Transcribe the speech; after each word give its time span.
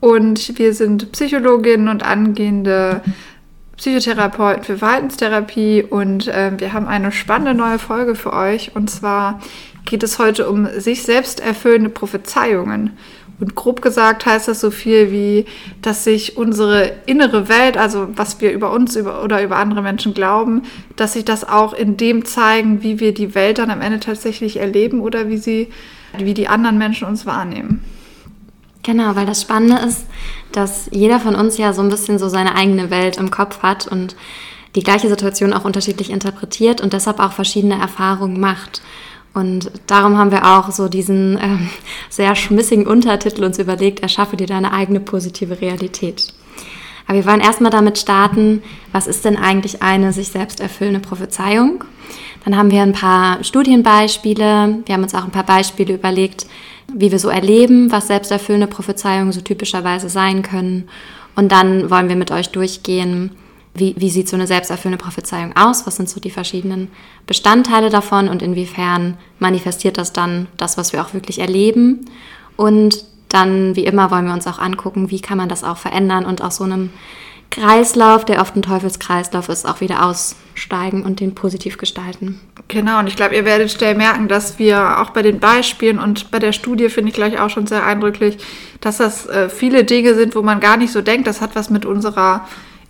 und 0.00 0.58
wir 0.58 0.74
sind 0.74 1.12
Psychologinnen 1.12 1.88
und 1.88 2.02
angehende 2.02 3.02
Psychotherapeuten 3.76 4.64
für 4.64 4.78
Verhaltenstherapie 4.78 5.84
und 5.84 6.26
äh, 6.28 6.52
wir 6.58 6.72
haben 6.72 6.86
eine 6.86 7.12
spannende 7.12 7.54
neue 7.54 7.78
Folge 7.78 8.14
für 8.14 8.32
euch 8.32 8.74
und 8.74 8.90
zwar 8.90 9.40
geht 9.84 10.02
es 10.02 10.18
heute 10.18 10.48
um 10.48 10.66
sich 10.78 11.02
selbst 11.02 11.40
erfüllende 11.40 11.88
Prophezeiungen. 11.88 12.96
Und 13.40 13.54
grob 13.54 13.82
gesagt 13.82 14.26
heißt 14.26 14.48
das 14.48 14.60
so 14.60 14.72
viel 14.72 15.12
wie, 15.12 15.46
dass 15.80 16.02
sich 16.02 16.36
unsere 16.36 16.90
innere 17.06 17.48
Welt, 17.48 17.76
also 17.76 18.08
was 18.16 18.40
wir 18.40 18.52
über 18.52 18.72
uns 18.72 18.96
über, 18.96 19.22
oder 19.22 19.42
über 19.42 19.56
andere 19.56 19.80
Menschen 19.80 20.12
glauben, 20.12 20.62
dass 20.96 21.12
sich 21.12 21.24
das 21.24 21.48
auch 21.48 21.72
in 21.72 21.96
dem 21.96 22.24
zeigen, 22.24 22.82
wie 22.82 22.98
wir 22.98 23.14
die 23.14 23.36
Welt 23.36 23.58
dann 23.58 23.70
am 23.70 23.80
Ende 23.80 24.00
tatsächlich 24.00 24.58
erleben 24.58 25.00
oder 25.00 25.28
wie 25.28 25.38
sie, 25.38 25.68
wie 26.18 26.34
die 26.34 26.48
anderen 26.48 26.78
Menschen 26.78 27.06
uns 27.06 27.26
wahrnehmen. 27.26 27.84
Genau, 28.88 29.14
weil 29.16 29.26
das 29.26 29.42
Spannende 29.42 29.76
ist, 29.86 30.06
dass 30.50 30.88
jeder 30.90 31.20
von 31.20 31.34
uns 31.34 31.58
ja 31.58 31.74
so 31.74 31.82
ein 31.82 31.90
bisschen 31.90 32.18
so 32.18 32.30
seine 32.30 32.54
eigene 32.54 32.88
Welt 32.88 33.18
im 33.18 33.30
Kopf 33.30 33.60
hat 33.60 33.86
und 33.86 34.16
die 34.76 34.82
gleiche 34.82 35.10
Situation 35.10 35.52
auch 35.52 35.66
unterschiedlich 35.66 36.08
interpretiert 36.08 36.80
und 36.80 36.94
deshalb 36.94 37.20
auch 37.20 37.32
verschiedene 37.32 37.78
Erfahrungen 37.78 38.40
macht. 38.40 38.80
Und 39.34 39.70
darum 39.88 40.16
haben 40.16 40.30
wir 40.30 40.46
auch 40.46 40.70
so 40.70 40.88
diesen 40.88 41.38
ähm, 41.38 41.68
sehr 42.08 42.34
schmissigen 42.34 42.86
Untertitel 42.86 43.44
uns 43.44 43.58
überlegt, 43.58 44.00
erschaffe 44.00 44.38
dir 44.38 44.46
deine 44.46 44.72
eigene 44.72 45.00
positive 45.00 45.60
Realität. 45.60 46.32
Aber 47.06 47.18
wir 47.18 47.26
wollen 47.26 47.40
erstmal 47.40 47.70
damit 47.70 47.98
starten, 47.98 48.62
was 48.92 49.06
ist 49.06 49.26
denn 49.26 49.36
eigentlich 49.36 49.82
eine 49.82 50.14
sich 50.14 50.28
selbst 50.28 50.60
erfüllende 50.60 51.00
Prophezeiung? 51.00 51.84
Dann 52.42 52.56
haben 52.56 52.70
wir 52.70 52.80
ein 52.80 52.94
paar 52.94 53.44
Studienbeispiele, 53.44 54.78
wir 54.86 54.94
haben 54.94 55.02
uns 55.02 55.14
auch 55.14 55.24
ein 55.24 55.30
paar 55.30 55.44
Beispiele 55.44 55.92
überlegt, 55.92 56.46
wie 56.92 57.12
wir 57.12 57.18
so 57.18 57.28
erleben, 57.28 57.92
was 57.92 58.06
selbsterfüllende 58.06 58.66
Prophezeiungen 58.66 59.32
so 59.32 59.40
typischerweise 59.40 60.08
sein 60.08 60.42
können. 60.42 60.88
Und 61.36 61.52
dann 61.52 61.90
wollen 61.90 62.08
wir 62.08 62.16
mit 62.16 62.30
euch 62.30 62.50
durchgehen, 62.50 63.30
wie, 63.74 63.94
wie 63.96 64.10
sieht 64.10 64.28
so 64.28 64.36
eine 64.36 64.46
selbsterfüllende 64.46 65.02
Prophezeiung 65.02 65.54
aus? 65.56 65.86
Was 65.86 65.96
sind 65.96 66.08
so 66.08 66.20
die 66.20 66.30
verschiedenen 66.30 66.88
Bestandteile 67.26 67.90
davon 67.90 68.28
und 68.28 68.42
inwiefern 68.42 69.16
manifestiert 69.38 69.98
das 69.98 70.12
dann 70.12 70.48
das, 70.56 70.76
was 70.76 70.92
wir 70.92 71.02
auch 71.02 71.14
wirklich 71.14 71.38
erleben? 71.38 72.06
Und 72.56 73.04
dann, 73.28 73.76
wie 73.76 73.84
immer, 73.84 74.10
wollen 74.10 74.26
wir 74.26 74.32
uns 74.32 74.46
auch 74.46 74.58
angucken, 74.58 75.10
wie 75.10 75.20
kann 75.20 75.38
man 75.38 75.48
das 75.48 75.64
auch 75.64 75.76
verändern 75.76 76.24
und 76.24 76.42
aus 76.42 76.56
so 76.56 76.64
einem 76.64 76.90
Kreislauf, 77.50 78.24
der 78.24 78.40
oft 78.40 78.54
ein 78.56 78.62
Teufelskreislauf 78.62 79.48
ist, 79.48 79.66
auch 79.66 79.80
wieder 79.80 80.04
aussteigen 80.04 81.04
und 81.04 81.20
den 81.20 81.34
positiv 81.34 81.78
gestalten. 81.78 82.40
Genau, 82.68 82.98
und 82.98 83.06
ich 83.06 83.16
glaube, 83.16 83.34
ihr 83.34 83.44
werdet 83.44 83.70
schnell 83.70 83.94
merken, 83.94 84.28
dass 84.28 84.58
wir 84.58 85.00
auch 85.00 85.10
bei 85.10 85.22
den 85.22 85.40
Beispielen 85.40 85.98
und 85.98 86.30
bei 86.30 86.38
der 86.38 86.52
Studie 86.52 86.90
finde 86.90 87.08
ich 87.10 87.14
gleich 87.14 87.40
auch 87.40 87.48
schon 87.48 87.66
sehr 87.66 87.84
eindrücklich, 87.84 88.38
dass 88.80 88.98
das 88.98 89.26
äh, 89.26 89.48
viele 89.48 89.84
Dinge 89.84 90.14
sind, 90.14 90.34
wo 90.34 90.42
man 90.42 90.60
gar 90.60 90.76
nicht 90.76 90.92
so 90.92 91.00
denkt, 91.00 91.26
das 91.26 91.40
hat 91.40 91.56
was 91.56 91.70
mit 91.70 91.86
unserer 91.86 92.46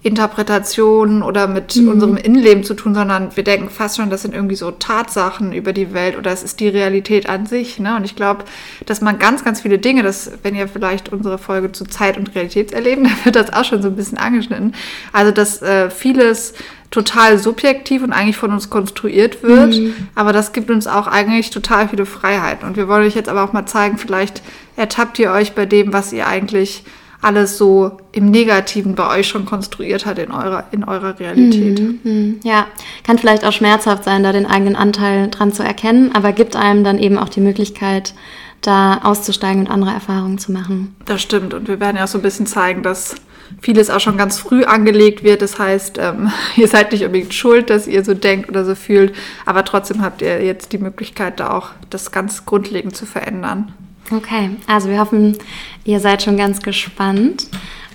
Interpretation 0.09 1.23
oder 1.23 1.47
mit 1.47 1.77
mhm. 1.77 1.89
unserem 1.89 2.17
Innenleben 2.17 2.65
zu 2.65 2.75
tun, 2.75 2.95
sondern 2.95 3.37
wir 3.37 3.45
denken 3.45 3.71
fast 3.71 3.97
schon, 3.97 4.11
das 4.11 4.23
sind 4.23 4.35
irgendwie 4.35 4.57
so 4.57 4.71
Tatsachen 4.71 5.53
über 5.53 5.73
die 5.73 5.93
Welt 5.95 6.19
oder 6.19 6.33
es 6.33 6.43
ist 6.43 6.59
die 6.59 6.69
Realität 6.69 7.29
an 7.29 7.47
sich. 7.47 7.79
Ne? 7.79 7.95
Und 7.97 8.05
ich 8.05 8.17
glaube, 8.17 8.45
dass 8.87 9.01
man 9.01 9.19
ganz, 9.19 9.45
ganz 9.45 9.61
viele 9.61 9.79
Dinge, 9.79 10.03
das, 10.03 10.33
wenn 10.43 10.55
ihr 10.55 10.67
vielleicht 10.67 11.13
unsere 11.13 11.39
Folge 11.39 11.71
zu 11.73 11.85
Zeit 11.85 12.17
und 12.17 12.35
Realitätserleben, 12.35 13.05
dann 13.09 13.25
wird 13.25 13.37
das 13.37 13.53
auch 13.53 13.65
schon 13.65 13.83
so 13.83 13.89
ein 13.89 13.97
bisschen 13.97 14.19
angeschnitten. 14.19 14.75
Also, 15.13 15.31
dass 15.31 15.63
äh, 15.63 15.91
vieles 15.91 16.55
total 16.91 17.39
subjektiv 17.39 18.03
und 18.03 18.13
eigentlich 18.13 18.37
von 18.37 18.51
uns 18.51 18.71
konstruiert 18.71 19.43
wird, 19.43 19.77
mhm. 19.77 19.95
aber 20.15 20.33
das 20.33 20.55
gibt 20.55 20.71
uns 20.71 20.87
auch 20.87 21.07
eigentlich 21.07 21.51
total 21.51 21.89
viele 21.89 22.07
Freiheiten. 22.07 22.67
Und 22.67 22.79
wir 22.79 22.89
wollen 22.89 23.07
euch 23.07 23.15
jetzt 23.15 23.29
aber 23.29 23.45
auch 23.45 23.53
mal 23.53 23.67
zeigen, 23.67 23.99
vielleicht 23.99 24.43
ertappt 24.75 25.19
ihr 25.19 25.31
euch 25.31 25.53
bei 25.53 25.67
dem, 25.67 25.93
was 25.93 26.15
ihr 26.15 26.27
eigentlich 26.27 26.85
alles 27.21 27.59
so 27.59 27.97
im 28.13 28.31
Negativen 28.31 28.95
bei 28.95 29.19
euch 29.19 29.29
schon 29.29 29.45
konstruiert 29.45 30.07
hat 30.07 30.19
in 30.19 30.31
eurer, 30.31 30.65
in 30.71 30.85
eurer 30.85 31.19
Realität. 31.19 31.81
Mhm, 31.81 32.01
mhm. 32.05 32.41
Ja, 32.45 32.67
kann 33.05 33.19
vielleicht 33.19 33.45
auch 33.45 33.53
schmerzhaft 33.53 34.05
sein, 34.05 34.23
da 34.23 34.33
den 34.33 34.47
eigenen 34.47 34.77
Anteil 34.77 35.29
dran 35.29 35.53
zu 35.53 35.63
erkennen, 35.63 36.13
aber 36.15 36.33
gibt 36.33 36.55
einem 36.55 36.85
dann 36.85 36.99
eben 36.99 37.19
auch 37.19 37.29
die 37.29 37.41
Möglichkeit, 37.41 38.15
da 38.61 38.99
auszusteigen 39.03 39.67
und 39.67 39.71
andere 39.71 39.93
Erfahrungen 39.93 40.39
zu 40.39 40.53
machen. 40.53 40.95
Das 41.05 41.23
stimmt. 41.23 41.55
Und 41.55 41.69
wir 41.69 41.81
werden 41.81 41.97
ja 41.97 42.05
auch 42.05 42.09
so 42.09 42.19
ein 42.19 42.23
bisschen 42.23 42.47
zeigen, 42.47 42.83
dass 42.83 43.17
vieles 43.61 43.91
auch 43.91 44.01
schon 44.01 44.17
ganz 44.17 44.39
früh 44.39 44.65
angelegt 44.65 45.25
wird. 45.25 45.43
Das 45.43 45.59
heißt, 45.59 45.99
ähm, 45.99 46.31
ihr 46.57 46.69
seid 46.69 46.93
nicht 46.93 47.05
unbedingt 47.05 47.35
schuld, 47.35 47.71
dass 47.71 47.87
ihr 47.87 48.05
so 48.05 48.15
denkt 48.15 48.49
oder 48.49 48.65
so 48.65 48.75
fühlt, 48.75 49.15
aber 49.47 49.65
trotzdem 49.65 50.03
habt 50.03 50.23
ihr 50.23 50.45
jetzt 50.45 50.73
die 50.73 50.79
Möglichkeit, 50.79 51.41
da 51.41 51.51
auch 51.51 51.71
das 51.91 52.11
ganz 52.11 52.47
grundlegend 52.47 52.97
zu 52.97 53.07
verändern. 53.07 53.73
Okay, 54.11 54.51
also 54.67 54.89
wir 54.89 55.01
hoffen, 55.01 55.37
ihr 55.85 56.01
seid 56.01 56.23
schon 56.23 56.37
ganz 56.37 56.63
gespannt. 56.63 57.47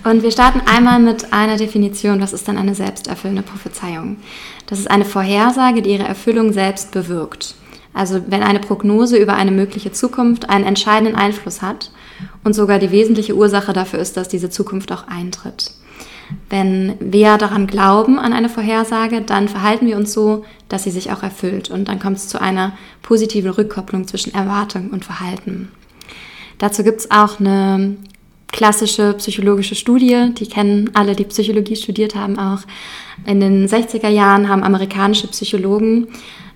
Und 0.04 0.22
wir 0.22 0.30
starten 0.30 0.60
einmal 0.66 1.00
mit 1.00 1.32
einer 1.32 1.56
Definition. 1.56 2.20
Was 2.20 2.32
ist 2.32 2.46
denn 2.46 2.58
eine 2.58 2.74
selbsterfüllende 2.74 3.42
Prophezeiung? 3.42 4.18
Das 4.66 4.78
ist 4.78 4.90
eine 4.90 5.04
Vorhersage, 5.04 5.82
die 5.82 5.92
ihre 5.92 6.04
Erfüllung 6.04 6.52
selbst 6.52 6.92
bewirkt. 6.92 7.54
Also 7.94 8.20
wenn 8.28 8.42
eine 8.42 8.60
Prognose 8.60 9.16
über 9.16 9.34
eine 9.34 9.50
mögliche 9.50 9.92
Zukunft 9.92 10.50
einen 10.50 10.64
entscheidenden 10.64 11.16
Einfluss 11.16 11.62
hat 11.62 11.90
und 12.42 12.52
sogar 12.52 12.78
die 12.78 12.90
wesentliche 12.90 13.34
Ursache 13.34 13.72
dafür 13.72 13.98
ist, 13.98 14.16
dass 14.16 14.28
diese 14.28 14.50
Zukunft 14.50 14.92
auch 14.92 15.06
eintritt. 15.08 15.72
Wenn 16.50 16.94
wir 17.00 17.38
daran 17.38 17.66
glauben, 17.66 18.18
an 18.18 18.32
eine 18.32 18.48
Vorhersage, 18.48 19.22
dann 19.22 19.48
verhalten 19.48 19.86
wir 19.86 19.96
uns 19.96 20.12
so, 20.12 20.44
dass 20.68 20.84
sie 20.84 20.90
sich 20.90 21.12
auch 21.12 21.22
erfüllt. 21.22 21.70
Und 21.70 21.88
dann 21.88 22.00
kommt 22.00 22.16
es 22.16 22.28
zu 22.28 22.40
einer 22.40 22.72
positiven 23.02 23.50
Rückkopplung 23.50 24.06
zwischen 24.06 24.34
Erwartung 24.34 24.90
und 24.90 25.04
Verhalten. 25.04 25.70
Dazu 26.58 26.82
gibt 26.82 27.00
es 27.00 27.10
auch 27.10 27.40
eine 27.40 27.96
klassische 28.48 29.14
psychologische 29.14 29.74
Studie, 29.74 30.30
die 30.38 30.46
kennen 30.46 30.90
alle, 30.94 31.16
die 31.16 31.24
Psychologie 31.24 31.74
studiert 31.74 32.14
haben 32.14 32.38
auch. 32.38 32.60
In 33.26 33.40
den 33.40 33.66
60er 33.66 34.08
Jahren 34.08 34.48
haben 34.48 34.62
amerikanische 34.62 35.26
Psychologen 35.26 36.06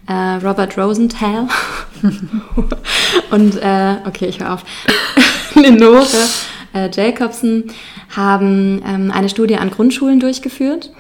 äh, 0.07 0.13
Robert 0.45 0.79
Rosenthal 0.79 1.49
und, 3.31 3.57
äh, 3.57 3.97
okay, 4.07 4.27
ich 4.27 4.39
höre 4.39 4.55
auf, 4.55 4.65
Lenore 5.55 6.07
äh, 6.73 6.89
Jacobson 6.93 7.65
haben 8.17 8.81
ähm, 8.87 9.11
eine 9.11 9.29
Studie 9.29 9.57
an 9.57 9.71
Grundschulen 9.71 10.21
durchgeführt 10.21 10.93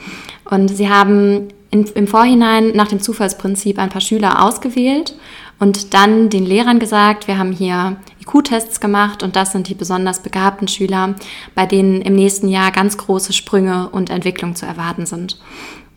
und 0.50 0.68
sie 0.68 0.88
haben 0.88 1.48
in, 1.70 1.84
im 1.84 2.06
Vorhinein 2.06 2.72
nach 2.74 2.88
dem 2.88 3.00
Zufallsprinzip 3.00 3.78
ein 3.78 3.88
paar 3.88 4.00
Schüler 4.00 4.42
ausgewählt 4.44 5.14
und 5.58 5.94
dann 5.94 6.28
den 6.28 6.44
Lehrern 6.44 6.78
gesagt, 6.78 7.28
wir 7.28 7.38
haben 7.38 7.52
hier 7.52 7.96
IQ-Tests 8.28 8.80
gemacht 8.80 9.22
und 9.22 9.36
das 9.36 9.52
sind 9.52 9.68
die 9.68 9.74
besonders 9.74 10.20
begabten 10.20 10.68
Schüler, 10.68 11.14
bei 11.54 11.66
denen 11.66 12.02
im 12.02 12.14
nächsten 12.14 12.48
Jahr 12.48 12.70
ganz 12.70 12.96
große 12.96 13.32
Sprünge 13.32 13.88
und 13.90 14.10
Entwicklung 14.10 14.54
zu 14.54 14.66
erwarten 14.66 15.06
sind. 15.06 15.40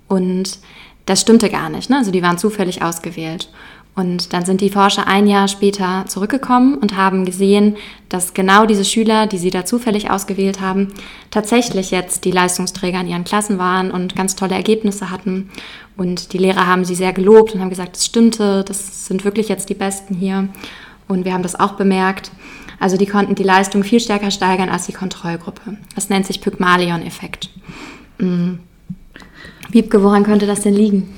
Und 0.07 0.59
das 1.05 1.21
stimmte 1.21 1.49
gar 1.49 1.69
nicht, 1.69 1.89
ne? 1.89 1.97
also 1.97 2.11
die 2.11 2.23
waren 2.23 2.37
zufällig 2.37 2.81
ausgewählt. 2.81 3.49
Und 3.93 4.31
dann 4.31 4.45
sind 4.45 4.61
die 4.61 4.69
Forscher 4.69 5.07
ein 5.07 5.27
Jahr 5.27 5.49
später 5.49 6.05
zurückgekommen 6.07 6.75
und 6.75 6.95
haben 6.95 7.25
gesehen, 7.25 7.75
dass 8.07 8.33
genau 8.33 8.65
diese 8.65 8.85
Schüler, 8.85 9.27
die 9.27 9.37
sie 9.37 9.49
da 9.49 9.65
zufällig 9.65 10.09
ausgewählt 10.09 10.61
haben, 10.61 10.93
tatsächlich 11.29 11.91
jetzt 11.91 12.23
die 12.23 12.31
Leistungsträger 12.31 13.01
in 13.01 13.09
ihren 13.09 13.23
Klassen 13.25 13.57
waren 13.57 13.91
und 13.91 14.16
ganz 14.16 14.37
tolle 14.37 14.55
Ergebnisse 14.55 15.11
hatten. 15.11 15.49
Und 15.97 16.31
die 16.31 16.37
Lehrer 16.37 16.67
haben 16.67 16.85
sie 16.85 16.95
sehr 16.95 17.11
gelobt 17.11 17.53
und 17.53 17.59
haben 17.59 17.69
gesagt, 17.69 17.97
es 17.97 18.05
stimmte, 18.05 18.63
das 18.66 19.07
sind 19.07 19.25
wirklich 19.25 19.49
jetzt 19.49 19.67
die 19.69 19.75
Besten 19.75 20.16
hier. 20.16 20.47
Und 21.07 21.25
wir 21.25 21.33
haben 21.33 21.43
das 21.43 21.59
auch 21.59 21.73
bemerkt. 21.73 22.31
Also 22.79 22.97
die 22.97 23.05
konnten 23.05 23.35
die 23.35 23.43
Leistung 23.43 23.83
viel 23.83 23.99
stärker 23.99 24.31
steigern 24.31 24.69
als 24.69 24.87
die 24.87 24.93
Kontrollgruppe. 24.93 25.77
Das 25.95 26.09
nennt 26.09 26.25
sich 26.25 26.41
Pygmalion-Effekt. 26.41 27.49
Mhm. 28.17 28.59
Wiebke, 29.69 30.03
woran 30.03 30.23
könnte 30.23 30.47
das 30.47 30.61
denn 30.61 30.73
liegen? 30.73 31.13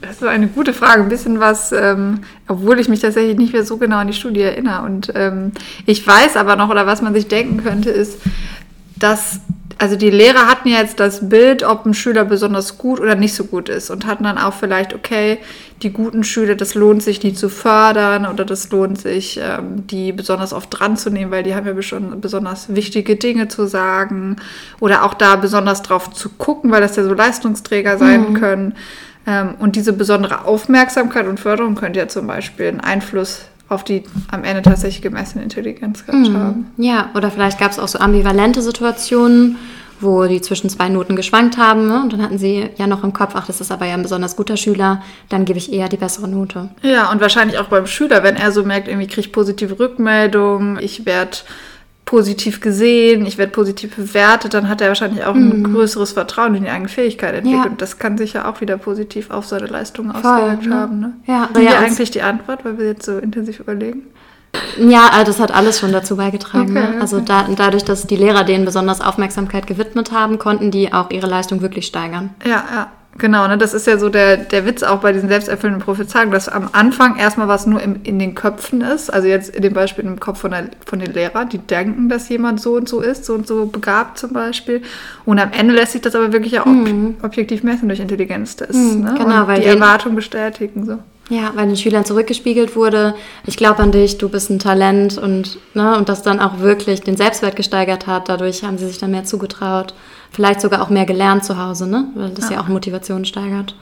Das 0.00 0.16
ist 0.16 0.24
eine 0.24 0.48
gute 0.48 0.72
Frage. 0.72 1.02
Ein 1.02 1.08
bisschen 1.08 1.40
was, 1.40 1.72
ähm, 1.72 2.20
obwohl 2.48 2.80
ich 2.80 2.88
mich 2.88 3.00
tatsächlich 3.00 3.36
nicht 3.36 3.52
mehr 3.52 3.64
so 3.64 3.76
genau 3.76 3.98
an 3.98 4.06
die 4.06 4.12
Studie 4.12 4.40
erinnere. 4.40 4.84
Und 4.84 5.12
ähm, 5.14 5.52
ich 5.86 6.06
weiß 6.06 6.36
aber 6.36 6.56
noch, 6.56 6.70
oder 6.70 6.86
was 6.86 7.02
man 7.02 7.14
sich 7.14 7.28
denken 7.28 7.62
könnte, 7.62 7.90
ist, 7.90 8.18
dass 8.96 9.40
also 9.78 9.96
die 9.96 10.10
Lehrer 10.10 10.46
hatten 10.46 10.68
ja 10.68 10.78
jetzt 10.78 11.00
das 11.00 11.28
Bild, 11.28 11.62
ob 11.62 11.86
ein 11.86 11.94
Schüler 11.94 12.24
besonders 12.24 12.78
gut 12.78 13.00
oder 13.00 13.14
nicht 13.14 13.34
so 13.34 13.44
gut 13.44 13.68
ist 13.68 13.90
und 13.90 14.06
hatten 14.06 14.24
dann 14.24 14.38
auch 14.38 14.54
vielleicht, 14.54 14.94
okay, 14.94 15.38
die 15.82 15.90
guten 15.90 16.24
Schüler, 16.24 16.54
das 16.54 16.74
lohnt 16.74 17.02
sich, 17.02 17.18
die 17.18 17.34
zu 17.34 17.48
fördern 17.48 18.26
oder 18.26 18.44
das 18.44 18.70
lohnt 18.70 19.00
sich, 19.00 19.40
ähm, 19.42 19.86
die 19.86 20.12
besonders 20.12 20.52
oft 20.52 20.68
dran 20.70 20.96
zu 20.96 21.10
nehmen, 21.10 21.30
weil 21.30 21.42
die 21.42 21.54
haben 21.54 21.66
ja 21.66 21.82
schon 21.82 22.20
besonders 22.20 22.74
wichtige 22.74 23.16
Dinge 23.16 23.48
zu 23.48 23.66
sagen 23.66 24.36
oder 24.80 25.04
auch 25.04 25.14
da 25.14 25.36
besonders 25.36 25.82
drauf 25.82 26.10
zu 26.10 26.28
gucken, 26.30 26.70
weil 26.70 26.80
das 26.80 26.96
ja 26.96 27.04
so 27.04 27.14
Leistungsträger 27.14 27.98
sein 27.98 28.30
mhm. 28.30 28.34
können. 28.34 28.74
Ähm, 29.26 29.54
und 29.58 29.76
diese 29.76 29.92
besondere 29.92 30.44
Aufmerksamkeit 30.44 31.26
und 31.26 31.38
Förderung 31.38 31.74
könnte 31.74 32.00
ja 32.00 32.08
zum 32.08 32.26
Beispiel 32.26 32.68
einen 32.68 32.80
Einfluss 32.80 33.46
auf 33.72 33.84
die 33.84 34.04
am 34.30 34.44
Ende 34.44 34.62
tatsächlich 34.62 35.02
gemessene 35.02 35.42
Intelligenz 35.42 36.06
gehabt 36.06 36.28
mhm. 36.28 36.36
haben. 36.36 36.66
Ja, 36.76 37.10
oder 37.14 37.30
vielleicht 37.30 37.58
gab 37.58 37.72
es 37.72 37.78
auch 37.78 37.88
so 37.88 37.98
ambivalente 37.98 38.62
Situationen, 38.62 39.56
wo 40.02 40.24
die 40.26 40.40
zwischen 40.40 40.68
zwei 40.68 40.88
Noten 40.88 41.16
geschwankt 41.16 41.56
haben. 41.56 41.86
Ne? 41.86 42.02
Und 42.02 42.12
dann 42.12 42.22
hatten 42.22 42.38
sie 42.38 42.68
ja 42.76 42.86
noch 42.86 43.04
im 43.04 43.12
Kopf, 43.12 43.32
ach, 43.34 43.46
das 43.46 43.60
ist 43.60 43.70
aber 43.70 43.86
ja 43.86 43.94
ein 43.94 44.02
besonders 44.02 44.36
guter 44.36 44.56
Schüler, 44.56 45.02
dann 45.28 45.44
gebe 45.44 45.58
ich 45.58 45.72
eher 45.72 45.88
die 45.88 45.96
bessere 45.96 46.28
Note. 46.28 46.70
Ja, 46.82 47.10
und 47.10 47.20
wahrscheinlich 47.20 47.58
auch 47.58 47.66
beim 47.66 47.86
Schüler, 47.86 48.22
wenn 48.22 48.36
er 48.36 48.52
so 48.52 48.64
merkt, 48.64 48.88
irgendwie 48.88 49.06
kriege 49.06 49.20
ich 49.20 49.32
positive 49.32 49.78
Rückmeldungen, 49.78 50.78
ich 50.80 51.06
werde 51.06 51.38
positiv 52.04 52.60
gesehen, 52.60 53.24
ich 53.24 53.38
werde 53.38 53.52
positiv 53.52 53.96
bewertet, 53.96 54.54
dann 54.54 54.68
hat 54.68 54.80
er 54.80 54.88
wahrscheinlich 54.88 55.24
auch 55.24 55.34
ein 55.34 55.60
mhm. 55.60 55.72
größeres 55.72 56.12
Vertrauen 56.12 56.54
in 56.54 56.64
die 56.64 56.70
eigene 56.70 56.88
Fähigkeit 56.88 57.34
entwickelt. 57.34 57.64
Ja. 57.64 57.70
Und 57.70 57.80
das 57.80 57.98
kann 57.98 58.18
sich 58.18 58.34
ja 58.34 58.50
auch 58.50 58.60
wieder 58.60 58.76
positiv 58.76 59.30
auf 59.30 59.46
seine 59.46 59.66
Leistungen 59.66 60.10
ausgewirkt 60.10 60.66
ne? 60.66 60.74
haben. 60.74 61.00
Ne? 61.00 61.12
Ja, 61.26 61.48
Haben 61.48 61.62
ja, 61.62 61.78
eigentlich 61.78 62.10
die 62.10 62.22
Antwort, 62.22 62.64
weil 62.64 62.78
wir 62.78 62.86
jetzt 62.86 63.06
so 63.06 63.18
intensiv 63.18 63.60
überlegen? 63.60 64.02
Ja, 64.78 65.08
also 65.12 65.32
das 65.32 65.40
hat 65.40 65.54
alles 65.54 65.78
schon 65.78 65.92
dazu 65.92 66.16
beigetragen. 66.16 66.76
Okay, 66.76 66.94
ne? 66.94 67.00
Also 67.00 67.20
da, 67.20 67.46
dadurch, 67.56 67.84
dass 67.84 68.06
die 68.06 68.16
Lehrer 68.16 68.44
denen 68.44 68.64
besonders 68.64 69.00
Aufmerksamkeit 69.00 69.66
gewidmet 69.66 70.12
haben, 70.12 70.38
konnten 70.38 70.70
die 70.70 70.92
auch 70.92 71.10
ihre 71.10 71.26
Leistung 71.26 71.62
wirklich 71.62 71.86
steigern. 71.86 72.30
Ja, 72.44 72.64
ja. 72.70 72.92
Genau, 73.18 73.46
ne, 73.46 73.58
das 73.58 73.74
ist 73.74 73.86
ja 73.86 73.98
so 73.98 74.08
der, 74.08 74.38
der 74.38 74.64
Witz 74.64 74.82
auch 74.82 75.00
bei 75.00 75.12
diesen 75.12 75.28
selbsterfüllenden 75.28 75.84
Prophezeiungen, 75.84 76.32
dass 76.32 76.48
am 76.48 76.70
Anfang 76.72 77.16
erstmal 77.16 77.46
was 77.46 77.66
nur 77.66 77.80
im, 77.82 78.00
in 78.04 78.18
den 78.18 78.34
Köpfen 78.34 78.80
ist. 78.80 79.12
Also 79.12 79.28
jetzt 79.28 79.54
in 79.54 79.62
dem 79.62 79.74
Beispiel 79.74 80.04
im 80.04 80.18
Kopf 80.18 80.40
von, 80.40 80.50
der, 80.50 80.70
von 80.86 80.98
den 80.98 81.12
Lehrern, 81.12 81.48
die 81.50 81.58
denken, 81.58 82.08
dass 82.08 82.28
jemand 82.30 82.60
so 82.60 82.74
und 82.74 82.88
so 82.88 83.00
ist, 83.00 83.26
so 83.26 83.34
und 83.34 83.46
so 83.46 83.66
begabt 83.66 84.18
zum 84.18 84.32
Beispiel. 84.32 84.80
Und 85.26 85.38
am 85.38 85.52
Ende 85.52 85.74
lässt 85.74 85.92
sich 85.92 86.00
das 86.00 86.14
aber 86.14 86.32
wirklich 86.32 86.54
ja 86.54 86.62
ob, 86.62 86.68
mhm. 86.68 87.16
objektiv 87.22 87.62
messen 87.62 87.88
durch 87.88 88.00
Intelligenztests. 88.00 88.76
Mhm, 88.76 89.04
ne? 89.04 89.14
Genau, 89.18 89.42
und 89.42 89.48
weil 89.48 89.60
die 89.60 89.66
Erwartung 89.66 90.14
bestätigen. 90.14 90.86
So. 90.86 90.98
Ja, 91.28 91.52
weil 91.54 91.66
den 91.66 91.76
Schülern 91.76 92.04
zurückgespiegelt 92.04 92.76
wurde, 92.76 93.14
ich 93.46 93.56
glaube 93.56 93.82
an 93.82 93.92
dich, 93.92 94.18
du 94.18 94.28
bist 94.28 94.50
ein 94.50 94.58
Talent 94.58 95.18
und, 95.18 95.58
ne, 95.74 95.96
und 95.96 96.08
das 96.08 96.22
dann 96.22 96.40
auch 96.40 96.60
wirklich 96.60 97.02
den 97.02 97.16
Selbstwert 97.16 97.56
gesteigert 97.56 98.06
hat. 98.06 98.28
Dadurch 98.28 98.64
haben 98.64 98.78
sie 98.78 98.86
sich 98.86 98.98
dann 98.98 99.10
mehr 99.10 99.24
zugetraut. 99.24 99.94
Vielleicht 100.32 100.60
sogar 100.60 100.82
auch 100.82 100.88
mehr 100.88 101.04
gelernt 101.04 101.44
zu 101.44 101.58
Hause, 101.58 101.86
ne? 101.86 102.08
weil 102.14 102.30
das 102.30 102.48
ja, 102.48 102.56
ja 102.56 102.62
auch 102.62 102.68
Motivation 102.68 103.24
steigert. 103.24 103.74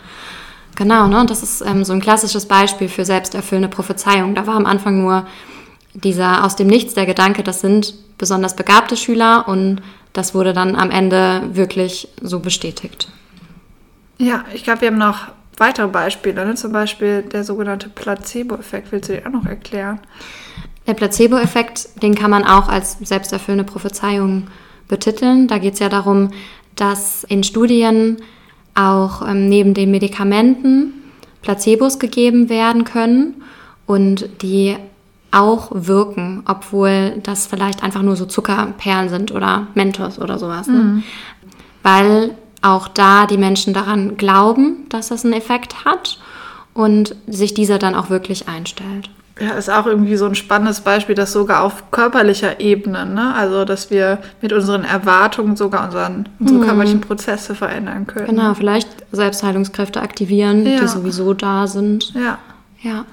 Genau, 0.75 1.07
ne? 1.07 1.21
und 1.21 1.31
das 1.31 1.43
ist 1.43 1.63
ähm, 1.63 1.85
so 1.85 1.93
ein 1.93 2.01
klassisches 2.01 2.47
Beispiel 2.47 2.89
für 2.89 3.05
selbsterfüllende 3.05 3.69
Prophezeiung. 3.69 4.35
Da 4.35 4.47
war 4.47 4.57
am 4.57 4.67
Anfang 4.67 5.01
nur 5.01 5.27
dieser 5.95 6.45
aus 6.45 6.57
dem 6.57 6.67
Nichts 6.67 6.95
der 6.95 7.07
Gedanke, 7.07 7.43
das 7.43 7.61
sind 7.61 7.95
besonders 8.19 8.57
begabte 8.57 8.97
Schüler 8.97 9.49
und 9.49 9.81
das 10.13 10.35
wurde 10.35 10.53
dann 10.53 10.77
am 10.77 10.91
Ende 10.91 11.43
wirklich 11.53 12.09
so 12.21 12.41
bestätigt. 12.41 13.09
Ja, 14.19 14.45
ich 14.53 14.65
glaube, 14.65 14.83
wir 14.83 14.89
haben 14.89 14.99
noch 14.99 15.29
weitere 15.57 15.89
Beispiele, 15.89 16.45
ne? 16.45 16.55
zum 16.55 16.73
Beispiel 16.73 17.23
der 17.23 17.45
sogenannte 17.45 17.89
Placebo-Effekt. 17.89 18.93
Willst 18.93 19.09
du 19.09 19.15
den 19.15 19.27
auch 19.27 19.43
noch 19.43 19.47
erklären? 19.47 20.01
Der 20.87 20.95
Placebo-Effekt, 20.95 22.03
den 22.03 22.15
kann 22.15 22.31
man 22.31 22.45
auch 22.45 22.69
als 22.69 22.97
selbsterfüllende 23.01 23.65
Prophezeiung 23.65 24.49
betiteln. 24.91 25.49
Da 25.49 25.57
geht 25.57 25.75
es 25.75 25.79
ja 25.81 25.89
darum, 25.89 26.31
dass 26.77 27.25
in 27.25 27.43
Studien 27.43 28.19
auch 28.75 29.27
ähm, 29.27 29.49
neben 29.49 29.73
den 29.73 29.91
Medikamenten 29.91 30.95
Placebos 31.43 31.99
gegeben 31.99 32.51
werden 32.51 32.85
können 32.85 33.43
und 33.87 34.43
die 34.43 34.77
auch 35.31 35.71
wirken, 35.73 36.43
obwohl 36.47 37.19
das 37.23 37.47
vielleicht 37.47 37.83
einfach 37.83 38.03
nur 38.03 38.17
so 38.17 38.27
Zuckerperlen 38.27 39.09
sind 39.09 39.33
oder 39.33 39.69
Mentos 39.75 40.19
oder 40.19 40.39
sowas. 40.39 40.67
Ne? 40.67 40.75
Mhm. 40.75 41.03
Weil 41.83 42.35
auch 42.63 42.89
da 42.89 43.27
die 43.27 43.39
Menschen 43.39 43.73
daran 43.73 44.17
glauben, 44.17 44.87
dass 44.89 45.09
das 45.09 45.25
einen 45.25 45.35
Effekt 45.35 45.85
hat 45.85 46.19
und 46.75 47.15
sich 47.27 47.55
dieser 47.55 47.79
dann 47.79 47.95
auch 47.95 48.11
wirklich 48.11 48.49
einstellt. 48.49 49.09
Ja, 49.41 49.53
ist 49.53 49.71
auch 49.71 49.87
irgendwie 49.87 50.17
so 50.17 50.27
ein 50.27 50.35
spannendes 50.35 50.81
Beispiel, 50.83 51.15
dass 51.15 51.33
sogar 51.33 51.63
auf 51.63 51.91
körperlicher 51.91 52.61
Ebene, 52.61 53.07
ne? 53.07 53.35
also 53.35 53.65
dass 53.65 53.91
wir 53.91 54.19
mit 54.43 54.53
unseren 54.53 54.85
Erwartungen 54.85 55.57
sogar 55.57 55.87
unseren, 55.87 56.29
unsere 56.39 56.59
mhm. 56.59 56.65
körperlichen 56.65 57.01
Prozesse 57.01 57.55
verändern 57.55 58.07
können. 58.07 58.27
Genau, 58.27 58.55
vielleicht 58.55 58.89
Selbstheilungskräfte 59.13 60.01
aktivieren, 60.01 60.67
ja. 60.67 60.81
die 60.81 60.89
sowieso 60.89 61.33
da 61.33 61.67
sind. 61.67 62.13
Ja. 62.15 62.39
Ja. 62.83 63.05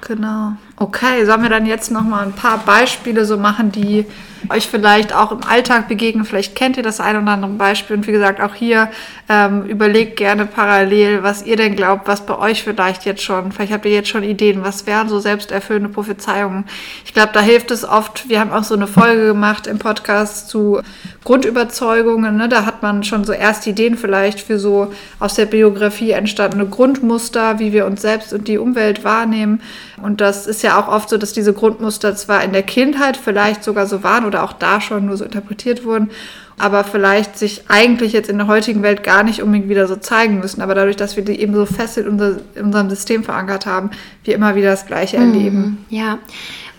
Genau. 0.00 0.52
Okay, 0.80 1.24
sollen 1.24 1.42
wir 1.42 1.50
dann 1.50 1.66
jetzt 1.66 1.90
noch 1.90 2.04
mal 2.04 2.24
ein 2.24 2.32
paar 2.32 2.58
Beispiele 2.58 3.24
so 3.24 3.36
machen, 3.36 3.72
die 3.72 4.06
euch 4.48 4.68
vielleicht 4.68 5.12
auch 5.12 5.32
im 5.32 5.42
Alltag 5.42 5.88
begegnen? 5.88 6.24
Vielleicht 6.24 6.54
kennt 6.54 6.76
ihr 6.76 6.84
das 6.84 7.00
ein 7.00 7.20
oder 7.20 7.32
andere 7.32 7.50
Beispiel. 7.52 7.96
Und 7.96 8.06
wie 8.06 8.12
gesagt, 8.12 8.40
auch 8.40 8.54
hier 8.54 8.88
ähm, 9.28 9.64
überlegt 9.64 10.16
gerne 10.16 10.46
parallel, 10.46 11.24
was 11.24 11.44
ihr 11.44 11.56
denn 11.56 11.74
glaubt, 11.74 12.06
was 12.06 12.24
bei 12.24 12.38
euch 12.38 12.62
vielleicht 12.62 13.04
jetzt 13.04 13.22
schon, 13.22 13.50
vielleicht 13.50 13.72
habt 13.72 13.86
ihr 13.86 13.90
jetzt 13.90 14.08
schon 14.08 14.22
Ideen, 14.22 14.62
was 14.62 14.86
wären 14.86 15.08
so 15.08 15.18
selbsterfüllende 15.18 15.88
Prophezeiungen? 15.88 16.64
Ich 17.04 17.12
glaube, 17.12 17.30
da 17.32 17.40
hilft 17.40 17.72
es 17.72 17.84
oft. 17.84 18.28
Wir 18.28 18.38
haben 18.38 18.52
auch 18.52 18.62
so 18.62 18.74
eine 18.74 18.86
Folge 18.86 19.26
gemacht 19.26 19.66
im 19.66 19.80
Podcast 19.80 20.48
zu 20.48 20.80
Grundüberzeugungen. 21.24 22.36
Ne? 22.36 22.48
Da 22.48 22.64
hat 22.64 22.82
man 22.82 23.02
schon 23.02 23.24
so 23.24 23.32
erste 23.32 23.70
Ideen 23.70 23.98
vielleicht 23.98 24.40
für 24.40 24.60
so 24.60 24.92
aus 25.18 25.34
der 25.34 25.46
Biografie 25.46 26.12
entstandene 26.12 26.66
Grundmuster, 26.66 27.58
wie 27.58 27.72
wir 27.72 27.84
uns 27.84 28.02
selbst 28.02 28.32
und 28.32 28.46
die 28.46 28.58
Umwelt 28.58 29.02
wahrnehmen. 29.02 29.60
Und 30.00 30.20
das 30.20 30.46
ist 30.46 30.62
ja 30.62 30.67
auch 30.76 30.88
oft 30.88 31.08
so, 31.08 31.16
dass 31.16 31.32
diese 31.32 31.52
Grundmuster 31.52 32.14
zwar 32.16 32.44
in 32.44 32.52
der 32.52 32.62
Kindheit 32.62 33.16
vielleicht 33.16 33.64
sogar 33.64 33.86
so 33.86 34.02
waren 34.02 34.24
oder 34.24 34.42
auch 34.42 34.52
da 34.52 34.80
schon 34.80 35.06
nur 35.06 35.16
so 35.16 35.24
interpretiert 35.24 35.84
wurden, 35.84 36.10
aber 36.58 36.84
vielleicht 36.84 37.38
sich 37.38 37.62
eigentlich 37.68 38.12
jetzt 38.12 38.28
in 38.28 38.38
der 38.38 38.48
heutigen 38.48 38.82
Welt 38.82 39.04
gar 39.04 39.22
nicht 39.22 39.42
unbedingt 39.42 39.68
wieder 39.68 39.86
so 39.86 39.96
zeigen 39.96 40.40
müssen. 40.40 40.60
Aber 40.60 40.74
dadurch, 40.74 40.96
dass 40.96 41.16
wir 41.16 41.24
die 41.24 41.40
eben 41.40 41.54
so 41.54 41.66
fest 41.66 41.98
in, 41.98 42.08
unser, 42.08 42.38
in 42.54 42.64
unserem 42.66 42.90
System 42.90 43.22
verankert 43.22 43.64
haben, 43.64 43.90
wir 44.24 44.34
immer 44.34 44.54
wieder 44.56 44.70
das 44.70 44.86
Gleiche 44.86 45.18
mhm, 45.18 45.32
erleben. 45.32 45.86
Ja. 45.88 46.18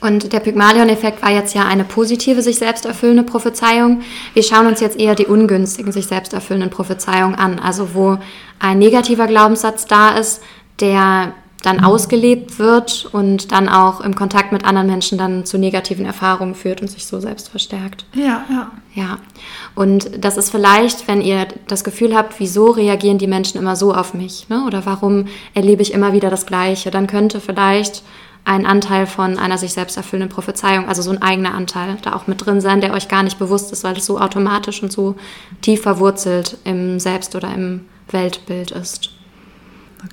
Und 0.01 0.31
der 0.31 0.39
Pygmalion-Effekt 0.39 1.21
war 1.21 1.31
jetzt 1.31 1.55
ja 1.55 1.65
eine 1.65 1.83
positive, 1.83 2.41
sich 2.41 2.57
selbst 2.57 2.85
erfüllende 2.85 3.23
Prophezeiung. 3.23 4.01
Wir 4.33 4.43
schauen 4.43 4.67
uns 4.67 4.79
jetzt 4.79 4.97
eher 4.97 5.15
die 5.15 5.25
ungünstigen, 5.25 5.91
sich 5.91 6.07
selbst 6.07 6.33
erfüllenden 6.33 6.69
Prophezeiungen 6.69 7.35
an. 7.35 7.59
Also 7.59 7.93
wo 7.93 8.17
ein 8.59 8.79
negativer 8.79 9.27
Glaubenssatz 9.27 9.85
da 9.85 10.17
ist, 10.17 10.41
der 10.79 11.33
dann 11.63 11.83
ausgelebt 11.83 12.57
wird 12.57 13.09
und 13.11 13.51
dann 13.51 13.67
auch 13.67 13.99
im 14.01 14.15
Kontakt 14.15 14.51
mit 14.51 14.63
anderen 14.63 14.87
Menschen 14.87 15.17
dann 15.17 15.45
zu 15.45 15.57
negativen 15.57 16.05
Erfahrungen 16.05 16.55
führt 16.55 16.81
und 16.81 16.87
sich 16.89 17.05
so 17.05 17.19
selbst 17.19 17.49
verstärkt. 17.49 18.05
Ja, 18.13 18.45
ja. 18.49 18.71
Ja. 18.95 19.19
Und 19.75 20.23
das 20.23 20.37
ist 20.37 20.49
vielleicht, 20.49 21.07
wenn 21.07 21.21
ihr 21.21 21.47
das 21.67 21.83
Gefühl 21.83 22.15
habt, 22.15 22.39
wieso 22.39 22.71
reagieren 22.71 23.17
die 23.17 23.27
Menschen 23.27 23.57
immer 23.59 23.75
so 23.75 23.93
auf 23.93 24.13
mich? 24.13 24.47
Ne? 24.49 24.63
Oder 24.65 24.85
warum 24.85 25.25
erlebe 25.53 25.81
ich 25.81 25.93
immer 25.93 26.13
wieder 26.13 26.29
das 26.29 26.45
Gleiche? 26.45 26.91
Dann 26.91 27.07
könnte 27.07 27.39
vielleicht 27.39 28.03
ein 28.45 28.65
Anteil 28.65 29.05
von 29.05 29.37
einer 29.37 29.57
sich 29.57 29.73
selbst 29.73 29.97
erfüllenden 29.97 30.33
Prophezeiung, 30.33 30.87
also 30.87 31.01
so 31.01 31.11
ein 31.11 31.21
eigener 31.21 31.53
Anteil, 31.53 31.97
da 32.01 32.13
auch 32.13 32.25
mit 32.27 32.45
drin 32.45 32.61
sein, 32.61 32.81
der 32.81 32.93
euch 32.93 33.07
gar 33.07 33.21
nicht 33.21 33.37
bewusst 33.37 33.71
ist, 33.71 33.83
weil 33.83 33.97
es 33.97 34.05
so 34.05 34.19
automatisch 34.19 34.81
und 34.81 34.91
so 34.91 35.15
tief 35.61 35.81
verwurzelt 35.83 36.57
im 36.63 36.99
Selbst- 36.99 37.35
oder 37.35 37.53
im 37.53 37.85
Weltbild 38.09 38.71
ist. 38.71 39.11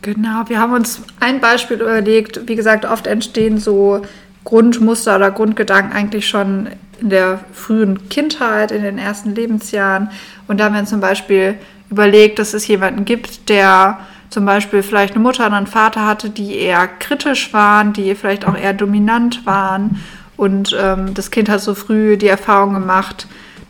Genau, 0.02 0.48
wir 0.48 0.58
haben 0.58 0.72
uns 0.72 1.02
ein 1.20 1.40
Beispiel 1.40 1.80
überlegt. 1.80 2.48
Wie 2.48 2.56
gesagt, 2.56 2.84
oft 2.84 3.06
entstehen 3.06 3.58
so 3.58 4.02
Grundmuster 4.44 5.16
oder 5.16 5.30
Grundgedanken 5.30 5.92
eigentlich 5.92 6.28
schon 6.28 6.68
in 7.00 7.10
der 7.10 7.40
frühen 7.52 8.08
Kindheit, 8.08 8.72
in 8.72 8.82
den 8.82 8.98
ersten 8.98 9.34
Lebensjahren. 9.34 10.10
Und 10.48 10.58
da 10.58 10.64
haben 10.64 10.74
wir 10.74 10.84
zum 10.84 11.00
Beispiel 11.00 11.56
überlegt, 11.90 12.38
dass 12.38 12.54
es 12.54 12.66
jemanden 12.66 13.04
gibt, 13.04 13.48
der 13.48 13.98
zum 14.28 14.44
Beispiel 14.44 14.82
vielleicht 14.82 15.14
eine 15.14 15.22
Mutter 15.22 15.46
und 15.46 15.52
einen 15.52 15.66
Vater 15.66 16.04
hatte, 16.04 16.30
die 16.30 16.56
eher 16.56 16.88
kritisch 16.88 17.52
waren, 17.52 17.92
die 17.92 18.14
vielleicht 18.14 18.46
auch 18.46 18.56
eher 18.56 18.72
dominant 18.72 19.46
waren. 19.46 20.02
Und 20.36 20.76
ähm, 20.78 21.14
das 21.14 21.30
Kind 21.30 21.48
hat 21.48 21.60
so 21.60 21.74
früh 21.74 22.16
die 22.16 22.28
Erfahrung 22.28 22.74
gemacht, 22.74 23.26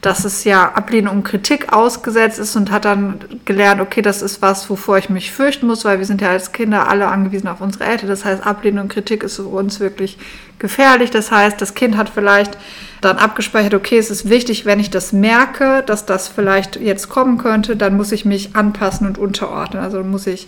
dass 0.06 0.24
es 0.24 0.44
ja 0.44 0.70
Ablehnung 0.72 1.16
und 1.16 1.24
Kritik 1.24 1.72
ausgesetzt 1.72 2.38
ist 2.38 2.54
und 2.54 2.70
hat 2.70 2.84
dann 2.84 3.18
gelernt, 3.44 3.80
okay, 3.80 4.02
das 4.02 4.22
ist 4.22 4.40
was, 4.40 4.70
wovor 4.70 4.98
ich 4.98 5.10
mich 5.10 5.32
fürchten 5.32 5.66
muss, 5.66 5.84
weil 5.84 5.98
wir 5.98 6.06
sind 6.06 6.20
ja 6.20 6.30
als 6.30 6.52
Kinder 6.52 6.88
alle 6.88 7.08
angewiesen 7.08 7.48
auf 7.48 7.60
unsere 7.60 7.86
Eltern. 7.86 8.08
Das 8.08 8.24
heißt, 8.24 8.46
Ablehnung 8.46 8.84
und 8.84 8.88
Kritik 8.88 9.24
ist 9.24 9.34
für 9.34 9.46
uns 9.46 9.80
wirklich 9.80 10.16
gefährlich. 10.60 11.10
Das 11.10 11.32
heißt, 11.32 11.60
das 11.60 11.74
Kind 11.74 11.96
hat 11.96 12.08
vielleicht 12.08 12.56
dann 13.00 13.18
abgespeichert, 13.18 13.74
okay, 13.74 13.98
es 13.98 14.12
ist 14.12 14.28
wichtig, 14.28 14.64
wenn 14.64 14.78
ich 14.78 14.90
das 14.90 15.12
merke, 15.12 15.82
dass 15.84 16.06
das 16.06 16.28
vielleicht 16.28 16.76
jetzt 16.76 17.08
kommen 17.08 17.36
könnte, 17.36 17.74
dann 17.76 17.96
muss 17.96 18.12
ich 18.12 18.24
mich 18.24 18.54
anpassen 18.54 19.08
und 19.08 19.18
unterordnen. 19.18 19.82
Also 19.82 20.04
muss 20.04 20.28
ich 20.28 20.46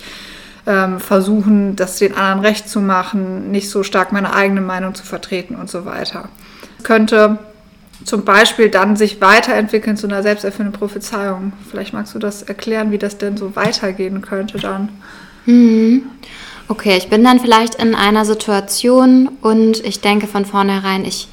ähm, 0.69 1.01
versuchen, 1.01 1.75
das 1.75 1.99
den 1.99 2.15
anderen 2.15 2.41
recht 2.43 2.69
zu 2.69 2.81
machen, 2.81 3.51
nicht 3.51 3.71
so 3.71 3.83
stark 3.83 4.13
meine 4.13 4.35
eigene 4.35 4.61
Meinung 4.61 4.95
zu 4.95 5.05
vertreten 5.05 5.57
und 5.57 5.69
so 5.69 5.85
weiter. 5.85 6.29
Könnte 6.85 7.41
zum 8.05 8.25
Beispiel 8.25 8.69
dann 8.69 8.97
sich 8.97 9.21
weiterentwickeln 9.21 9.97
zu 9.97 10.07
einer 10.07 10.23
selbsterfüllenden 10.23 10.79
Prophezeiung. 10.79 11.53
Vielleicht 11.71 11.93
magst 11.93 12.15
du 12.15 12.19
das 12.19 12.43
erklären, 12.43 12.91
wie 12.91 12.99
das 12.99 13.19
denn 13.19 13.37
so 13.37 13.57
weitergehen 13.57 14.23
könnte 14.23 14.59
dann. 14.59 14.89
Mhm. 15.47 16.03
Okay, 16.69 16.97
ich 16.99 17.09
bin 17.09 17.25
dann 17.25 17.41
vielleicht 17.41 17.77
in 17.77 17.95
einer 17.95 18.25
Situation 18.25 19.31
und 19.41 19.85
ich 19.85 20.01
denke 20.01 20.27
von 20.27 20.45
vornherein, 20.45 21.05
ich 21.05 21.29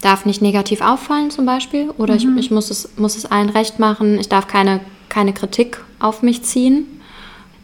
darf 0.00 0.26
nicht 0.26 0.42
negativ 0.42 0.80
auffallen 0.80 1.30
zum 1.30 1.46
Beispiel 1.46 1.90
oder 1.96 2.14
mhm. 2.14 2.36
ich, 2.36 2.46
ich 2.46 2.50
muss, 2.50 2.70
es, 2.70 2.90
muss 2.96 3.16
es 3.16 3.24
allen 3.24 3.48
recht 3.48 3.78
machen, 3.78 4.18
ich 4.18 4.28
darf 4.28 4.48
keine, 4.48 4.80
keine 5.08 5.32
Kritik 5.32 5.80
auf 6.00 6.22
mich 6.22 6.42
ziehen. 6.42 6.86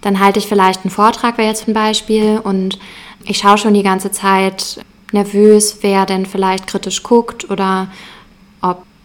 Dann 0.01 0.21
halte 0.21 0.39
ich 0.39 0.47
vielleicht 0.47 0.83
einen 0.83 0.91
Vortrag, 0.91 1.37
wäre 1.37 1.49
jetzt 1.49 1.69
ein 1.69 1.75
Beispiel, 1.75 2.41
und 2.43 2.79
ich 3.25 3.39
schaue 3.39 3.59
schon 3.59 3.75
die 3.75 3.83
ganze 3.83 4.11
Zeit 4.11 4.81
nervös, 5.13 5.79
wer 5.83 6.07
denn 6.07 6.25
vielleicht 6.25 6.67
kritisch 6.67 7.03
guckt 7.03 7.51
oder 7.51 7.89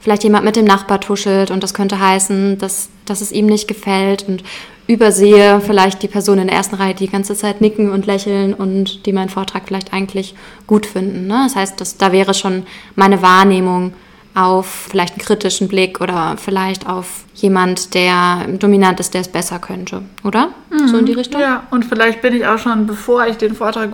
vielleicht 0.06 0.24
jemand 0.24 0.46
mit 0.46 0.56
dem 0.56 0.66
Nachbar 0.66 1.00
tuschelt 1.00 1.50
und 1.50 1.64
das 1.64 1.74
könnte 1.74 2.00
heißen, 2.00 2.60
dass, 2.60 2.90
dass 3.06 3.22
es 3.22 3.32
ihm 3.32 3.48
nicht 3.48 3.68
gefällt 3.68 4.24
und 4.28 4.44
übersehe 4.86 5.60
vielleicht 5.62 6.04
die 6.04 6.08
Person 6.08 6.38
in 6.38 6.46
der 6.46 6.56
ersten 6.56 6.76
Reihe, 6.76 6.94
die 6.94 7.10
ganze 7.10 7.36
Zeit 7.36 7.60
nicken 7.60 7.90
und 7.90 8.06
lächeln 8.06 8.54
und 8.54 9.08
die 9.08 9.14
meinen 9.14 9.30
Vortrag 9.30 9.64
vielleicht 9.66 9.94
eigentlich 9.94 10.36
gut 10.68 10.86
finden. 10.86 11.26
Ne? 11.26 11.42
Das 11.46 11.56
heißt, 11.56 11.82
dass, 11.82 11.98
da 11.98 12.12
wäre 12.12 12.36
schon 12.36 12.68
meine 12.96 13.24
Wahrnehmung 13.24 13.94
auf 14.36 14.68
vielleicht 14.92 15.16
einen 15.16 15.26
kritischen 15.26 15.68
Blick 15.68 16.00
oder 16.00 16.36
vielleicht 16.38 16.88
auf 16.88 17.25
jemand, 17.36 17.94
der 17.94 18.46
dominant 18.60 19.00
ist, 19.00 19.13
der 19.13 19.22
es 19.22 19.27
besser 19.27 19.60
könnte, 19.60 20.01
oder? 20.24 20.50
Mhm. 20.72 20.88
So 20.88 20.98
in 20.98 21.06
die 21.06 21.13
Richtung? 21.13 21.42
Ja, 21.42 21.63
und 21.70 21.84
vielleicht 21.84 22.22
bin 22.22 22.34
ich 22.34 22.48
auch 22.48 22.58
schon, 22.58 22.88
bevor 22.88 23.27
ich 23.27 23.36
den 23.36 23.54
Vortrag 23.54 23.92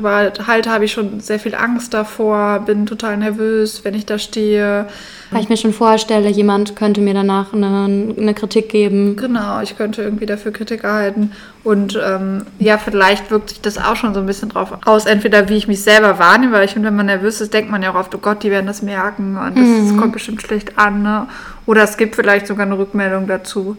halte, 0.47 0.69
habe 0.71 0.85
ich 0.85 0.91
schon 0.91 1.19
sehr 1.19 1.39
viel 1.39 1.55
Angst 1.55 1.93
davor, 1.93 2.59
bin 2.59 2.85
total 2.85 3.17
nervös, 3.17 3.83
wenn 3.83 3.95
ich 3.95 4.05
da 4.05 4.19
stehe. 4.19 4.87
Weil 5.31 5.41
ich 5.41 5.49
mir 5.49 5.57
schon 5.57 5.73
vorstelle, 5.73 6.29
jemand 6.29 6.75
könnte 6.75 7.01
mir 7.01 7.15
danach 7.15 7.53
eine, 7.53 8.13
eine 8.17 8.33
Kritik 8.35 8.69
geben. 8.69 9.15
Genau, 9.15 9.61
ich 9.61 9.75
könnte 9.75 10.03
irgendwie 10.03 10.27
dafür 10.27 10.51
Kritik 10.51 10.83
erhalten. 10.83 11.31
Und 11.63 11.99
ähm, 12.03 12.45
ja, 12.59 12.77
vielleicht 12.77 13.29
wirkt 13.29 13.49
sich 13.49 13.61
das 13.61 13.77
auch 13.77 13.95
schon 13.95 14.13
so 14.13 14.19
ein 14.19 14.25
bisschen 14.25 14.49
drauf 14.49 14.73
aus, 14.85 15.05
entweder 15.05 15.47
wie 15.47 15.57
ich 15.57 15.67
mich 15.67 15.83
selber 15.83 16.17
wahrnehme, 16.17 16.53
weil 16.53 16.65
ich 16.65 16.71
finde, 16.71 16.87
wenn 16.87 16.95
man 16.95 17.05
nervös 17.05 17.39
ist, 17.39 17.53
denkt 17.53 17.69
man 17.69 17.83
ja 17.83 17.91
auch 17.91 17.95
oft, 17.95 18.13
oh 18.15 18.17
Gott, 18.17 18.41
die 18.41 18.49
werden 18.49 18.65
das 18.65 18.81
merken 18.81 19.37
und 19.37 19.57
das, 19.57 19.67
mhm. 19.67 19.97
kommt 19.97 20.13
bestimmt 20.13 20.41
schlecht 20.41 20.77
an. 20.79 21.03
Ne? 21.03 21.27
Oder 21.65 21.83
es 21.83 21.97
gibt 21.97 22.15
vielleicht 22.15 22.47
sogar 22.47 22.65
eine 22.65 22.77
Rückmeldung 22.77 23.27
dazu. 23.27 23.77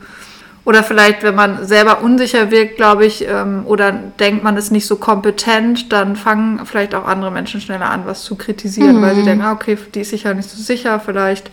Oder 0.65 0.85
vielleicht, 0.85 1.25
wenn 1.25 1.35
man 1.35 1.67
selber 1.67 2.03
unsicher 2.03 2.53
wirkt, 2.53 2.77
glaube 2.77 3.05
ich, 3.05 3.27
ähm, 3.29 3.65
oder 3.67 3.91
denkt, 3.91 4.45
man 4.45 4.57
ist 4.57 4.71
nicht 4.71 4.87
so 4.87 4.95
kompetent, 4.95 5.93
dann 5.93 6.15
fangen 6.15 6.65
vielleicht 6.67 6.95
auch 6.95 7.05
andere 7.05 7.33
Menschen 7.33 7.61
schneller 7.61 7.91
an, 7.91 8.03
was 8.07 8.23
zu 8.23 8.37
kritisieren, 8.37 8.99
mhm. 8.99 9.03
weil 9.03 9.17
sie 9.17 9.25
denken, 9.25 9.45
ah, 9.45 9.53
okay, 9.53 9.77
die 9.93 10.03
ist 10.03 10.11
sicher 10.11 10.35
nicht 10.35 10.49
so 10.49 10.63
sicher, 10.63 11.01
vielleicht 11.01 11.51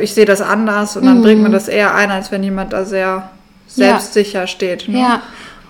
ich 0.00 0.14
sehe 0.14 0.24
das 0.24 0.40
anders 0.40 0.96
und 0.96 1.06
dann 1.06 1.18
mhm. 1.18 1.22
bringt 1.22 1.42
man 1.42 1.52
das 1.52 1.68
eher 1.68 1.94
ein, 1.94 2.10
als 2.10 2.30
wenn 2.30 2.42
jemand 2.42 2.72
da 2.72 2.84
sehr 2.84 3.30
selbstsicher 3.66 4.40
ja. 4.40 4.46
steht. 4.46 4.88
Ne? 4.88 4.98
Ja. 4.98 5.22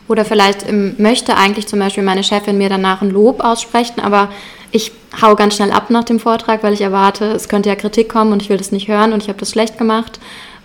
Oder 0.09 0.25
vielleicht 0.25 0.69
ähm, 0.69 0.95
möchte 0.99 1.37
eigentlich 1.37 1.67
zum 1.67 1.79
Beispiel 1.79 2.05
meine 2.05 2.23
Chefin 2.23 2.59
mir 2.59 2.69
danach 2.69 3.03
ein 3.03 3.11
Lob 3.11 3.43
aussprechen, 3.43 4.01
aber 4.01 4.29
ich 4.77 4.93
hau 5.21 5.35
ganz 5.35 5.57
schnell 5.57 5.73
ab 5.73 5.91
nach 5.91 6.05
dem 6.05 6.21
Vortrag, 6.21 6.63
weil 6.63 6.75
ich 6.75 6.83
erwarte, 6.83 7.25
es 7.27 7.49
könnte 7.49 7.69
ja 7.69 7.75
Kritik 7.75 8.09
kommen 8.09 8.33
und 8.33 8.43
ich 8.43 8.49
will 8.49 8.59
das 8.59 8.73
nicht 8.73 8.89
hören 8.89 9.13
und 9.13 9.23
ich 9.23 9.29
habe 9.29 9.39
das 9.39 9.51
schlecht 9.51 9.79
gemacht. 9.79 10.21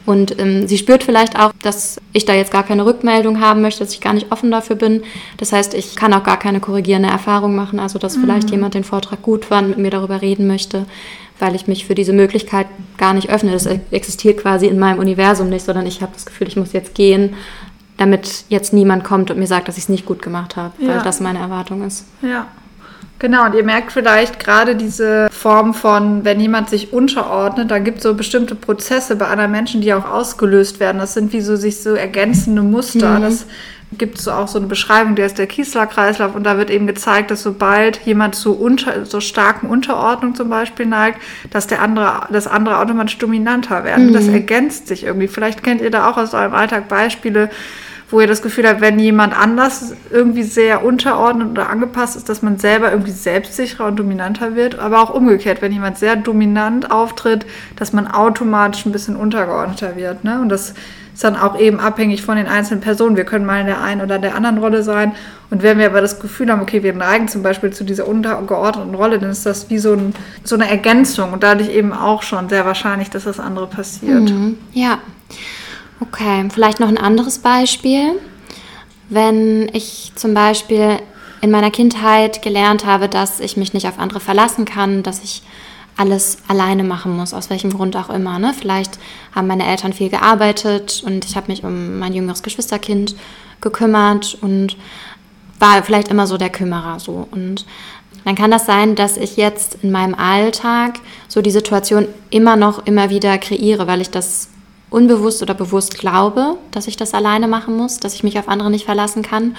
Und 0.05 0.39
ähm, 0.39 0.67
sie 0.67 0.77
spürt 0.77 1.03
vielleicht 1.03 1.39
auch, 1.39 1.51
dass 1.61 2.01
ich 2.11 2.25
da 2.25 2.33
jetzt 2.33 2.51
gar 2.51 2.63
keine 2.63 2.85
Rückmeldung 2.85 3.39
haben 3.39 3.61
möchte, 3.61 3.81
dass 3.81 3.93
ich 3.93 4.01
gar 4.01 4.13
nicht 4.13 4.31
offen 4.31 4.49
dafür 4.49 4.75
bin. 4.75 5.03
Das 5.37 5.53
heißt, 5.53 5.75
ich 5.75 5.95
kann 5.95 6.13
auch 6.13 6.23
gar 6.23 6.37
keine 6.37 6.59
korrigierende 6.59 7.09
Erfahrung 7.09 7.55
machen, 7.55 7.79
also 7.79 7.99
dass 7.99 8.17
mhm. 8.17 8.21
vielleicht 8.21 8.49
jemand 8.49 8.73
den 8.73 8.83
Vortrag 8.83 9.21
gut 9.21 9.45
fand, 9.45 9.69
mit 9.69 9.77
mir 9.77 9.91
darüber 9.91 10.21
reden 10.21 10.47
möchte, 10.47 10.85
weil 11.39 11.53
ich 11.53 11.67
mich 11.67 11.85
für 11.85 11.93
diese 11.93 12.13
Möglichkeit 12.13 12.65
gar 12.97 13.13
nicht 13.13 13.29
öffne. 13.29 13.51
Das 13.51 13.67
existiert 13.91 14.39
quasi 14.39 14.65
in 14.65 14.79
meinem 14.79 14.99
Universum 14.99 15.49
nicht, 15.49 15.65
sondern 15.65 15.85
ich 15.85 16.01
habe 16.01 16.13
das 16.13 16.25
Gefühl, 16.25 16.47
ich 16.47 16.55
muss 16.55 16.73
jetzt 16.73 16.95
gehen, 16.95 17.35
damit 17.97 18.45
jetzt 18.49 18.73
niemand 18.73 19.03
kommt 19.03 19.29
und 19.29 19.37
mir 19.37 19.47
sagt, 19.47 19.67
dass 19.67 19.77
ich 19.77 19.83
es 19.83 19.89
nicht 19.89 20.07
gut 20.07 20.23
gemacht 20.23 20.55
habe, 20.55 20.73
ja. 20.79 20.89
weil 20.89 21.03
das 21.03 21.19
meine 21.19 21.37
Erwartung 21.37 21.85
ist. 21.85 22.05
Ja. 22.23 22.47
Genau, 23.21 23.45
und 23.45 23.53
ihr 23.53 23.63
merkt 23.63 23.91
vielleicht 23.91 24.39
gerade 24.39 24.75
diese 24.75 25.29
Form 25.31 25.75
von, 25.75 26.25
wenn 26.25 26.39
jemand 26.39 26.71
sich 26.71 26.91
unterordnet, 26.91 27.69
dann 27.69 27.83
gibt 27.83 27.99
es 27.99 28.03
so 28.03 28.15
bestimmte 28.15 28.55
Prozesse 28.55 29.15
bei 29.15 29.27
anderen 29.27 29.51
Menschen, 29.51 29.79
die 29.79 29.93
auch 29.93 30.09
ausgelöst 30.09 30.79
werden. 30.79 30.97
Das 30.97 31.13
sind 31.13 31.31
wie 31.31 31.41
so 31.41 31.55
sich 31.55 31.83
so 31.83 31.93
ergänzende 31.93 32.63
Muster. 32.63 33.19
Mhm. 33.19 33.21
Das 33.21 33.45
gibt 33.95 34.17
es 34.17 34.23
so 34.23 34.31
auch 34.31 34.47
so 34.47 34.57
eine 34.57 34.65
Beschreibung, 34.65 35.13
der 35.13 35.27
ist 35.27 35.37
der 35.37 35.45
Kiesler-Kreislauf 35.45 36.33
und 36.33 36.45
da 36.45 36.57
wird 36.57 36.71
eben 36.71 36.87
gezeigt, 36.87 37.29
dass 37.29 37.43
sobald 37.43 37.97
jemand 38.07 38.33
zu 38.33 38.57
unter, 38.57 39.05
so 39.05 39.19
starken 39.19 39.67
Unterordnung 39.67 40.33
zum 40.33 40.49
Beispiel 40.49 40.87
neigt, 40.87 41.21
dass 41.51 41.67
der 41.67 41.83
andere, 41.83 42.27
das 42.31 42.47
andere 42.47 42.79
automatisch 42.79 43.19
dominanter 43.19 43.83
werden. 43.83 44.07
Mhm. 44.07 44.13
Das 44.13 44.27
ergänzt 44.29 44.87
sich 44.87 45.03
irgendwie. 45.03 45.27
Vielleicht 45.27 45.61
kennt 45.61 45.81
ihr 45.81 45.91
da 45.91 46.09
auch 46.09 46.17
aus 46.17 46.33
eurem 46.33 46.55
Alltag 46.55 46.87
Beispiele, 46.87 47.51
wo 48.11 48.19
ihr 48.19 48.27
das 48.27 48.41
Gefühl 48.41 48.67
habt, 48.67 48.81
wenn 48.81 48.99
jemand 48.99 49.37
anders 49.37 49.93
irgendwie 50.11 50.43
sehr 50.43 50.83
unterordnet 50.83 51.49
oder 51.49 51.69
angepasst 51.69 52.17
ist, 52.17 52.29
dass 52.29 52.41
man 52.41 52.57
selber 52.57 52.91
irgendwie 52.91 53.11
selbstsicherer 53.11 53.87
und 53.87 53.97
dominanter 53.97 54.55
wird, 54.55 54.77
aber 54.77 55.01
auch 55.01 55.13
umgekehrt, 55.13 55.61
wenn 55.61 55.71
jemand 55.71 55.97
sehr 55.97 56.17
dominant 56.17 56.91
auftritt, 56.91 57.45
dass 57.77 57.93
man 57.93 58.07
automatisch 58.07 58.85
ein 58.85 58.91
bisschen 58.91 59.15
untergeordneter 59.15 59.95
wird. 59.95 60.23
Ne? 60.23 60.41
Und 60.41 60.49
das 60.49 60.73
ist 61.13 61.23
dann 61.23 61.35
auch 61.35 61.59
eben 61.59 61.79
abhängig 61.79 62.21
von 62.21 62.35
den 62.37 62.47
einzelnen 62.47 62.81
Personen. 62.81 63.15
Wir 63.15 63.25
können 63.25 63.45
mal 63.45 63.61
in 63.61 63.67
der 63.67 63.81
einen 63.81 64.01
oder 64.01 64.19
der 64.19 64.35
anderen 64.35 64.57
Rolle 64.57 64.83
sein. 64.83 65.13
Und 65.49 65.63
wenn 65.63 65.77
wir 65.77 65.85
aber 65.87 66.01
das 66.01 66.19
Gefühl 66.19 66.51
haben, 66.51 66.61
okay, 66.61 66.83
wir 66.83 66.93
neigen 66.93 67.27
zum 67.27 67.43
Beispiel 67.43 67.71
zu 67.71 67.83
dieser 67.83 68.07
untergeordneten 68.07 68.95
Rolle, 68.95 69.19
dann 69.19 69.29
ist 69.29 69.45
das 69.45 69.69
wie 69.69 69.77
so, 69.77 69.93
ein, 69.93 70.13
so 70.43 70.55
eine 70.55 70.69
Ergänzung 70.69 71.33
und 71.33 71.43
dadurch 71.43 71.69
eben 71.69 71.93
auch 71.93 72.23
schon 72.23 72.49
sehr 72.49 72.65
wahrscheinlich, 72.65 73.09
dass 73.09 73.25
das 73.25 73.39
andere 73.39 73.67
passiert. 73.67 74.29
Mhm. 74.29 74.57
Ja. 74.73 74.99
Okay, 76.01 76.47
vielleicht 76.51 76.79
noch 76.79 76.87
ein 76.87 76.97
anderes 76.97 77.39
Beispiel. 77.39 78.19
Wenn 79.09 79.69
ich 79.73 80.11
zum 80.15 80.33
Beispiel 80.33 80.97
in 81.41 81.51
meiner 81.51 81.69
Kindheit 81.69 82.41
gelernt 82.41 82.85
habe, 82.85 83.07
dass 83.07 83.39
ich 83.39 83.55
mich 83.55 83.73
nicht 83.73 83.87
auf 83.87 83.99
andere 83.99 84.19
verlassen 84.19 84.65
kann, 84.65 85.03
dass 85.03 85.23
ich 85.23 85.43
alles 85.97 86.39
alleine 86.47 86.83
machen 86.83 87.15
muss, 87.15 87.33
aus 87.35 87.51
welchem 87.51 87.71
Grund 87.71 87.95
auch 87.95 88.09
immer. 88.09 88.39
Ne? 88.39 88.55
Vielleicht 88.57 88.97
haben 89.35 89.47
meine 89.47 89.67
Eltern 89.67 89.93
viel 89.93 90.09
gearbeitet 90.09 91.03
und 91.05 91.25
ich 91.25 91.35
habe 91.35 91.51
mich 91.51 91.63
um 91.63 91.99
mein 91.99 92.13
jüngeres 92.13 92.41
Geschwisterkind 92.41 93.15
gekümmert 93.59 94.37
und 94.41 94.77
war 95.59 95.83
vielleicht 95.83 96.07
immer 96.07 96.25
so 96.25 96.37
der 96.37 96.49
Kümmerer 96.49 96.99
so. 96.99 97.27
Und 97.29 97.67
dann 98.25 98.35
kann 98.35 98.49
das 98.49 98.65
sein, 98.65 98.95
dass 98.95 99.17
ich 99.17 99.37
jetzt 99.37 99.77
in 99.83 99.91
meinem 99.91 100.15
Alltag 100.15 100.99
so 101.27 101.43
die 101.43 101.51
Situation 101.51 102.07
immer 102.31 102.55
noch 102.55 102.87
immer 102.87 103.11
wieder 103.11 103.37
kreiere, 103.37 103.85
weil 103.85 104.01
ich 104.01 104.09
das 104.09 104.49
unbewusst 104.91 105.41
oder 105.41 105.55
bewusst 105.55 105.97
glaube, 105.97 106.57
dass 106.69 106.85
ich 106.85 106.97
das 106.97 107.15
alleine 107.15 107.47
machen 107.47 107.75
muss, 107.75 107.99
dass 107.99 108.13
ich 108.13 108.23
mich 108.23 108.37
auf 108.37 108.47
andere 108.47 108.69
nicht 108.69 108.85
verlassen 108.85 109.23
kann 109.23 109.55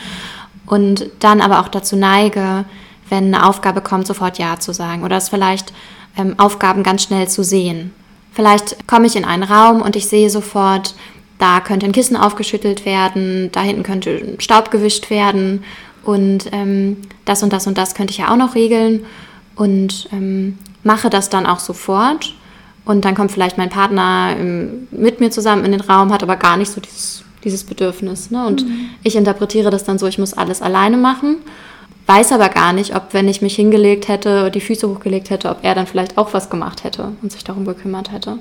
und 0.67 1.07
dann 1.19 1.41
aber 1.41 1.61
auch 1.61 1.69
dazu 1.69 1.97
neige, 1.97 2.65
wenn 3.09 3.35
eine 3.35 3.49
Aufgabe 3.49 3.81
kommt, 3.81 4.07
sofort 4.07 4.39
Ja 4.39 4.61
zu 4.61 4.73
sagen 4.73 5.03
oder 5.03 5.17
es 5.17 5.31
vielleicht 5.31 5.73
ähm, 6.17 6.39
Aufgaben 6.39 6.83
ganz 6.83 7.03
schnell 7.03 7.29
zu 7.29 7.43
sehen. 7.43 7.93
Vielleicht 8.33 8.87
komme 8.87 9.07
ich 9.07 9.17
in 9.17 9.25
einen 9.25 9.43
Raum 9.43 9.83
und 9.83 9.97
ich 9.97 10.07
sehe 10.07 10.31
sofort, 10.31 10.95
da 11.39 11.61
könnte 11.61 11.87
ein 11.87 11.93
Kissen 11.93 12.17
aufgeschüttelt 12.17 12.85
werden, 12.87 13.51
da 13.53 13.62
hinten 13.62 13.83
könnte 13.83 14.37
Staub 14.39 14.71
gewischt 14.71 15.11
werden 15.11 15.65
und 16.05 16.53
ähm, 16.53 16.99
das 17.25 17.43
und 17.43 17.53
das 17.53 17.67
und 17.67 17.79
das 17.79 17.95
könnte 17.95 18.12
ich 18.12 18.19
ja 18.19 18.31
auch 18.31 18.37
noch 18.37 18.55
regeln 18.55 19.07
und 19.57 20.09
ähm, 20.12 20.59
mache 20.85 21.09
das 21.09 21.31
dann 21.31 21.47
auch 21.47 21.59
sofort 21.59 22.35
und 22.85 23.05
dann 23.05 23.15
kommt 23.15 23.33
vielleicht 23.33 23.59
mein 23.59 23.71
Partner 23.71 24.35
ähm, 24.39 24.89
mit 24.91 25.21
mir 25.21 25.31
zusammen 25.31 25.65
in 25.65 25.73
den 25.73 25.81
Raum, 25.81 26.12
hat 26.12 26.23
aber 26.23 26.37
gar 26.37 26.57
nicht 26.57 26.71
so 26.71 26.81
dieses, 26.81 27.23
dieses 27.45 27.65
Bedürfnis. 27.65 28.31
Ne? 28.31 28.47
Und 28.47 28.65
mhm. 28.65 28.91
ich 29.03 29.17
interpretiere 29.17 29.71
das 29.71 29.85
dann 29.85 29.99
so, 29.99 30.07
ich 30.07 30.19
muss 30.19 30.35
alles 30.35 30.62
alleine 30.62 30.97
machen, 30.97 31.37
weiß 32.07 32.33
aber 32.33 32.49
gar 32.49 32.73
nicht, 32.73 32.97
ob 32.97 33.12
wenn 33.15 33.29
ich 33.29 33.43
mich 33.43 33.55
hingelegt 33.55 34.09
hätte, 34.09 34.51
die 34.51 34.61
Füße 34.61 34.89
hochgelegt 34.89 35.31
hätte, 35.31 35.49
ob 35.49 35.59
er 35.62 35.75
dann 35.75 35.87
vielleicht 35.87 36.19
auch 36.19 36.35
was 36.35 36.51
gemacht 36.51 36.83
hätte 36.85 37.12
und 37.23 37.31
sich 37.31 37.45
darum 37.45 37.65
gekümmert 37.65 38.11
hätte. 38.11 38.39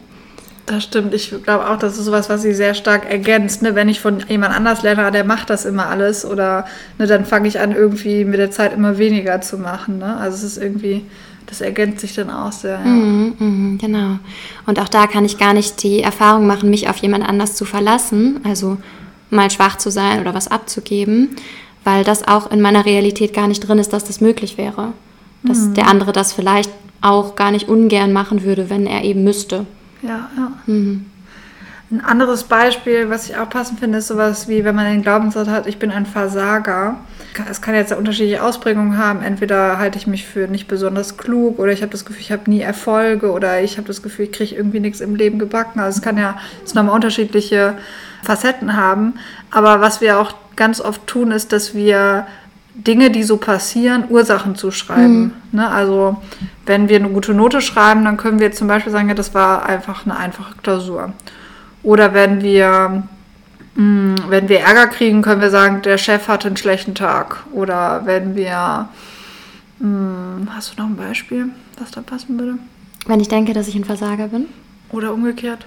Das 0.66 0.84
stimmt. 0.84 1.14
Ich 1.14 1.34
glaube 1.44 1.70
auch, 1.70 1.78
das 1.78 1.98
ist 1.98 2.06
sowas, 2.06 2.30
was 2.30 2.44
sie 2.44 2.54
sehr 2.54 2.74
stark 2.74 3.10
ergänzt. 3.10 3.62
Ne? 3.62 3.76
Wenn 3.76 3.90
ich 3.90 4.00
von 4.00 4.24
jemand 4.30 4.56
anders 4.56 4.84
lerne, 4.84 5.12
der 5.12 5.24
macht 5.24 5.50
das 5.50 5.66
immer 5.66 5.88
alles, 5.88 6.24
oder 6.24 6.66
ne, 6.98 7.08
dann 7.08 7.26
fange 7.26 7.48
ich 7.48 7.60
an, 7.60 7.76
irgendwie 7.76 8.26
mit 8.26 8.40
der 8.40 8.52
Zeit 8.52 8.74
immer 8.74 8.98
weniger 8.98 9.42
zu 9.42 9.58
machen. 9.58 9.98
Ne? 9.98 10.16
Also 10.18 10.38
es 10.38 10.44
ist 10.44 10.64
irgendwie 10.64 11.04
das 11.52 11.60
ergänzt 11.60 12.00
sich 12.00 12.16
dann 12.16 12.30
auch 12.30 12.54
sehr. 12.54 12.80
Ja. 12.80 12.86
Mhm, 12.86 13.34
mh, 13.38 13.78
genau. 13.78 14.20
Und 14.66 14.80
auch 14.80 14.88
da 14.88 15.06
kann 15.06 15.26
ich 15.26 15.38
gar 15.38 15.54
nicht 15.54 15.84
die 15.84 16.02
Erfahrung 16.02 16.48
machen, 16.48 16.70
mich 16.70 16.88
auf 16.88 16.96
jemand 16.98 17.28
anders 17.28 17.56
zu 17.56 17.66
verlassen, 17.66 18.40
also 18.46 18.78
mal 19.30 19.52
schwach 19.52 19.78
zu 19.78 19.92
sein 19.92 20.22
oder 20.22 20.34
was 20.34 20.48
abzugeben, 20.48 21.36
weil 21.84 22.06
das 22.06 22.26
auch 22.26 22.52
in 22.52 22.62
meiner 22.62 22.86
Realität 22.86 23.34
gar 23.34 23.50
nicht 23.50 23.68
drin 23.68 23.80
ist, 23.80 23.92
dass 23.92 24.06
das 24.06 24.22
möglich 24.22 24.58
wäre. 24.58 24.94
Dass 25.44 25.60
mhm. 25.60 25.74
der 25.74 25.90
andere 25.90 26.14
das 26.14 26.32
vielleicht 26.32 26.72
auch 27.02 27.36
gar 27.36 27.52
nicht 27.52 27.68
ungern 27.68 28.14
machen 28.14 28.44
würde, 28.44 28.70
wenn 28.70 28.88
er 28.88 29.04
eben 29.04 29.26
müsste. 29.26 29.66
Ja, 30.04 30.30
ja. 30.38 30.54
Mhm. 30.68 31.08
Ein 31.92 32.00
anderes 32.00 32.46
Beispiel, 32.46 33.10
was 33.10 33.28
ich 33.28 33.36
auch 33.36 33.50
passend 33.50 33.82
finde, 33.82 33.98
ist 33.98 34.08
sowas 34.08 34.48
wie, 34.48 34.64
wenn 34.64 34.76
man 34.76 34.86
den 34.86 35.02
Glaubenssatz 35.02 35.50
hat, 35.50 35.68
ich 35.68 35.80
bin 35.80 35.92
ein 35.92 36.06
Versager 36.06 36.96
es 37.50 37.62
kann 37.62 37.76
jetzt 37.76 37.94
unterschiedliche 37.94 38.44
Ausprägungen 38.44 38.98
haben. 38.98 39.22
Entweder 39.22 39.78
halte 39.78 39.98
ich 39.98 40.08
mich 40.08 40.26
für 40.26 40.48
nicht 40.48 40.68
besonders 40.68 41.18
klug 41.18 41.60
oder 41.60 41.72
ich 41.72 41.82
habe 41.82 41.92
das 41.92 42.06
Gefühl, 42.06 42.22
ich 42.22 42.32
habe 42.32 42.50
nie 42.50 42.62
Erfolge 42.62 43.32
oder 43.32 43.62
ich 43.62 43.78
habe 43.78 43.88
das 43.88 44.02
Gefühl, 44.02 44.26
ich 44.26 44.32
kriege 44.32 44.56
irgendwie 44.56 44.80
nichts 44.80 45.02
im 45.02 45.16
Leben 45.16 45.40
gebacken. 45.40 45.80
Also 45.80 45.98
es 45.98 46.02
kann 46.02 46.18
ja 46.18 46.38
es 46.64 46.74
nochmal 46.74 46.96
unterschiedliche 46.96 47.76
Facetten 48.24 48.76
haben. 48.76 49.16
Aber 49.50 49.82
was 49.82 50.02
wir 50.02 50.20
auch 50.20 50.34
ganz 50.56 50.82
oft 50.82 51.08
tun, 51.08 51.32
ist, 51.32 51.52
dass 51.54 51.74
wir 51.74 52.28
Dinge, 52.74 53.12
die 53.12 53.24
so 53.24 53.38
passieren, 53.38 54.06
Ursachen 54.10 54.56
zuschreiben. 54.56 55.22
Mhm. 55.24 55.32
Ne? 55.52 55.70
Also 55.70 56.22
wenn 56.66 56.90
wir 56.90 56.98
eine 56.98 57.10
gute 57.10 57.34
Note 57.34 57.62
schreiben, 57.62 58.06
dann 58.06 58.18
können 58.18 58.40
wir 58.40 58.52
zum 58.52 58.68
Beispiel 58.68 58.92
sagen, 58.92 59.10
ja, 59.10 59.14
das 59.14 59.34
war 59.34 59.66
einfach 59.66 60.06
eine 60.06 60.18
einfache 60.18 60.56
Klausur. 60.62 61.14
Oder 61.84 62.14
wenn 62.14 62.42
wir, 62.42 63.04
wenn 63.76 64.50
wir 64.50 64.60
Ärger 64.60 64.88
kriegen, 64.88 65.22
können 65.22 65.42
wir 65.42 65.50
sagen, 65.50 65.82
der 65.82 65.98
Chef 65.98 66.28
hatte 66.28 66.48
einen 66.48 66.58
schlechten 66.58 66.96
Tag. 66.96 67.46
Oder 67.54 68.02
wenn 68.06 68.36
wir, 68.36 68.90
mh, 69.80 69.88
hm, 69.88 70.48
hast 70.54 70.74
du 70.74 70.82
noch 70.82 70.90
ein 70.90 70.98
Beispiel, 70.98 71.50
was 71.80 71.92
da 71.92 72.02
passen 72.02 72.38
würde? 72.40 72.58
Wenn 73.06 73.20
ich 73.20 73.30
denke, 73.30 73.54
dass 73.54 73.68
ich 73.68 73.76
ein 73.76 73.86
Versager 73.86 74.28
bin. 74.28 74.48
Oder 74.92 75.14
umgekehrt. 75.14 75.66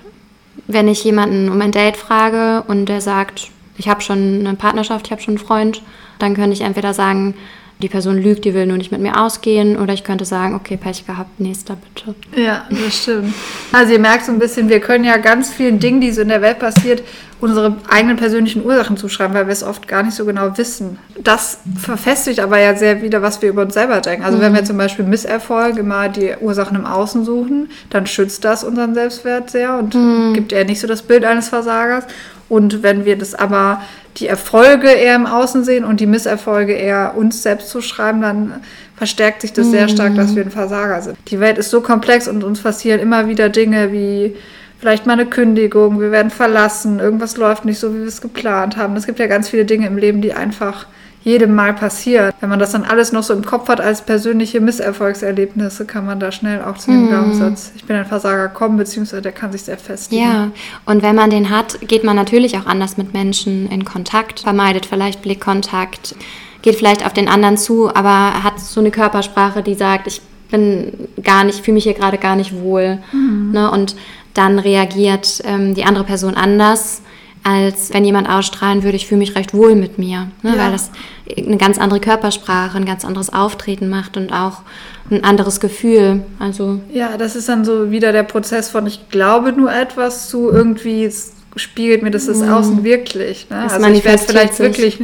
Wenn 0.67 0.87
ich 0.87 1.03
jemanden 1.03 1.49
um 1.49 1.61
ein 1.61 1.73
Date 1.73 1.97
frage 1.97 2.63
und 2.69 2.87
der 2.87 3.01
sagt, 3.01 3.51
ich 3.77 3.89
habe 3.89 4.03
schon 4.03 4.41
eine 4.41 4.55
Partnerschaft, 4.55 5.07
ich 5.07 5.13
habe 5.13 5.23
schon 5.23 5.37
einen 5.37 5.45
Freund, 5.45 5.83
dann 6.19 6.35
könnte 6.35 6.53
ich 6.53 6.61
entweder 6.61 6.95
sagen, 6.95 7.35
die 7.81 7.89
Person 7.89 8.17
lügt, 8.17 8.45
die 8.45 8.55
will 8.55 8.67
nur 8.67 8.77
nicht 8.77 8.93
mit 8.93 9.01
mir 9.01 9.21
ausgehen. 9.21 9.77
Oder 9.77 9.93
ich 9.93 10.05
könnte 10.05 10.25
sagen, 10.25 10.55
okay, 10.55 10.77
Pech 10.77 11.07
gehabt, 11.07 11.41
nächster 11.41 11.77
bitte. 11.77 12.15
Ja, 12.41 12.65
das 12.71 13.03
stimmt. 13.03 13.35
Also 13.73 13.93
ihr 13.93 13.99
merkt 13.99 14.25
so 14.25 14.33
ein 14.33 14.39
bisschen, 14.39 14.69
wir 14.69 14.81
können 14.81 15.05
ja 15.05 15.17
ganz 15.17 15.51
vielen 15.51 15.81
Dingen, 15.81 16.01
die 16.01 16.13
so 16.13 16.23
in 16.23 16.29
der 16.29 16.41
Welt 16.41 16.61
passiert, 16.61 17.03
unsere 17.41 17.77
eigenen 17.91 18.17
persönlichen 18.17 18.65
Ursachen 18.65 18.97
zuschreiben, 18.97 19.35
weil 19.35 19.47
wir 19.47 19.53
es 19.53 19.63
oft 19.63 19.87
gar 19.87 20.03
nicht 20.03 20.15
so 20.15 20.25
genau 20.25 20.57
wissen. 20.57 20.99
Das 21.23 21.59
verfestigt 21.79 22.41
aber 22.41 22.59
ja 22.59 22.75
sehr 22.75 23.03
wieder, 23.03 23.21
was 23.21 23.43
wir 23.43 23.51
über 23.51 23.63
uns 23.63 23.75
selber 23.75 24.01
denken. 24.01 24.25
Also 24.25 24.39
mhm. 24.39 24.43
wenn 24.43 24.55
wir 24.55 24.65
zum 24.65 24.79
Beispiel 24.79 25.05
Misserfolge 25.05 25.83
mal 25.83 26.11
die 26.11 26.35
Ursachen 26.41 26.77
im 26.77 26.87
Außen 26.87 27.25
suchen, 27.25 27.71
dann 27.91 28.07
schützt 28.07 28.45
das 28.45 28.65
unseren 28.65 28.95
Selbstwert 28.95 29.51
sehr 29.51 29.77
und 29.77 29.95
mhm. 29.95 30.33
gibt 30.33 30.53
eher 30.53 30.65
nicht 30.65 30.81
so 30.81 30.87
das 30.87 31.03
Bild 31.03 31.25
eines 31.25 31.49
Versagers. 31.49 32.05
Und 32.49 32.83
wenn 32.83 33.05
wir 33.05 33.19
das 33.19 33.35
aber 33.35 33.83
die 34.17 34.29
Erfolge 34.29 34.89
eher 34.89 35.17
im 35.17 35.27
Außen 35.27 35.65
sehen 35.65 35.85
und 35.85 36.01
die 36.01 36.07
Misserfolge 36.07 36.73
eher 36.73 37.15
uns 37.17 37.43
selbst 37.43 37.69
zuschreiben, 37.71 38.21
dann 38.23 38.61
verstärkt 38.97 39.43
sich 39.43 39.53
das 39.53 39.71
sehr 39.71 39.89
stark, 39.89 40.15
dass 40.15 40.37
wir 40.37 40.45
ein 40.45 40.51
Versager 40.51 41.03
sind. 41.03 41.19
Die 41.29 41.41
Welt 41.41 41.59
ist 41.59 41.71
so 41.71 41.81
komplex 41.81 42.29
und 42.29 42.45
uns 42.45 42.61
passieren 42.61 43.01
immer 43.01 43.27
wieder 43.27 43.49
Dinge 43.49 43.93
wie 43.93 44.37
vielleicht 44.79 45.07
mal 45.07 45.15
eine 45.15 45.27
Kündigung, 45.27 46.01
wir 46.01 46.11
werden 46.11 46.31
verlassen, 46.31 47.01
irgendwas 47.01 47.37
läuft 47.37 47.65
nicht 47.65 47.79
so, 47.79 47.95
wie 47.95 48.01
wir 48.01 48.07
es 48.07 48.21
geplant 48.21 48.77
haben. 48.77 48.95
Es 48.97 49.07
gibt 49.07 49.19
ja 49.19 49.27
ganz 49.27 49.49
viele 49.49 49.65
Dinge 49.65 49.87
im 49.87 49.97
Leben, 49.97 50.21
die 50.21 50.35
einfach 50.35 50.87
jedem 51.25 51.55
Mal 51.55 51.73
passiert. 51.73 52.35
Wenn 52.41 52.51
man 52.51 52.59
das 52.59 52.73
dann 52.73 52.85
alles 52.85 53.11
noch 53.11 53.23
so 53.23 53.33
im 53.33 53.45
Kopf 53.45 53.69
hat 53.69 53.81
als 53.81 54.03
persönliche 54.03 54.61
Misserfolgserlebnisse, 54.61 55.87
kann 55.87 56.05
man 56.05 56.21
da 56.21 56.31
schnell 56.31 56.63
auch 56.63 56.77
zu 56.77 56.91
dem 56.91 57.07
mm. 57.07 57.09
Glaubenssatz, 57.09 57.73
ich 57.75 57.85
bin 57.85 57.97
ein 57.97 58.05
Versager 58.05 58.49
kommen, 58.49 58.77
beziehungsweise 58.77 59.23
der 59.23 59.33
kann 59.33 59.51
sich 59.51 59.63
sehr 59.63 59.79
festigen. 59.79 60.23
Ja, 60.23 60.51
und 60.85 61.03
wenn 61.03 61.17
man 61.17 61.31
den 61.31 61.49
hat, 61.49 61.81
geht 61.81 62.05
man 62.05 62.15
natürlich 62.15 62.59
auch 62.59 62.67
anders 62.67 62.99
mit 62.99 63.15
Menschen 63.15 63.71
in 63.71 63.87
Kontakt, 63.87 64.41
vermeidet 64.41 64.85
vielleicht 64.85 65.23
Blickkontakt, 65.23 66.15
geht 66.61 66.77
vielleicht 66.77 67.07
auf 67.07 67.15
den 67.15 67.29
anderen 67.29 67.57
zu, 67.57 67.89
aber 67.95 68.45
hat 68.45 68.61
so 68.61 68.81
eine 68.81 68.91
Körpersprache, 68.91 69.63
die 69.63 69.75
sagt, 69.75 70.07
ich 70.07 70.21
bin 70.51 71.09
gar 71.23 71.45
nicht, 71.45 71.65
fühle 71.65 71.77
mich 71.77 71.85
hier 71.85 71.95
gerade 71.95 72.19
gar 72.19 72.37
nicht 72.37 72.55
wohl. 72.55 72.99
Mhm. 73.13 73.51
Ne? 73.53 73.71
Und 73.71 73.97
dann 74.35 74.59
reagiert 74.59 75.43
ähm, 75.45 75.75
die 75.75 75.85
andere 75.85 76.05
Person 76.05 76.35
anders 76.35 77.01
als 77.45 77.93
wenn 77.93 78.05
jemand 78.05 78.29
ausstrahlen 78.29 78.83
würde, 78.83 78.97
ich 78.97 79.07
fühle 79.07 79.19
mich 79.19 79.37
recht 79.37 79.53
wohl 79.53 79.75
mit 79.75 79.99
mir, 79.99 80.29
ne? 80.43 80.57
ja. 80.57 80.59
weil 80.59 80.73
das 80.73 80.91
eine 81.37 81.59
ganz 81.59 81.79
andere 81.79 82.01
Körpersprache, 82.01 82.77
ein 82.77 82.87
ganz 82.87 83.05
anderes 83.05 83.33
Auftreten 83.33 83.91
macht 83.91 84.17
und 84.17 84.33
auch 84.33 84.63
ein 85.11 85.23
anderes 85.25 85.61
Gefühl. 85.61 86.25
Also 86.39 86.81
ja, 86.93 87.19
das 87.19 87.37
ist 87.37 87.49
dann 87.51 87.65
so 87.67 87.91
wieder 87.91 88.13
der 88.13 88.23
Prozess 88.23 88.71
von 88.71 88.87
ich 88.87 89.11
glaube 89.11 89.53
nur 89.53 89.73
etwas 89.73 90.29
zu 90.31 90.51
irgendwie 90.51 91.11
spiegelt 91.57 92.03
mir 92.03 92.11
das 92.11 92.27
das 92.27 92.39
mhm. 92.39 92.49
Außen 92.49 92.85
wirklich. 92.85 93.49
Ne? 93.51 93.61
Das 93.65 93.75
also 93.75 93.87
ich 93.89 94.05
werde 94.05 94.23
vielleicht 94.23 94.55
sich. 94.55 94.67
wirklich, 94.67 95.03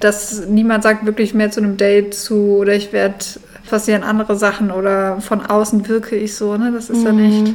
dass 0.00 0.46
niemand 0.48 0.82
sagt 0.82 1.06
wirklich 1.06 1.34
mehr 1.34 1.52
zu 1.52 1.60
einem 1.60 1.76
Date 1.76 2.14
zu 2.14 2.56
oder 2.56 2.74
ich 2.74 2.92
werde 2.92 3.24
passieren 3.70 4.02
andere 4.02 4.36
Sachen 4.36 4.70
oder 4.70 5.20
von 5.20 5.40
außen 5.40 5.88
wirke 5.88 6.16
ich 6.16 6.34
so. 6.34 6.56
Ne? 6.56 6.72
Das 6.72 6.90
ist 6.90 7.00
mhm. 7.00 7.04
dann 7.04 7.18
echt 7.18 7.54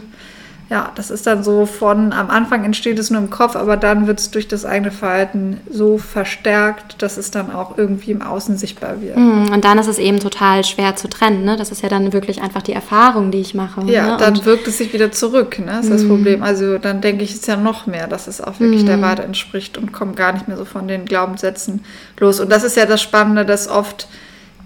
ja, 0.72 0.90
das 0.96 1.12
ist 1.12 1.28
dann 1.28 1.44
so 1.44 1.66
von, 1.66 2.14
am 2.14 2.30
Anfang 2.30 2.64
entsteht 2.64 2.98
es 2.98 3.10
nur 3.10 3.20
im 3.20 3.30
Kopf, 3.30 3.58
aber 3.58 3.76
dann 3.76 4.08
wird 4.08 4.22
es 4.22 4.32
durch 4.32 4.48
das 4.48 4.64
eigene 4.64 4.92
Verhalten 4.92 5.60
so 5.70 5.98
verstärkt, 5.98 7.02
dass 7.02 7.18
es 7.18 7.30
dann 7.30 7.52
auch 7.52 7.78
irgendwie 7.78 8.12
im 8.12 8.22
Außen 8.22 8.56
sichtbar 8.56 9.02
wird. 9.02 9.18
Mm, 9.18 9.52
und 9.52 9.66
dann 9.66 9.78
ist 9.80 9.88
es 9.88 10.00
eben 10.00 10.22
total 10.22 10.64
schwer 10.64 10.96
zu 10.96 11.10
trennen. 11.10 11.44
Ne? 11.44 11.58
Das 11.58 11.72
ist 11.72 11.84
ja 11.84 11.90
dann 11.90 12.14
wirklich 12.14 12.42
einfach 12.42 12.62
die 12.62 12.72
Erfahrung, 12.72 13.32
die 13.32 13.40
ich 13.42 13.54
mache. 13.54 13.82
Ja, 13.88 14.12
ne? 14.12 14.18
dann 14.18 14.38
und 14.38 14.46
wirkt 14.46 14.66
es 14.66 14.78
sich 14.78 14.94
wieder 14.94 15.12
zurück, 15.12 15.60
ne? 15.60 15.82
ist 15.82 15.92
das 15.92 16.04
mm. 16.04 16.08
Problem. 16.08 16.42
Also 16.42 16.78
dann 16.78 17.02
denke 17.02 17.26
ich 17.26 17.34
es 17.34 17.46
ja 17.46 17.58
noch 17.58 17.86
mehr, 17.86 18.08
dass 18.08 18.28
es 18.28 18.40
auch 18.40 18.62
wirklich 18.62 18.86
der 18.86 19.02
Wahrheit 19.02 19.20
entspricht 19.20 19.78
und 19.78 19.92
komme 19.92 20.14
gar 20.14 20.32
nicht 20.32 20.48
mehr 20.48 20.56
so 20.56 20.64
von 20.64 20.88
den 20.88 21.04
Glaubenssätzen 21.04 21.84
los. 22.18 22.40
Und 22.40 22.50
das 22.50 22.64
ist 22.64 22.78
ja 22.78 22.86
das 22.86 23.02
Spannende, 23.02 23.46
dass 23.46 23.68
oft 23.68 24.08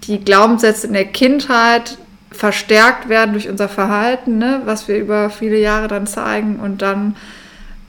die 0.04 0.20
Glaubenssätze 0.20 0.86
in 0.86 0.92
der 0.92 1.06
Kindheit 1.06 1.98
verstärkt 2.30 3.08
werden 3.08 3.32
durch 3.32 3.48
unser 3.48 3.68
Verhalten, 3.68 4.38
ne, 4.38 4.62
was 4.64 4.88
wir 4.88 4.98
über 4.98 5.30
viele 5.30 5.58
Jahre 5.58 5.88
dann 5.88 6.06
zeigen 6.06 6.56
und 6.56 6.82
dann 6.82 7.14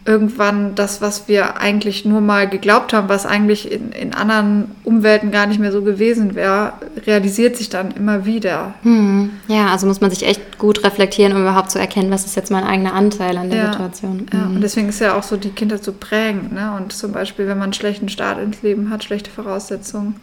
irgendwann 0.08 0.74
das, 0.74 1.02
was 1.02 1.28
wir 1.28 1.58
eigentlich 1.58 2.06
nur 2.06 2.22
mal 2.22 2.48
geglaubt 2.48 2.94
haben, 2.94 3.10
was 3.10 3.26
eigentlich 3.26 3.70
in, 3.70 3.92
in 3.92 4.14
anderen 4.14 4.72
Umwelten 4.86 5.32
gar 5.32 5.48
nicht 5.48 5.60
mehr 5.60 5.74
so 5.74 5.82
gewesen 5.82 6.34
wäre, 6.34 6.74
realisiert 7.06 7.58
sich 7.58 7.68
dann 7.68 7.92
immer 7.92 8.26
wieder. 8.26 8.74
Hm. 8.84 9.32
Ja, 9.50 9.68
also 9.68 9.86
muss 9.86 10.00
man 10.00 10.10
sich 10.10 10.26
echt 10.26 10.58
gut 10.58 10.86
reflektieren, 10.86 11.34
um 11.34 11.42
überhaupt 11.42 11.72
zu 11.72 11.78
erkennen, 11.78 12.10
was 12.10 12.26
ist 12.26 12.38
jetzt 12.38 12.52
mein 12.52 12.64
eigener 12.64 12.94
Anteil 12.94 13.38
an 13.38 13.50
der 13.50 13.60
ja, 13.60 13.72
Situation. 13.74 14.28
Ja, 14.32 14.46
hm. 14.46 14.56
und 14.56 14.62
deswegen 14.62 14.88
ist 14.88 15.02
ja 15.02 15.14
auch 15.14 15.24
so 15.24 15.36
die 15.36 15.50
Kindheit 15.50 15.84
so 15.84 15.92
prägend. 15.92 16.54
Ne? 16.54 16.74
Und 16.78 16.94
zum 16.94 17.12
Beispiel, 17.12 17.50
wenn 17.50 17.58
man 17.58 17.66
einen 17.66 17.74
schlechten 17.74 18.08
Start 18.08 18.40
ins 18.42 18.62
Leben 18.62 18.90
hat, 18.90 19.04
schlechte 19.04 19.30
Voraussetzungen, 19.30 20.16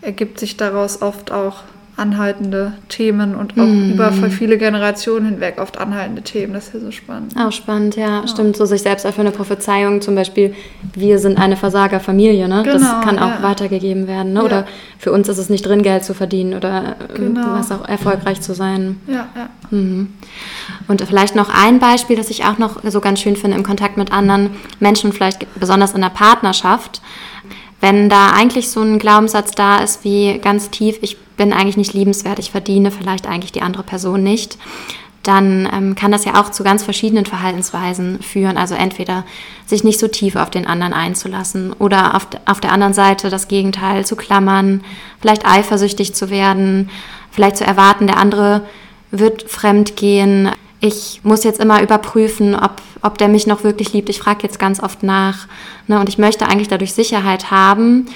ergibt 0.00 0.40
sich 0.40 0.56
daraus 0.56 1.02
oft 1.02 1.30
auch 1.30 1.62
anhaltende 1.96 2.72
Themen 2.88 3.36
und 3.36 3.52
auch 3.52 3.66
mm. 3.66 3.92
über 3.92 4.12
viele 4.12 4.58
Generationen 4.58 5.26
hinweg 5.26 5.60
oft 5.60 5.78
anhaltende 5.78 6.22
Themen. 6.22 6.52
Das 6.52 6.68
ist 6.68 6.74
ja 6.74 6.80
so 6.80 6.90
spannend. 6.90 7.34
Auch 7.38 7.52
spannend, 7.52 7.96
ja. 7.96 8.22
ja. 8.22 8.28
Stimmt, 8.28 8.56
so 8.56 8.64
sich 8.64 8.82
selbst 8.82 9.04
erfüllende 9.04 9.36
Prophezeiung, 9.36 10.00
zum 10.00 10.14
Beispiel, 10.16 10.54
wir 10.94 11.18
sind 11.20 11.38
eine 11.38 11.56
Versagerfamilie, 11.56 12.48
ne? 12.48 12.62
Genau, 12.64 12.78
das 12.78 13.04
kann 13.04 13.18
auch 13.18 13.36
ja. 13.36 13.42
weitergegeben 13.42 14.08
werden. 14.08 14.32
Ne? 14.32 14.40
Ja. 14.40 14.44
Oder 14.44 14.66
für 14.98 15.12
uns 15.12 15.28
ist 15.28 15.38
es 15.38 15.48
nicht 15.50 15.64
drin, 15.66 15.82
Geld 15.82 16.04
zu 16.04 16.14
verdienen 16.14 16.54
oder 16.54 16.96
genau. 17.14 17.52
was 17.52 17.70
auch 17.70 17.88
erfolgreich 17.88 18.40
zu 18.40 18.54
sein. 18.54 19.00
Ja, 19.06 19.28
ja. 19.36 19.48
Mhm. 19.70 20.08
Und 20.88 21.00
vielleicht 21.02 21.36
noch 21.36 21.50
ein 21.54 21.78
Beispiel, 21.78 22.16
das 22.16 22.30
ich 22.30 22.44
auch 22.44 22.58
noch 22.58 22.80
so 22.84 23.00
ganz 23.00 23.20
schön 23.20 23.36
finde 23.36 23.56
im 23.56 23.62
Kontakt 23.62 23.96
mit 23.96 24.12
anderen 24.12 24.50
Menschen, 24.80 25.12
vielleicht 25.12 25.46
besonders 25.58 25.92
in 25.92 26.00
der 26.00 26.08
Partnerschaft. 26.08 27.00
Wenn 27.84 28.08
da 28.08 28.30
eigentlich 28.30 28.70
so 28.70 28.80
ein 28.80 28.98
Glaubenssatz 28.98 29.50
da 29.50 29.76
ist 29.76 30.04
wie 30.04 30.38
ganz 30.38 30.70
tief, 30.70 30.96
ich 31.02 31.18
bin 31.18 31.52
eigentlich 31.52 31.76
nicht 31.76 31.92
liebenswert, 31.92 32.38
ich 32.38 32.50
verdiene 32.50 32.90
vielleicht 32.90 33.26
eigentlich 33.26 33.52
die 33.52 33.60
andere 33.60 33.82
Person 33.82 34.22
nicht, 34.22 34.56
dann 35.22 35.68
ähm, 35.70 35.94
kann 35.94 36.10
das 36.10 36.24
ja 36.24 36.40
auch 36.40 36.50
zu 36.50 36.64
ganz 36.64 36.82
verschiedenen 36.82 37.26
Verhaltensweisen 37.26 38.22
führen. 38.22 38.56
Also 38.56 38.74
entweder 38.74 39.26
sich 39.66 39.84
nicht 39.84 40.00
so 40.00 40.08
tief 40.08 40.34
auf 40.36 40.48
den 40.48 40.66
anderen 40.66 40.94
einzulassen 40.94 41.74
oder 41.74 42.14
auf, 42.14 42.26
auf 42.46 42.58
der 42.58 42.72
anderen 42.72 42.94
Seite 42.94 43.28
das 43.28 43.48
Gegenteil 43.48 44.06
zu 44.06 44.16
klammern, 44.16 44.82
vielleicht 45.20 45.44
eifersüchtig 45.44 46.14
zu 46.14 46.30
werden, 46.30 46.88
vielleicht 47.32 47.58
zu 47.58 47.66
erwarten, 47.66 48.06
der 48.06 48.16
andere 48.16 48.62
wird 49.10 49.42
fremd 49.50 49.94
gehen. 49.96 50.50
Ich 50.80 51.20
muss 51.22 51.44
jetzt 51.44 51.60
immer 51.60 51.82
überprüfen, 51.82 52.54
ob 52.54 52.82
ob 53.04 53.18
der 53.18 53.28
mich 53.28 53.46
noch 53.46 53.64
wirklich 53.64 53.92
liebt. 53.92 54.08
Ich 54.08 54.18
frage 54.18 54.40
jetzt 54.44 54.58
ganz 54.58 54.82
oft 54.82 55.02
nach. 55.02 55.46
Ne? 55.86 56.00
Und 56.00 56.08
ich 56.08 56.16
möchte 56.16 56.46
eigentlich 56.46 56.68
dadurch 56.68 56.94
Sicherheit 56.94 57.50
haben. 57.50 58.06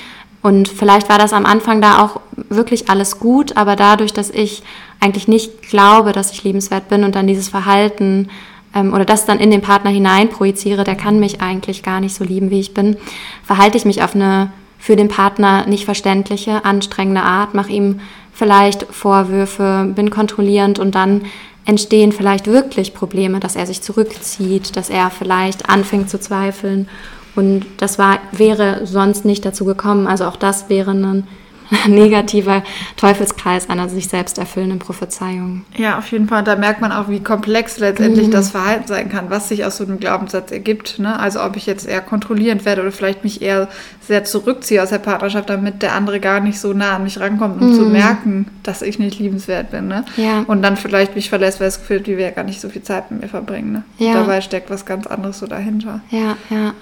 Und 0.41 0.67
vielleicht 0.69 1.11
war 1.11 1.19
das 1.19 1.35
am 1.35 1.45
Anfang 1.45 1.83
da 1.83 2.03
auch 2.03 2.21
wirklich 2.49 2.89
alles 2.89 3.21
gut, 3.21 3.57
aber 3.57 3.77
dadurch, 3.77 4.15
dass 4.15 4.31
ich 4.31 4.63
eigentlich 4.99 5.29
nicht 5.29 5.69
glaube, 5.69 6.13
dass 6.13 6.33
ich 6.33 6.43
liebenswert 6.43 6.89
bin 6.89 7.05
und 7.05 7.15
dann 7.15 7.27
dieses 7.27 7.49
Verhalten 7.49 8.31
ähm, 8.75 8.95
oder 8.95 9.05
das 9.05 9.27
dann 9.27 9.41
in 9.41 9.51
den 9.51 9.61
Partner 9.61 9.91
hinein 9.91 10.31
projiziere, 10.31 10.85
der 10.85 10.95
kann 10.95 11.21
mich 11.21 11.43
eigentlich 11.43 11.83
gar 11.83 12.01
nicht 12.01 12.15
so 12.15 12.25
lieben, 12.25 12.51
wie 12.51 12.61
ich 12.61 12.73
bin, 12.73 12.97
verhalte 13.43 13.77
ich 13.77 13.85
mich 13.85 14.03
auf 14.03 14.15
eine 14.15 14.53
für 14.79 14.97
den 14.97 15.09
Partner 15.09 15.67
nicht 15.67 15.85
verständliche, 15.85 16.65
anstrengende 16.65 17.23
Art, 17.23 17.53
mache 17.53 17.73
ihm 17.73 18.01
vielleicht 18.33 18.87
Vorwürfe, 18.91 19.93
bin 19.95 20.09
kontrollierend 20.09 20.79
und 20.79 20.95
dann 20.95 21.23
entstehen 21.69 22.13
vielleicht 22.13 22.47
wirklich 22.47 22.95
Probleme, 22.95 23.41
dass 23.41 23.55
er 23.55 23.67
sich 23.67 23.83
zurückzieht, 23.83 24.75
dass 24.75 24.89
er 24.89 25.11
vielleicht 25.11 25.69
anfängt 25.69 26.09
zu 26.09 26.19
zweifeln. 26.19 26.89
Und 27.37 27.67
das 27.77 27.99
war, 27.99 28.21
wäre 28.33 28.87
sonst 28.87 29.27
nicht 29.27 29.45
dazu 29.45 29.67
gekommen. 29.67 30.07
Also 30.07 30.25
auch 30.25 30.37
das 30.37 30.71
wäre 30.71 30.93
ein, 30.93 31.29
negativer 31.89 32.63
Teufelskreis 32.97 33.69
einer 33.69 33.89
sich 33.89 34.09
selbst 34.09 34.39
erfüllenden 34.39 34.79
Prophezeiung. 34.79 35.65
Ja, 35.77 35.99
auf 35.99 36.11
jeden 36.11 36.29
Fall. 36.29 36.45
Da 36.45 36.57
merkt 36.57 36.81
man 36.81 36.93
auch, 36.93 37.09
wie 37.09 37.23
komplex 37.23 37.79
letztendlich 37.79 38.29
mhm. 38.29 38.33
das 38.33 38.51
Verhalten 38.51 38.87
sein 38.87 39.09
kann, 39.09 39.31
was 39.31 39.49
sich 39.49 39.65
aus 39.65 39.77
so 39.77 39.85
einem 39.85 39.99
Glaubenssatz 40.01 40.51
ergibt. 40.51 40.99
Ne? 40.99 41.19
Also 41.19 41.43
ob 41.43 41.57
ich 41.57 41.67
jetzt 41.67 41.87
eher 41.87 42.01
kontrollierend 42.01 42.65
werde 42.65 42.83
oder 42.83 42.93
vielleicht 42.93 43.25
mich 43.25 43.43
eher 43.43 43.69
sehr 44.01 44.25
zurückziehe 44.25 44.83
aus 44.83 44.91
der 44.91 44.99
Partnerschaft, 44.99 45.51
damit 45.51 45.83
der 45.83 45.95
andere 45.95 46.21
gar 46.21 46.41
nicht 46.41 46.59
so 46.59 46.73
nah 46.73 46.97
an 46.97 47.05
mich 47.05 47.21
rankommt, 47.21 47.61
um 47.61 47.71
mhm. 47.71 47.75
zu 47.75 47.83
merken, 47.83 48.47
dass 48.63 48.83
ich 48.83 48.99
nicht 48.99 49.19
liebenswert 49.19 49.71
bin. 49.71 49.89
Ne? 49.89 50.05
Ja. 50.17 50.45
Und 50.47 50.63
dann 50.63 50.77
vielleicht 50.77 51.15
mich 51.15 51.29
verlässt, 51.29 51.61
weil 51.61 51.69
es 51.69 51.79
gefühlt, 51.79 52.07
wie 52.07 52.17
wir 52.17 52.25
ja 52.25 52.31
gar 52.31 52.45
nicht 52.45 52.61
so 52.61 52.69
viel 52.69 52.83
Zeit 52.83 53.11
mit 53.11 53.23
mir 53.23 53.29
verbringen. 53.29 53.73
Ne? 53.73 53.83
Ja. 53.99 54.15
Dabei 54.15 54.41
steckt 54.41 54.71
was 54.71 54.87
ganz 54.87 55.07
anderes 55.07 55.39
so 55.39 55.47
dahinter. 55.47 56.01
Ja, 56.11 56.37
ja. 56.51 56.73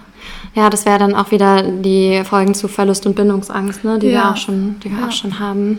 Ja, 0.55 0.71
das 0.71 0.87
wäre 0.87 0.99
dann 0.99 1.15
auch 1.15 1.31
wieder 1.31 1.63
die 1.63 2.23
Folgen 2.25 2.55
zu 2.55 2.69
Verlust 2.69 3.07
und 3.07 3.15
Bindungsangst, 3.15 3.85
ne, 3.85 3.99
die 3.99 4.09
ja. 4.09 4.13
wir 4.13 4.31
auch 4.31 4.37
schon, 4.37 4.77
die 4.81 4.91
wir 4.91 5.01
ja. 5.01 5.09
auch 5.09 5.13
schon 5.13 5.39
haben. 5.39 5.79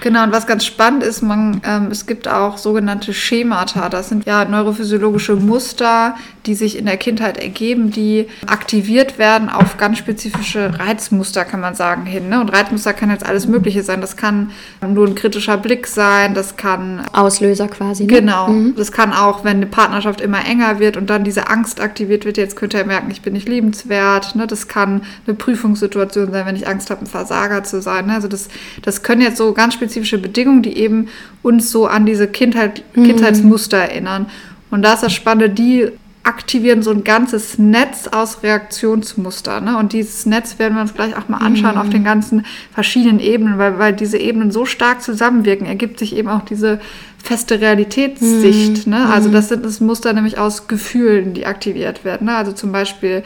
Genau, 0.00 0.22
und 0.22 0.32
was 0.32 0.46
ganz 0.46 0.64
spannend 0.64 1.02
ist, 1.02 1.22
man, 1.22 1.60
ähm, 1.64 1.88
es 1.90 2.06
gibt 2.06 2.28
auch 2.28 2.56
sogenannte 2.56 3.12
Schemata. 3.12 3.88
Das 3.88 4.08
sind 4.08 4.26
ja 4.26 4.44
neurophysiologische 4.44 5.34
Muster, 5.34 6.14
die 6.46 6.54
sich 6.54 6.78
in 6.78 6.86
der 6.86 6.96
Kindheit 6.96 7.36
ergeben, 7.36 7.90
die 7.90 8.28
aktiviert 8.46 9.18
werden 9.18 9.48
auf 9.48 9.76
ganz 9.76 9.98
spezifische 9.98 10.78
Reizmuster, 10.78 11.44
kann 11.44 11.60
man 11.60 11.74
sagen, 11.74 12.06
hin. 12.06 12.28
Ne? 12.28 12.40
Und 12.40 12.50
Reizmuster 12.50 12.92
kann 12.92 13.10
jetzt 13.10 13.26
alles 13.26 13.48
Mögliche 13.48 13.82
sein. 13.82 14.00
Das 14.00 14.16
kann 14.16 14.52
nur 14.86 15.06
ein 15.06 15.16
kritischer 15.16 15.56
Blick 15.56 15.86
sein, 15.86 16.34
das 16.34 16.56
kann. 16.56 17.02
Auslöser 17.12 17.66
quasi. 17.66 18.04
Ne? 18.04 18.20
Genau. 18.20 18.48
Mhm. 18.48 18.76
Das 18.76 18.92
kann 18.92 19.12
auch, 19.12 19.44
wenn 19.44 19.56
eine 19.56 19.66
Partnerschaft 19.66 20.20
immer 20.20 20.46
enger 20.46 20.78
wird 20.78 20.96
und 20.96 21.10
dann 21.10 21.24
diese 21.24 21.48
Angst 21.48 21.80
aktiviert 21.80 22.24
wird, 22.24 22.36
jetzt 22.36 22.54
könnte 22.54 22.78
er 22.78 22.86
merken, 22.86 23.10
ich 23.10 23.22
bin 23.22 23.32
nicht 23.32 23.48
liebenswert. 23.48 24.36
Ne? 24.36 24.46
Das 24.46 24.68
kann 24.68 25.02
eine 25.26 25.34
Prüfungssituation 25.34 26.30
sein, 26.30 26.46
wenn 26.46 26.56
ich 26.56 26.68
Angst 26.68 26.90
habe, 26.90 27.02
ein 27.02 27.06
Versager 27.06 27.64
zu 27.64 27.82
sein. 27.82 28.06
Ne? 28.06 28.14
Also 28.14 28.28
das, 28.28 28.48
das 28.82 29.02
können 29.02 29.22
jetzt 29.22 29.38
so 29.38 29.52
ganz 29.52 29.74
spezifisch 29.74 29.87
spezifische 29.88 30.18
Bedingungen, 30.18 30.62
die 30.62 30.76
eben 30.76 31.08
uns 31.42 31.70
so 31.70 31.86
an 31.86 32.04
diese 32.04 32.28
Kindheit, 32.28 32.82
mhm. 32.94 33.04
Kindheitsmuster 33.04 33.78
erinnern. 33.78 34.26
Und 34.70 34.82
da 34.82 34.94
ist 34.94 35.02
das 35.02 35.14
Spannende, 35.14 35.48
die 35.48 35.88
aktivieren 36.24 36.82
so 36.82 36.90
ein 36.90 37.04
ganzes 37.04 37.58
Netz 37.58 38.06
aus 38.06 38.42
Reaktionsmuster. 38.42 39.62
Ne? 39.62 39.78
Und 39.78 39.94
dieses 39.94 40.26
Netz 40.26 40.58
werden 40.58 40.74
wir 40.74 40.82
uns 40.82 40.92
gleich 40.92 41.16
auch 41.16 41.28
mal 41.28 41.38
anschauen 41.38 41.76
mhm. 41.76 41.80
auf 41.80 41.88
den 41.88 42.04
ganzen 42.04 42.44
verschiedenen 42.74 43.18
Ebenen, 43.18 43.56
weil, 43.56 43.78
weil 43.78 43.92
diese 43.94 44.18
Ebenen 44.18 44.50
so 44.50 44.66
stark 44.66 45.00
zusammenwirken, 45.00 45.66
ergibt 45.66 45.98
sich 45.98 46.14
eben 46.14 46.28
auch 46.28 46.44
diese 46.44 46.80
feste 47.22 47.62
Realitätssicht. 47.62 48.86
Mhm. 48.86 48.92
Ne? 48.92 49.08
Also 49.08 49.30
mhm. 49.30 49.32
das 49.32 49.48
sind 49.48 49.64
das 49.64 49.80
Muster 49.80 50.12
nämlich 50.12 50.36
aus 50.36 50.68
Gefühlen, 50.68 51.32
die 51.32 51.46
aktiviert 51.46 52.04
werden. 52.04 52.26
Ne? 52.26 52.36
Also 52.36 52.52
zum 52.52 52.72
Beispiel 52.72 53.22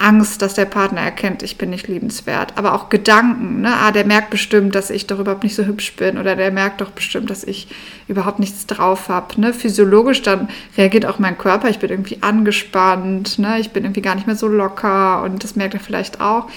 Angst, 0.00 0.42
dass 0.42 0.54
der 0.54 0.64
Partner 0.64 1.00
erkennt, 1.00 1.42
ich 1.42 1.58
bin 1.58 1.70
nicht 1.70 1.88
liebenswert. 1.88 2.52
Aber 2.56 2.74
auch 2.74 2.88
Gedanken, 2.88 3.60
ne? 3.62 3.74
Ah, 3.74 3.90
der 3.90 4.04
merkt 4.04 4.30
bestimmt, 4.30 4.74
dass 4.74 4.90
ich 4.90 5.06
doch 5.06 5.18
überhaupt 5.18 5.44
nicht 5.44 5.54
so 5.54 5.64
hübsch 5.64 5.94
bin 5.96 6.18
oder 6.18 6.36
der 6.36 6.50
merkt 6.50 6.80
doch 6.80 6.90
bestimmt, 6.90 7.30
dass 7.30 7.44
ich 7.44 7.68
überhaupt 8.08 8.38
nichts 8.38 8.66
drauf 8.66 9.08
habe. 9.08 9.40
Ne? 9.40 9.52
Physiologisch 9.52 10.22
dann 10.22 10.48
reagiert 10.76 11.06
auch 11.06 11.18
mein 11.18 11.38
Körper, 11.38 11.68
ich 11.68 11.78
bin 11.78 11.90
irgendwie 11.90 12.18
angespannt, 12.22 13.38
ne? 13.38 13.60
ich 13.60 13.70
bin 13.70 13.84
irgendwie 13.84 14.02
gar 14.02 14.14
nicht 14.14 14.26
mehr 14.26 14.36
so 14.36 14.48
locker 14.48 15.22
und 15.22 15.44
das 15.44 15.56
merkt 15.56 15.74
er 15.74 15.80
vielleicht 15.80 16.20
auch 16.20 16.48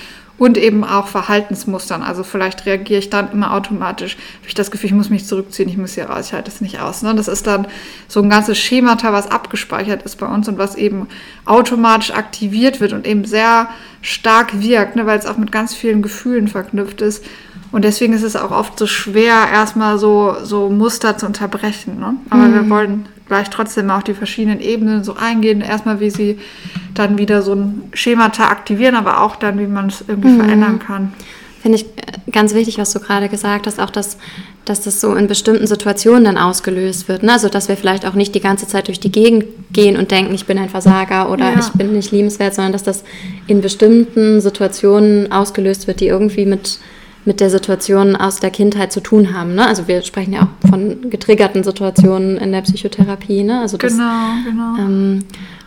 und 0.41 0.57
eben 0.57 0.83
auch 0.83 1.05
Verhaltensmustern. 1.05 2.01
Also 2.01 2.23
vielleicht 2.23 2.65
reagiere 2.65 2.97
ich 2.97 3.11
dann 3.11 3.31
immer 3.31 3.53
automatisch, 3.53 4.15
habe 4.15 4.47
ich 4.47 4.55
das 4.55 4.71
Gefühl, 4.71 4.87
ich 4.87 4.95
muss 4.95 5.11
mich 5.11 5.27
zurückziehen, 5.27 5.69
ich 5.69 5.77
muss 5.77 5.93
hier 5.93 6.05
raus, 6.05 6.25
ich 6.25 6.33
halte 6.33 6.49
das 6.49 6.61
nicht 6.61 6.79
aus. 6.79 7.03
Ne? 7.03 7.13
Das 7.13 7.27
ist 7.27 7.45
dann 7.45 7.67
so 8.07 8.23
ein 8.23 8.29
ganzes 8.31 8.57
Schemata, 8.57 9.13
was 9.13 9.29
abgespeichert 9.29 10.01
ist 10.01 10.15
bei 10.15 10.25
uns 10.25 10.47
und 10.47 10.57
was 10.57 10.73
eben 10.73 11.07
automatisch 11.45 12.09
aktiviert 12.09 12.79
wird 12.79 12.91
und 12.93 13.05
eben 13.05 13.23
sehr 13.23 13.69
stark 14.01 14.59
wirkt, 14.59 14.95
ne? 14.95 15.05
weil 15.05 15.19
es 15.19 15.27
auch 15.27 15.37
mit 15.37 15.51
ganz 15.51 15.75
vielen 15.75 16.01
Gefühlen 16.01 16.47
verknüpft 16.47 17.01
ist. 17.01 17.23
Und 17.71 17.85
deswegen 17.85 18.13
ist 18.13 18.23
es 18.23 18.35
auch 18.35 18.49
oft 18.49 18.79
so 18.79 18.87
schwer, 18.87 19.47
erstmal 19.53 19.99
so, 19.99 20.37
so 20.41 20.71
Muster 20.71 21.19
zu 21.19 21.27
unterbrechen. 21.27 21.99
Ne? 21.99 22.15
Aber 22.31 22.47
mhm. 22.47 22.53
wir 22.55 22.69
wollen 22.71 23.05
gleich 23.31 23.49
trotzdem 23.49 23.89
auf 23.89 24.03
die 24.03 24.13
verschiedenen 24.13 24.59
Ebenen 24.59 25.05
so 25.05 25.15
eingehen. 25.15 25.61
Erstmal, 25.61 26.01
wie 26.01 26.09
sie 26.09 26.37
dann 26.93 27.17
wieder 27.17 27.41
so 27.41 27.55
ein 27.55 27.83
Schemata 27.93 28.49
aktivieren, 28.49 28.93
aber 28.93 29.21
auch 29.21 29.37
dann, 29.37 29.57
wie 29.57 29.67
man 29.67 29.87
es 29.87 30.03
irgendwie 30.05 30.31
mhm. 30.31 30.41
verändern 30.41 30.79
kann. 30.79 31.13
Finde 31.61 31.77
ich 31.77 31.85
äh, 31.85 32.29
ganz 32.29 32.53
wichtig, 32.53 32.77
was 32.77 32.91
du 32.91 32.99
gerade 32.99 33.29
gesagt 33.29 33.67
hast, 33.67 33.79
auch 33.79 33.89
dass, 33.89 34.17
dass 34.65 34.81
das 34.81 34.99
so 34.99 35.15
in 35.15 35.27
bestimmten 35.27 35.65
Situationen 35.65 36.25
dann 36.25 36.37
ausgelöst 36.37 37.07
wird. 37.07 37.23
Ne? 37.23 37.31
Also, 37.31 37.47
dass 37.47 37.69
wir 37.69 37.77
vielleicht 37.77 38.05
auch 38.05 38.15
nicht 38.15 38.35
die 38.35 38.41
ganze 38.41 38.67
Zeit 38.67 38.89
durch 38.89 38.99
die 38.99 39.13
Gegend 39.13 39.45
gehen 39.71 39.95
und 39.95 40.11
denken, 40.11 40.33
ich 40.33 40.45
bin 40.45 40.57
ein 40.57 40.67
Versager 40.67 41.31
oder 41.31 41.53
ja. 41.53 41.59
ich 41.59 41.69
bin 41.69 41.93
nicht 41.93 42.11
liebenswert, 42.11 42.53
sondern 42.53 42.73
dass 42.73 42.83
das 42.83 43.05
in 43.47 43.61
bestimmten 43.61 44.41
Situationen 44.41 45.31
ausgelöst 45.31 45.87
wird, 45.87 46.01
die 46.01 46.07
irgendwie 46.07 46.45
mit 46.45 46.79
mit 47.25 47.39
der 47.39 47.49
Situation 47.49 48.15
aus 48.15 48.39
der 48.39 48.49
Kindheit 48.49 48.91
zu 48.91 48.99
tun 48.99 49.33
haben. 49.33 49.55
Ne? 49.55 49.65
Also 49.65 49.87
wir 49.87 50.01
sprechen 50.01 50.33
ja 50.33 50.43
auch 50.43 50.69
von 50.69 51.09
getriggerten 51.09 51.63
Situationen 51.63 52.37
in 52.37 52.51
der 52.51 52.61
Psychotherapie. 52.61 53.43
Ne? 53.43 53.59
Also 53.59 53.77
dass, 53.77 53.93
genau, 53.93 54.29
genau. 54.45 54.77
Ähm, 54.79 55.19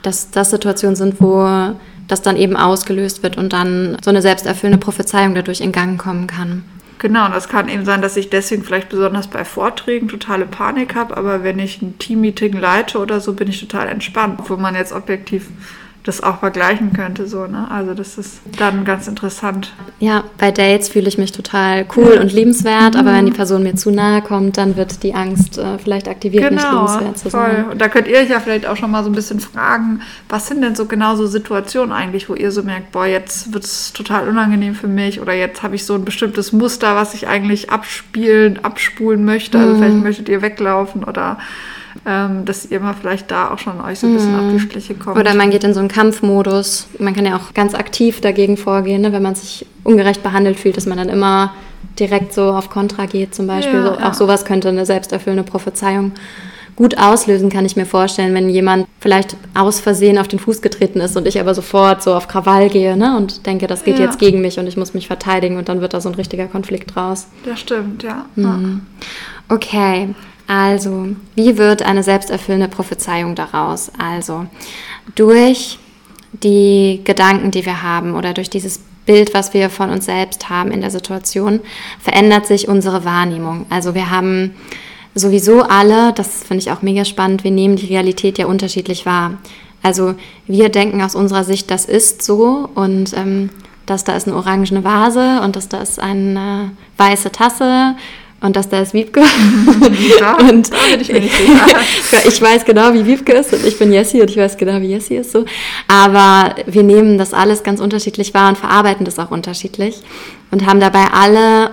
dass 0.02 0.30
das 0.30 0.50
Situationen 0.50 0.96
sind, 0.96 1.20
wo 1.20 1.74
das 2.08 2.22
dann 2.22 2.36
eben 2.36 2.56
ausgelöst 2.56 3.22
wird 3.22 3.38
und 3.38 3.52
dann 3.52 3.96
so 4.02 4.10
eine 4.10 4.20
selbsterfüllende 4.20 4.78
Prophezeiung 4.78 5.34
dadurch 5.34 5.60
in 5.60 5.72
Gang 5.72 5.98
kommen 5.98 6.26
kann. 6.26 6.64
Genau, 6.98 7.26
und 7.26 7.34
das 7.34 7.48
kann 7.48 7.68
eben 7.68 7.84
sein, 7.84 8.02
dass 8.02 8.16
ich 8.16 8.30
deswegen 8.30 8.62
vielleicht 8.62 8.88
besonders 8.88 9.26
bei 9.26 9.44
Vorträgen 9.44 10.08
totale 10.08 10.46
Panik 10.46 10.94
habe, 10.94 11.16
aber 11.16 11.42
wenn 11.42 11.58
ich 11.58 11.82
ein 11.82 11.98
Teammeeting 11.98 12.54
leite 12.54 12.98
oder 12.98 13.20
so, 13.20 13.34
bin 13.34 13.48
ich 13.48 13.60
total 13.60 13.88
entspannt, 13.88 14.40
wo 14.48 14.56
man 14.56 14.74
jetzt 14.74 14.92
objektiv 14.92 15.48
das 16.04 16.22
auch 16.22 16.40
vergleichen 16.40 16.92
könnte. 16.92 17.26
So, 17.26 17.46
ne? 17.46 17.66
Also 17.70 17.94
das 17.94 18.18
ist 18.18 18.40
dann 18.58 18.84
ganz 18.84 19.08
interessant. 19.08 19.72
Ja, 20.00 20.24
bei 20.36 20.50
Dates 20.50 20.90
fühle 20.90 21.08
ich 21.08 21.16
mich 21.16 21.32
total 21.32 21.86
cool 21.96 22.18
und 22.20 22.30
liebenswert, 22.30 22.92
mhm. 22.92 23.00
aber 23.00 23.14
wenn 23.14 23.24
die 23.24 23.32
Person 23.32 23.62
mir 23.62 23.74
zu 23.74 23.90
nahe 23.90 24.20
kommt, 24.20 24.58
dann 24.58 24.76
wird 24.76 25.02
die 25.02 25.14
Angst 25.14 25.56
äh, 25.56 25.78
vielleicht 25.78 26.06
aktiviert, 26.06 26.50
genau, 26.50 26.62
nicht 26.62 26.70
liebenswert 26.70 27.18
zu 27.18 27.30
sein. 27.30 27.56
Voll. 27.56 27.72
Und 27.72 27.80
da 27.80 27.88
könnt 27.88 28.06
ihr 28.06 28.18
euch 28.18 28.28
ja 28.28 28.38
vielleicht 28.38 28.66
auch 28.66 28.76
schon 28.76 28.90
mal 28.90 29.02
so 29.02 29.08
ein 29.08 29.14
bisschen 29.14 29.40
fragen, 29.40 30.02
was 30.28 30.46
sind 30.46 30.60
denn 30.60 30.74
so 30.74 30.84
genau 30.84 31.16
so 31.16 31.26
Situationen 31.26 31.92
eigentlich, 31.92 32.28
wo 32.28 32.34
ihr 32.34 32.52
so 32.52 32.62
merkt, 32.62 32.92
boah, 32.92 33.06
jetzt 33.06 33.54
wird 33.54 33.64
es 33.64 33.94
total 33.94 34.28
unangenehm 34.28 34.74
für 34.74 34.88
mich 34.88 35.22
oder 35.22 35.32
jetzt 35.32 35.62
habe 35.62 35.74
ich 35.74 35.86
so 35.86 35.94
ein 35.94 36.04
bestimmtes 36.04 36.52
Muster, 36.52 36.96
was 36.96 37.14
ich 37.14 37.28
eigentlich 37.28 37.70
abspielen, 37.70 38.62
abspulen 38.62 39.24
möchte. 39.24 39.58
Also 39.58 39.72
mhm. 39.72 39.78
vielleicht 39.78 40.02
möchtet 40.02 40.28
ihr 40.28 40.42
weglaufen 40.42 41.02
oder 41.02 41.38
ähm, 42.06 42.44
dass 42.44 42.66
ihr 42.66 42.80
mal 42.80 42.94
vielleicht 42.94 43.30
da 43.30 43.50
auch 43.50 43.58
schon 43.58 43.80
euch 43.80 43.98
so 43.98 44.06
ein 44.06 44.14
bisschen 44.14 44.32
mhm. 44.32 44.46
auf 44.46 44.52
die 44.52 44.60
Schliche 44.60 44.94
kommt. 44.94 45.18
Oder 45.18 45.34
man 45.34 45.50
geht 45.50 45.64
in 45.64 45.72
so 45.72 45.80
einen 45.80 45.88
Kampfmodus. 45.88 46.88
Man 46.98 47.14
kann 47.14 47.24
ja 47.24 47.36
auch 47.36 47.54
ganz 47.54 47.74
aktiv 47.74 48.20
dagegen 48.20 48.56
vorgehen, 48.56 49.02
ne? 49.02 49.12
wenn 49.12 49.22
man 49.22 49.34
sich 49.34 49.66
ungerecht 49.84 50.22
behandelt 50.22 50.58
fühlt, 50.58 50.76
dass 50.76 50.86
man 50.86 50.98
dann 50.98 51.08
immer 51.08 51.54
direkt 51.98 52.34
so 52.34 52.52
auf 52.52 52.70
Kontra 52.70 53.06
geht 53.06 53.34
zum 53.34 53.46
Beispiel. 53.46 53.80
Ja, 53.80 53.94
so, 53.94 54.00
ja. 54.00 54.08
Auch 54.08 54.14
sowas 54.14 54.44
könnte 54.44 54.68
eine 54.68 54.84
selbsterfüllende 54.84 55.44
Prophezeiung 55.44 56.12
gut 56.76 56.98
auslösen, 56.98 57.50
kann 57.50 57.64
ich 57.64 57.76
mir 57.76 57.86
vorstellen, 57.86 58.34
wenn 58.34 58.48
jemand 58.48 58.86
vielleicht 58.98 59.36
aus 59.54 59.80
Versehen 59.80 60.18
auf 60.18 60.28
den 60.28 60.38
Fuß 60.38 60.60
getreten 60.60 61.00
ist 61.00 61.16
und 61.16 61.26
ich 61.26 61.38
aber 61.38 61.54
sofort 61.54 62.02
so 62.02 62.14
auf 62.14 62.26
Krawall 62.26 62.68
gehe 62.68 62.96
ne, 62.96 63.16
und 63.16 63.46
denke, 63.46 63.66
das 63.66 63.84
geht 63.84 63.98
ja. 63.98 64.06
jetzt 64.06 64.18
gegen 64.18 64.40
mich 64.40 64.58
und 64.58 64.66
ich 64.66 64.76
muss 64.76 64.92
mich 64.92 65.06
verteidigen 65.06 65.56
und 65.56 65.68
dann 65.68 65.80
wird 65.80 65.94
da 65.94 66.00
so 66.00 66.08
ein 66.08 66.16
richtiger 66.16 66.46
Konflikt 66.46 66.94
draus. 66.94 67.28
Das 67.44 67.60
stimmt, 67.60 68.02
ja. 68.02 68.26
Mhm. 68.34 68.82
Okay, 69.48 70.08
also, 70.46 71.08
wie 71.34 71.56
wird 71.56 71.82
eine 71.82 72.02
selbsterfüllende 72.02 72.68
Prophezeiung 72.68 73.34
daraus? 73.34 73.90
Also, 73.98 74.46
durch 75.14 75.78
die 76.32 77.00
Gedanken, 77.04 77.50
die 77.50 77.64
wir 77.64 77.82
haben 77.82 78.14
oder 78.14 78.32
durch 78.34 78.50
dieses 78.50 78.80
Bild, 79.06 79.34
was 79.34 79.54
wir 79.54 79.70
von 79.70 79.90
uns 79.90 80.06
selbst 80.06 80.48
haben 80.48 80.70
in 80.70 80.80
der 80.80 80.90
Situation, 80.90 81.60
verändert 82.00 82.46
sich 82.46 82.68
unsere 82.68 83.04
Wahrnehmung. 83.04 83.66
Also 83.70 83.94
wir 83.94 84.10
haben 84.10 84.54
sowieso 85.14 85.62
alle, 85.62 86.12
das 86.12 86.42
finde 86.42 86.62
ich 86.62 86.70
auch 86.70 86.82
mega 86.82 87.04
spannend, 87.04 87.44
wir 87.44 87.50
nehmen 87.50 87.76
die 87.76 87.86
Realität 87.86 88.38
ja 88.38 88.46
unterschiedlich 88.46 89.06
wahr. 89.06 89.38
Also 89.82 90.14
wir 90.46 90.70
denken 90.70 91.02
aus 91.02 91.14
unserer 91.14 91.44
Sicht, 91.44 91.70
das 91.70 91.84
ist 91.84 92.22
so 92.22 92.68
und 92.74 93.12
ähm, 93.14 93.50
dass 93.84 94.04
da 94.04 94.16
ist 94.16 94.26
eine 94.26 94.36
orangene 94.36 94.82
Vase 94.82 95.42
und 95.42 95.56
dass 95.56 95.68
da 95.68 95.82
ist 95.82 96.00
eine 96.00 96.70
weiße 96.96 97.30
Tasse 97.32 97.94
und 98.40 98.56
dass 98.56 98.68
da 98.68 98.80
ist 98.80 98.94
Wiebke. 98.94 99.22
Ja, 100.20 100.36
und 100.36 100.72
da 100.72 100.76
bin 100.90 101.00
ich 101.00 101.12
mir 101.12 101.20
nicht 101.20 101.36
sicher. 101.36 101.66
ich 102.28 102.40
weiß 102.40 102.64
genau, 102.64 102.92
wie 102.94 103.06
Wiebke 103.06 103.32
ist 103.32 103.52
und 103.52 103.64
ich 103.64 103.78
bin 103.78 103.92
Jessie 103.92 104.20
und 104.20 104.30
ich 104.30 104.36
weiß 104.36 104.56
genau, 104.56 104.80
wie 104.80 104.88
Jessie 104.88 105.16
ist 105.16 105.32
so. 105.32 105.44
Aber 105.88 106.54
wir 106.66 106.82
nehmen 106.82 107.18
das 107.18 107.32
alles 107.32 107.62
ganz 107.62 107.80
unterschiedlich 107.80 108.34
wahr 108.34 108.48
und 108.48 108.58
verarbeiten 108.58 109.04
das 109.04 109.18
auch 109.18 109.30
unterschiedlich 109.30 109.96
und 110.50 110.66
haben 110.66 110.80
dabei 110.80 111.06
alle 111.12 111.70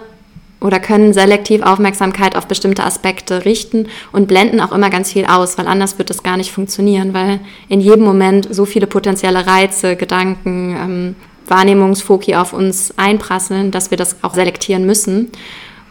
oder 0.62 0.80
können 0.80 1.12
selektiv 1.12 1.64
Aufmerksamkeit 1.64 2.36
auf 2.36 2.48
bestimmte 2.48 2.84
Aspekte 2.84 3.46
richten 3.46 3.88
und 4.12 4.28
blenden 4.28 4.62
auch 4.62 4.72
immer 4.72 4.90
ganz 4.90 5.12
viel 5.12 5.26
aus, 5.26 5.58
weil 5.58 5.68
anders 5.68 5.98
wird 5.98 6.10
das 6.10 6.24
gar 6.24 6.38
nicht 6.38 6.52
funktionieren, 6.52 7.14
weil 7.14 7.40
in 7.68 7.82
jedem 7.82 8.06
Moment 8.06 8.48
so 8.54 8.66
viele 8.66 8.88
potenzielle 8.88 9.46
Reize, 9.48 9.96
Gedanken, 9.96 10.76
ähm, 10.80 11.16
Wahrnehmungsfoki 11.48 12.36
auf 12.36 12.54
uns 12.54 12.94
einprasseln, 12.98 13.72
dass 13.72 13.92
wir 13.92 13.98
das 13.98 14.24
auch 14.24 14.36
selektieren 14.36 14.86
müssen. 14.86 15.32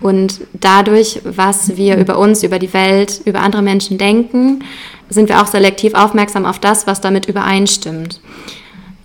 Und 0.00 0.40
dadurch, 0.54 1.20
was 1.24 1.76
wir 1.76 1.96
über 1.96 2.18
uns, 2.18 2.42
über 2.42 2.58
die 2.58 2.72
Welt, 2.72 3.20
über 3.24 3.40
andere 3.40 3.62
Menschen 3.62 3.98
denken, 3.98 4.64
sind 5.10 5.28
wir 5.28 5.42
auch 5.42 5.46
selektiv 5.46 5.94
aufmerksam 5.94 6.46
auf 6.46 6.58
das, 6.58 6.86
was 6.86 7.00
damit 7.00 7.26
übereinstimmt. 7.26 8.20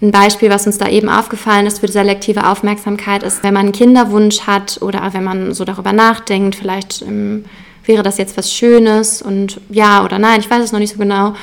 ein 0.02 0.12
Beispiel, 0.12 0.50
was 0.50 0.68
uns 0.68 0.78
da 0.78 0.88
eben 0.88 1.10
aufgefallen 1.10 1.66
ist 1.66 1.80
für 1.80 1.88
selektive 1.88 2.48
Aufmerksamkeit, 2.48 3.24
ist, 3.24 3.44
wenn 3.44 3.54
man 3.54 3.64
einen 3.64 3.72
Kinderwunsch 3.72 4.42
hat 4.42 4.82
oder 4.82 5.14
wenn 5.14 5.24
man 5.24 5.54
so 5.54 5.66
darüber 5.66 5.94
nachdenkt, 5.94 6.56
vielleicht 6.56 7.02
ähm, 7.02 7.46
wäre 7.86 8.04
das 8.04 8.18
jetzt 8.18 8.38
was 8.38 8.54
Schönes 8.54 9.22
und 9.22 9.60
ja 9.70 10.04
oder 10.04 10.20
nein, 10.20 10.40
ich 10.40 10.50
weiß 10.50 10.64
es 10.64 10.72
noch 10.72 10.80
nicht 10.80 10.94
so 10.94 11.00
genau, 11.00 11.34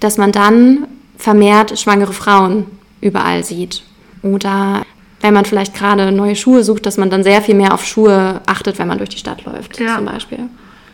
dass 0.00 0.18
man 0.18 0.32
dann 0.32 0.86
vermehrt 1.16 1.78
schwangere 1.78 2.12
Frauen 2.12 2.66
überall 3.00 3.44
sieht. 3.44 3.82
Oder 4.22 4.84
wenn 5.20 5.34
man 5.34 5.44
vielleicht 5.44 5.74
gerade 5.74 6.12
neue 6.12 6.36
Schuhe 6.36 6.62
sucht, 6.62 6.86
dass 6.86 6.96
man 6.96 7.10
dann 7.10 7.22
sehr 7.22 7.42
viel 7.42 7.54
mehr 7.54 7.74
auf 7.74 7.84
Schuhe 7.84 8.40
achtet, 8.46 8.78
wenn 8.78 8.88
man 8.88 8.98
durch 8.98 9.10
die 9.10 9.18
Stadt 9.18 9.44
läuft, 9.44 9.78
ja. 9.80 9.96
zum 9.96 10.04
Beispiel. 10.04 10.38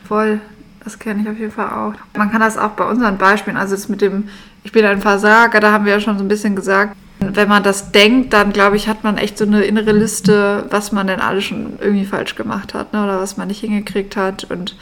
Voll, 0.09 0.41
das 0.83 0.99
kenne 0.99 1.23
ich 1.23 1.29
auf 1.29 1.39
jeden 1.39 1.53
Fall 1.53 1.69
auch. 1.69 1.95
Man 2.17 2.31
kann 2.31 2.41
das 2.41 2.57
auch 2.57 2.71
bei 2.71 2.85
unseren 2.85 3.19
Beispielen, 3.19 3.57
also 3.57 3.75
jetzt 3.75 3.89
mit 3.89 4.01
dem 4.01 4.29
Ich 4.63 4.73
bin 4.73 4.85
ein 4.85 5.01
Versager, 5.01 5.61
da 5.61 5.73
haben 5.73 5.85
wir 5.85 5.93
ja 5.93 6.01
schon 6.01 6.17
so 6.17 6.25
ein 6.25 6.29
bisschen 6.29 6.57
gesagt, 6.57 6.97
wenn 7.21 7.49
man 7.49 7.63
das 7.63 7.93
denkt, 7.93 8.33
dann 8.33 8.53
glaube 8.53 8.77
ich, 8.77 8.89
hat 8.89 9.05
man 9.05 9.17
echt 9.17 9.39
so 9.39 9.45
eine 9.45 9.63
innere 9.63 9.93
Liste, 9.93 10.67
was 10.71 10.93
man 10.93 11.07
denn 11.07 11.21
alles 11.21 11.45
schon 11.45 11.79
irgendwie 11.81 12.05
falsch 12.05 12.35
gemacht 12.35 12.75
hat 12.75 12.93
ne? 12.93 13.03
oder 13.03 13.21
was 13.21 13.37
man 13.37 13.49
nicht 13.49 13.61
hingekriegt 13.61 14.17
hat 14.17 14.45
und 14.45 14.77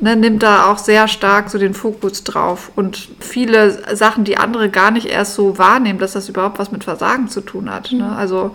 ne, 0.00 0.16
nimmt 0.16 0.42
da 0.42 0.70
auch 0.70 0.78
sehr 0.78 1.08
stark 1.08 1.50
so 1.50 1.58
den 1.58 1.74
Fokus 1.74 2.24
drauf 2.24 2.70
und 2.76 3.08
viele 3.20 3.96
Sachen, 3.96 4.24
die 4.24 4.38
andere 4.38 4.68
gar 4.68 4.90
nicht 4.90 5.06
erst 5.06 5.34
so 5.34 5.58
wahrnehmen, 5.58 5.98
dass 5.98 6.12
das 6.12 6.28
überhaupt 6.28 6.58
was 6.58 6.72
mit 6.72 6.84
Versagen 6.84 7.28
zu 7.28 7.40
tun 7.40 7.70
hat. 7.70 7.92
Ne? 7.92 8.14
Also 8.16 8.52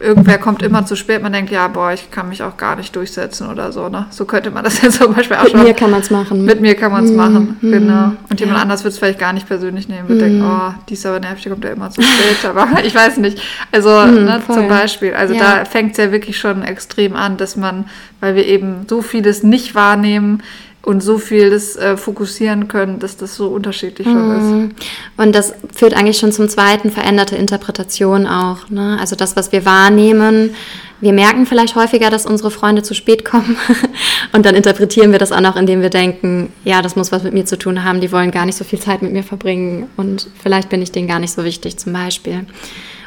irgendwer 0.00 0.38
kommt 0.38 0.62
immer 0.62 0.86
zu 0.86 0.96
spät, 0.96 1.22
man 1.22 1.32
denkt, 1.32 1.50
ja, 1.50 1.68
boah, 1.68 1.92
ich 1.92 2.10
kann 2.10 2.28
mich 2.28 2.42
auch 2.42 2.56
gar 2.56 2.76
nicht 2.76 2.94
durchsetzen 2.96 3.48
oder 3.48 3.72
so. 3.72 3.88
Ne? 3.88 4.06
So 4.10 4.24
könnte 4.24 4.50
man 4.50 4.64
das 4.64 4.82
jetzt 4.82 4.98
zum 4.98 5.14
Beispiel 5.14 5.36
auch 5.36 5.44
mit 5.44 5.52
schon. 5.52 5.60
Mit 5.60 5.68
mir 5.68 5.74
kann 5.74 5.90
man 5.90 6.00
es 6.00 6.10
machen. 6.10 6.44
Mit 6.44 6.60
mir 6.60 6.74
kann 6.74 6.92
man 6.92 7.04
es 7.04 7.10
mhm. 7.10 7.16
machen, 7.16 7.56
mhm. 7.60 7.72
genau. 7.72 8.12
Und 8.28 8.40
jemand 8.40 8.58
ja. 8.58 8.62
anders 8.62 8.84
wird 8.84 8.92
es 8.92 8.98
vielleicht 8.98 9.18
gar 9.18 9.32
nicht 9.32 9.46
persönlich 9.46 9.88
nehmen, 9.88 10.08
wird 10.08 10.18
mhm. 10.18 10.22
denken, 10.22 10.44
oh, 10.44 10.74
die 10.88 10.94
ist 10.94 11.06
aber 11.06 11.20
nervig, 11.20 11.42
die 11.42 11.50
kommt 11.50 11.64
ja 11.64 11.70
immer 11.70 11.90
zu 11.90 12.02
spät. 12.02 12.44
aber 12.48 12.84
ich 12.84 12.94
weiß 12.94 13.18
nicht. 13.18 13.40
Also 13.72 13.90
mhm, 13.90 14.24
ne, 14.24 14.42
zum 14.46 14.68
Beispiel, 14.68 15.14
also 15.14 15.34
ja. 15.34 15.58
da 15.58 15.64
fängt 15.64 15.92
es 15.92 15.98
ja 15.98 16.12
wirklich 16.12 16.38
schon 16.38 16.62
extrem 16.62 17.14
an, 17.16 17.36
dass 17.36 17.56
man, 17.56 17.86
weil 18.20 18.34
wir 18.34 18.46
eben 18.46 18.86
so 18.88 19.02
vieles 19.02 19.42
nicht 19.42 19.74
wahrnehmen, 19.74 20.42
und 20.84 21.02
so 21.02 21.18
vieles 21.18 21.76
äh, 21.76 21.96
fokussieren 21.96 22.68
können, 22.68 22.98
dass 22.98 23.16
das 23.16 23.34
so 23.34 23.48
unterschiedlich 23.48 24.06
mhm. 24.06 24.70
ist. 24.70 24.84
Und 25.16 25.34
das 25.34 25.54
führt 25.74 25.94
eigentlich 25.94 26.18
schon 26.18 26.32
zum 26.32 26.48
zweiten, 26.48 26.90
veränderte 26.90 27.36
Interpretation 27.36 28.26
auch. 28.26 28.68
Ne? 28.68 28.98
Also 29.00 29.16
das, 29.16 29.34
was 29.34 29.50
wir 29.52 29.64
wahrnehmen, 29.64 30.54
wir 31.00 31.12
merken 31.12 31.46
vielleicht 31.46 31.74
häufiger, 31.74 32.08
dass 32.08 32.24
unsere 32.24 32.50
Freunde 32.50 32.82
zu 32.82 32.94
spät 32.94 33.24
kommen 33.24 33.56
und 34.32 34.46
dann 34.46 34.54
interpretieren 34.54 35.12
wir 35.12 35.18
das 35.18 35.32
auch 35.32 35.40
noch, 35.40 35.56
indem 35.56 35.82
wir 35.82 35.90
denken, 35.90 36.52
ja, 36.64 36.82
das 36.82 36.96
muss 36.96 37.12
was 37.12 37.22
mit 37.22 37.34
mir 37.34 37.44
zu 37.44 37.58
tun 37.58 37.84
haben, 37.84 38.00
die 38.00 38.12
wollen 38.12 38.30
gar 38.30 38.46
nicht 38.46 38.56
so 38.56 38.64
viel 38.64 38.78
Zeit 38.78 39.02
mit 39.02 39.12
mir 39.12 39.22
verbringen 39.22 39.88
und 39.96 40.28
vielleicht 40.42 40.68
bin 40.70 40.80
ich 40.80 40.92
denen 40.92 41.08
gar 41.08 41.18
nicht 41.18 41.32
so 41.32 41.44
wichtig 41.44 41.78
zum 41.78 41.92
Beispiel. 41.92 42.46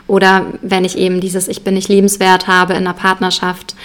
Oder 0.06 0.46
wenn 0.62 0.86
ich 0.86 0.98
eben 0.98 1.20
dieses 1.22 1.48
Ich 1.48 1.64
bin 1.64 1.74
nicht 1.74 1.90
liebenswert 1.90 2.48
habe 2.48 2.74
in 2.74 2.80
einer 2.80 2.94
Partnerschaft, 2.94 3.76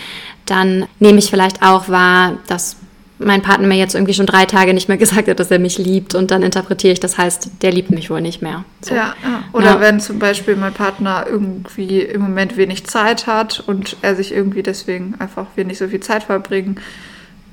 dann 0.47 0.87
nehme 0.99 1.19
ich 1.19 1.31
vielleicht 1.31 1.63
auch 1.63 1.89
wahr, 1.89 2.39
dass 2.47 2.77
mein 3.19 3.43
Partner 3.43 3.69
mir 3.69 3.77
jetzt 3.77 3.95
irgendwie 3.95 4.15
schon 4.15 4.27
drei 4.27 4.47
Tage 4.47 4.75
nicht 4.75 4.89
mehr 4.89 4.97
gesagt 4.99 5.29
hat, 5.29 5.41
dass 5.41 5.51
er 5.51 5.59
mich 5.59 5.79
liebt 5.79 6.15
und 6.15 6.31
dann 6.31 6.43
interpretiere 6.43 6.93
ich, 6.93 7.01
das 7.01 7.19
heißt, 7.19 7.63
der 7.63 7.73
liebt 7.73 7.91
mich 7.91 8.11
wohl 8.11 8.21
nicht 8.21 8.43
mehr. 8.43 8.65
So. 8.81 8.95
Ja, 8.95 9.15
ja, 9.23 9.45
Oder 9.53 9.75
ja. 9.75 9.81
wenn 9.81 10.01
zum 10.01 10.19
Beispiel 10.19 10.57
mein 10.57 10.73
Partner 10.73 11.27
irgendwie 11.29 12.01
im 12.01 12.23
Moment 12.23 12.57
wenig 12.57 12.85
Zeit 12.87 13.27
hat 13.27 13.63
und 13.67 13.97
er 14.03 14.17
sich 14.17 14.33
irgendwie 14.33 14.63
deswegen 14.63 15.15
einfach 15.19 15.47
wenig 15.57 15.79
so 15.79 15.89
viel 15.89 16.01
Zeit 16.01 16.25
verbringen, 16.25 16.81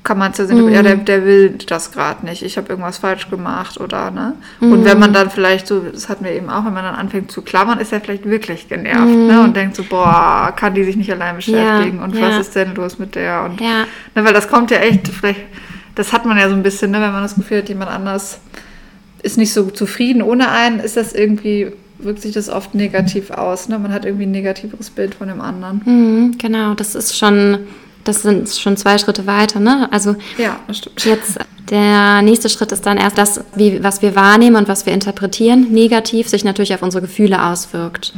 kann 0.02 0.18
man 0.18 0.32
es 0.32 0.38
ja 0.38 0.46
sehen, 0.46 0.64
mhm. 0.64 0.72
ja, 0.72 0.82
der, 0.82 0.96
der 0.96 1.24
will 1.24 1.58
das 1.66 1.92
gerade 1.92 2.24
nicht, 2.24 2.42
ich 2.42 2.56
habe 2.56 2.68
irgendwas 2.70 2.98
falsch 2.98 3.28
gemacht 3.28 3.78
oder, 3.78 4.10
ne? 4.10 4.34
Mhm. 4.60 4.72
Und 4.72 4.84
wenn 4.84 4.98
man 4.98 5.12
dann 5.12 5.30
vielleicht 5.30 5.66
so, 5.66 5.80
das 5.80 6.08
hatten 6.08 6.24
wir 6.24 6.32
eben 6.32 6.48
auch, 6.48 6.64
wenn 6.64 6.72
man 6.72 6.84
dann 6.84 6.94
anfängt 6.94 7.30
zu 7.30 7.42
klammern, 7.42 7.78
ist 7.80 7.92
er 7.92 8.00
vielleicht 8.00 8.24
wirklich 8.24 8.68
genervt, 8.68 9.06
mhm. 9.06 9.26
ne? 9.26 9.42
Und 9.42 9.56
denkt 9.56 9.76
so, 9.76 9.82
boah, 9.82 10.52
kann 10.56 10.74
die 10.74 10.84
sich 10.84 10.96
nicht 10.96 11.12
allein 11.12 11.36
beschäftigen 11.36 11.98
ja, 11.98 12.04
und 12.04 12.14
ja. 12.14 12.22
was 12.22 12.46
ist 12.46 12.56
denn 12.56 12.74
los 12.74 12.98
mit 12.98 13.14
der? 13.14 13.44
Und, 13.44 13.60
ja. 13.60 13.84
ne, 14.14 14.24
weil 14.24 14.32
das 14.32 14.48
kommt 14.48 14.70
ja 14.70 14.78
echt, 14.78 15.08
vielleicht, 15.08 15.40
das 15.94 16.12
hat 16.12 16.24
man 16.24 16.38
ja 16.38 16.48
so 16.48 16.54
ein 16.54 16.62
bisschen, 16.62 16.90
ne? 16.90 17.00
Wenn 17.00 17.12
man 17.12 17.22
das 17.22 17.34
Gefühl 17.34 17.58
hat, 17.58 17.68
jemand 17.68 17.90
anders 17.90 18.40
ist 19.22 19.36
nicht 19.36 19.52
so 19.52 19.70
zufrieden 19.70 20.22
ohne 20.22 20.50
einen, 20.50 20.80
ist 20.80 20.96
das 20.96 21.12
irgendwie 21.12 21.72
wirkt 22.02 22.22
sich 22.22 22.32
das 22.32 22.48
oft 22.48 22.74
negativ 22.74 23.30
aus. 23.30 23.68
Ne? 23.68 23.78
Man 23.78 23.92
hat 23.92 24.06
irgendwie 24.06 24.24
ein 24.24 24.30
negativeres 24.30 24.88
Bild 24.88 25.14
von 25.14 25.28
dem 25.28 25.42
anderen. 25.42 25.82
Mhm, 25.84 26.38
genau, 26.38 26.72
das 26.74 26.94
ist 26.94 27.16
schon 27.16 27.66
das 28.04 28.22
sind 28.22 28.48
schon 28.48 28.76
zwei 28.76 28.98
Schritte 28.98 29.26
weiter, 29.26 29.60
ne? 29.60 29.88
Also 29.90 30.16
ja, 30.38 30.58
jetzt 31.04 31.38
der 31.70 32.22
nächste 32.22 32.48
Schritt 32.48 32.72
ist 32.72 32.86
dann 32.86 32.96
erst 32.96 33.18
das, 33.18 33.40
wie, 33.54 33.82
was 33.82 34.02
wir 34.02 34.16
wahrnehmen 34.16 34.56
und 34.56 34.68
was 34.68 34.86
wir 34.86 34.92
interpretieren, 34.92 35.70
negativ 35.70 36.28
sich 36.28 36.44
natürlich 36.44 36.74
auf 36.74 36.82
unsere 36.82 37.02
Gefühle 37.02 37.44
auswirkt. 37.44 38.12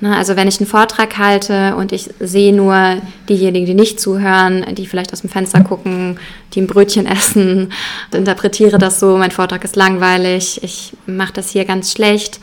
Ne? 0.00 0.16
Also 0.16 0.34
wenn 0.36 0.48
ich 0.48 0.58
einen 0.58 0.66
Vortrag 0.66 1.18
halte 1.18 1.76
und 1.76 1.92
ich 1.92 2.10
sehe 2.18 2.54
nur 2.54 2.96
diejenigen, 3.28 3.66
die 3.66 3.74
nicht 3.74 4.00
zuhören, 4.00 4.64
die 4.74 4.86
vielleicht 4.86 5.12
aus 5.12 5.20
dem 5.20 5.30
Fenster 5.30 5.60
gucken, 5.60 6.18
die 6.54 6.62
ein 6.62 6.66
Brötchen 6.66 7.06
essen, 7.06 7.72
interpretiere 8.12 8.78
das 8.78 8.98
so, 8.98 9.16
mein 9.16 9.30
Vortrag 9.30 9.62
ist 9.62 9.76
langweilig, 9.76 10.60
ich 10.62 10.92
mache 11.06 11.34
das 11.34 11.50
hier 11.50 11.64
ganz 11.64 11.92
schlecht, 11.92 12.40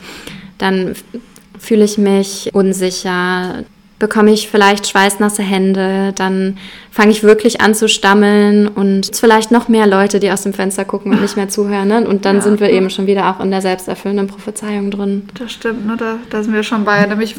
dann 0.56 0.94
fühle 1.58 1.84
ich 1.84 1.98
mich 1.98 2.50
unsicher, 2.54 3.64
bekomme 3.98 4.32
ich 4.32 4.48
vielleicht 4.48 4.86
schweißnasse 4.86 5.42
Hände, 5.42 6.12
dann 6.14 6.58
fange 6.90 7.10
ich 7.10 7.22
wirklich 7.22 7.60
an 7.60 7.74
zu 7.74 7.88
stammeln 7.88 8.68
und 8.68 9.10
vielleicht 9.14 9.50
noch 9.50 9.68
mehr 9.68 9.86
Leute, 9.86 10.20
die 10.20 10.30
aus 10.30 10.42
dem 10.42 10.52
Fenster 10.52 10.84
gucken 10.84 11.12
und 11.12 11.20
nicht 11.20 11.36
mehr 11.36 11.48
zuhören. 11.48 11.88
Ne? 11.88 12.06
Und 12.06 12.24
dann 12.24 12.36
ja, 12.36 12.42
sind 12.42 12.60
wir 12.60 12.70
eben 12.70 12.90
schon 12.90 13.06
wieder 13.06 13.28
auch 13.30 13.40
in 13.40 13.50
der 13.50 13.60
selbsterfüllenden 13.60 14.28
Prophezeiung 14.28 14.90
drin. 14.90 15.28
Das 15.34 15.52
stimmt, 15.52 15.86
ne? 15.86 15.96
da, 15.96 16.18
da 16.30 16.42
sind 16.42 16.54
wir 16.54 16.62
schon 16.62 16.84
bei. 16.84 17.04
Nämlich 17.06 17.34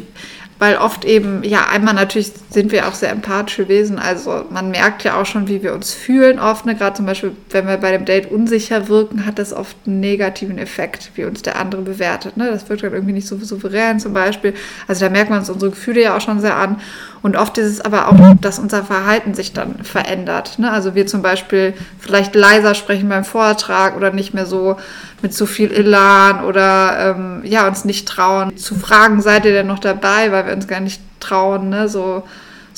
weil 0.60 0.76
oft 0.76 1.06
eben, 1.06 1.42
ja, 1.44 1.68
einmal 1.70 1.94
natürlich 1.94 2.34
sind 2.50 2.74
wir 2.74 2.88
auch 2.88 2.94
sehr 2.94 3.12
empathische 3.12 3.70
Wesen, 3.70 3.98
also 3.98 4.44
man 4.50 4.72
merkt 4.72 5.06
ja 5.06 5.20
auch 5.20 5.26
schon, 5.26 5.48
wie 5.48 5.64
wir 5.64 5.74
uns 5.74 5.94
fühlen 5.94 6.38
oft, 6.38 6.66
ne? 6.66 6.76
gerade 6.76 6.98
zum 6.98 7.06
Beispiel, 7.06 7.32
wenn 7.50 7.66
wir 7.66 7.78
bei 7.78 7.92
dem 7.92 8.04
Date 8.04 8.30
unsicher 8.30 8.90
wirken, 8.90 9.26
hat 9.26 9.40
das 9.40 9.54
oft 9.54 9.78
einen 9.88 10.02
negativen 10.02 10.58
Effekt, 10.58 11.12
wie 11.16 11.24
uns 11.24 11.42
der 11.42 11.58
andere 11.58 11.82
bewertet, 11.82 12.36
ne? 12.36 12.52
das 12.52 12.68
wirkt 12.68 12.84
dann 12.84 12.94
irgendwie 12.94 13.14
nicht 13.14 13.28
so 13.28 13.38
souverän 13.38 14.02
zum 14.02 14.14
Beispiel, 14.14 14.54
also 14.88 15.06
da 15.06 15.10
merkt 15.10 15.30
man 15.30 15.40
uns 15.40 15.50
unsere 15.50 15.72
Gefühle 15.72 16.02
ja 16.02 16.18
auch 16.18 16.22
schon 16.22 16.42
sehr 16.42 16.58
an 16.58 16.82
und 17.22 17.36
oft 17.36 17.58
ist 17.58 17.68
es 17.68 17.82
aber 17.82 18.10
auch, 18.10 18.36
dass 18.42 18.60
unser 18.60 18.84
Verhalten 18.84 19.34
sich 19.34 19.54
dann 19.54 19.84
verändert, 19.84 20.60
ne? 20.60 20.72
also 20.72 20.96
wir 20.96 21.08
zum 21.08 21.22
Beispiel 21.22 21.74
vielleicht 22.00 22.36
leiser 22.36 22.76
sprechen 22.76 23.10
beim 23.10 23.26
Vortrag 23.26 23.98
oder 23.98 24.12
nicht 24.12 24.34
mehr 24.34 24.46
so 24.46 24.78
mit 25.22 25.34
so 25.34 25.46
viel 25.46 25.72
Elan 25.72 26.44
oder 26.46 27.16
ähm, 27.16 27.42
ja, 27.44 27.68
uns 27.68 27.86
nicht 27.86 28.08
trauen 28.08 28.56
zu 28.58 28.76
fragen, 28.76 29.22
seid 29.22 29.46
ihr 29.46 29.52
denn 29.52 29.68
noch 29.68 29.80
dabei, 29.80 30.32
weil 30.32 30.46
wir 30.46 30.54
uns 30.54 30.68
gar 30.68 30.80
nicht 30.80 31.02
trauen, 31.20 31.70
ne, 31.70 31.90
so, 31.90 32.24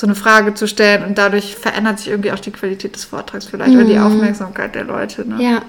so 0.02 0.08
eine 0.08 0.16
Frage 0.16 0.56
zu 0.56 0.68
stellen 0.68 1.06
und 1.06 1.20
dadurch 1.20 1.56
verändert 1.56 2.00
sich 2.00 2.08
irgendwie 2.08 2.32
auch 2.32 2.40
die 2.40 2.50
Qualität 2.50 2.96
des 2.96 3.04
Vortrags 3.04 3.46
vielleicht 3.46 3.70
mhm. 3.70 3.78
oder 3.78 3.86
die 3.86 4.00
mhm. 4.00 4.04
Aufmerksamkeit 4.04 4.74
der 4.74 4.84
Leute. 4.84 5.30
Ne? 5.30 5.38
Ja. 5.40 5.62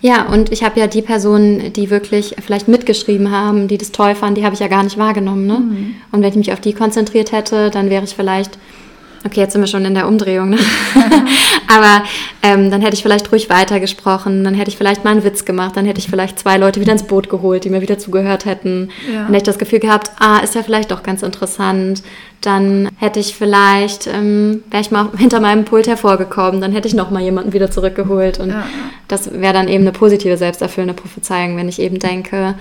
ja, 0.00 0.26
und 0.26 0.52
ich 0.52 0.62
habe 0.62 0.78
ja 0.78 0.86
die 0.86 1.02
Personen, 1.02 1.72
die 1.72 1.90
wirklich 1.90 2.36
vielleicht 2.40 2.68
mitgeschrieben 2.68 3.32
haben, 3.32 3.66
die 3.66 3.78
das 3.78 3.90
toll 3.90 4.14
fanden, 4.14 4.36
die 4.36 4.44
habe 4.44 4.54
ich 4.54 4.60
ja 4.60 4.68
gar 4.68 4.84
nicht 4.84 4.96
wahrgenommen. 4.96 5.44
Ne? 5.44 5.58
Mhm. 5.58 5.94
Und 6.12 6.22
wenn 6.22 6.30
ich 6.30 6.36
mich 6.36 6.52
auf 6.52 6.60
die 6.60 6.72
konzentriert 6.72 7.32
hätte, 7.32 7.70
dann 7.70 7.90
wäre 7.90 8.04
ich 8.04 8.14
vielleicht 8.14 8.58
Okay, 9.24 9.40
jetzt 9.40 9.52
sind 9.52 9.60
wir 9.60 9.68
schon 9.68 9.84
in 9.84 9.94
der 9.94 10.08
Umdrehung. 10.08 10.50
Ne? 10.50 10.58
Aber 11.68 12.04
ähm, 12.42 12.70
dann 12.70 12.80
hätte 12.80 12.94
ich 12.94 13.02
vielleicht 13.02 13.30
ruhig 13.30 13.50
weitergesprochen, 13.50 14.44
dann 14.44 14.54
hätte 14.54 14.70
ich 14.70 14.78
vielleicht 14.78 15.04
mal 15.04 15.10
einen 15.10 15.24
Witz 15.24 15.44
gemacht, 15.44 15.76
dann 15.76 15.84
hätte 15.84 16.00
ich 16.00 16.08
vielleicht 16.08 16.38
zwei 16.38 16.56
Leute 16.56 16.80
wieder 16.80 16.92
ins 16.92 17.02
Boot 17.02 17.28
geholt, 17.28 17.64
die 17.64 17.70
mir 17.70 17.82
wieder 17.82 17.98
zugehört 17.98 18.46
hätten. 18.46 18.88
Ja. 19.06 19.24
Dann 19.24 19.26
hätte 19.26 19.36
ich 19.36 19.42
das 19.42 19.58
Gefühl 19.58 19.78
gehabt, 19.78 20.10
ah, 20.18 20.38
ist 20.38 20.54
ja 20.54 20.62
vielleicht 20.62 20.90
doch 20.90 21.02
ganz 21.02 21.22
interessant. 21.22 22.02
Dann 22.40 22.88
hätte 22.96 23.20
ich 23.20 23.36
vielleicht, 23.36 24.06
ähm, 24.06 24.62
wäre 24.70 24.80
ich 24.80 24.90
mal 24.90 25.10
hinter 25.18 25.40
meinem 25.40 25.66
Pult 25.66 25.86
hervorgekommen, 25.86 26.62
dann 26.62 26.72
hätte 26.72 26.88
ich 26.88 26.94
noch 26.94 27.10
mal 27.10 27.22
jemanden 27.22 27.52
wieder 27.52 27.70
zurückgeholt. 27.70 28.40
Und 28.40 28.50
ja. 28.50 28.64
das 29.08 29.30
wäre 29.32 29.52
dann 29.52 29.68
eben 29.68 29.84
eine 29.84 29.92
positive, 29.92 30.38
selbsterfüllende 30.38 30.94
Prophezeiung, 30.94 31.58
wenn 31.58 31.68
ich 31.68 31.78
eben 31.78 31.98
denke, 31.98 32.54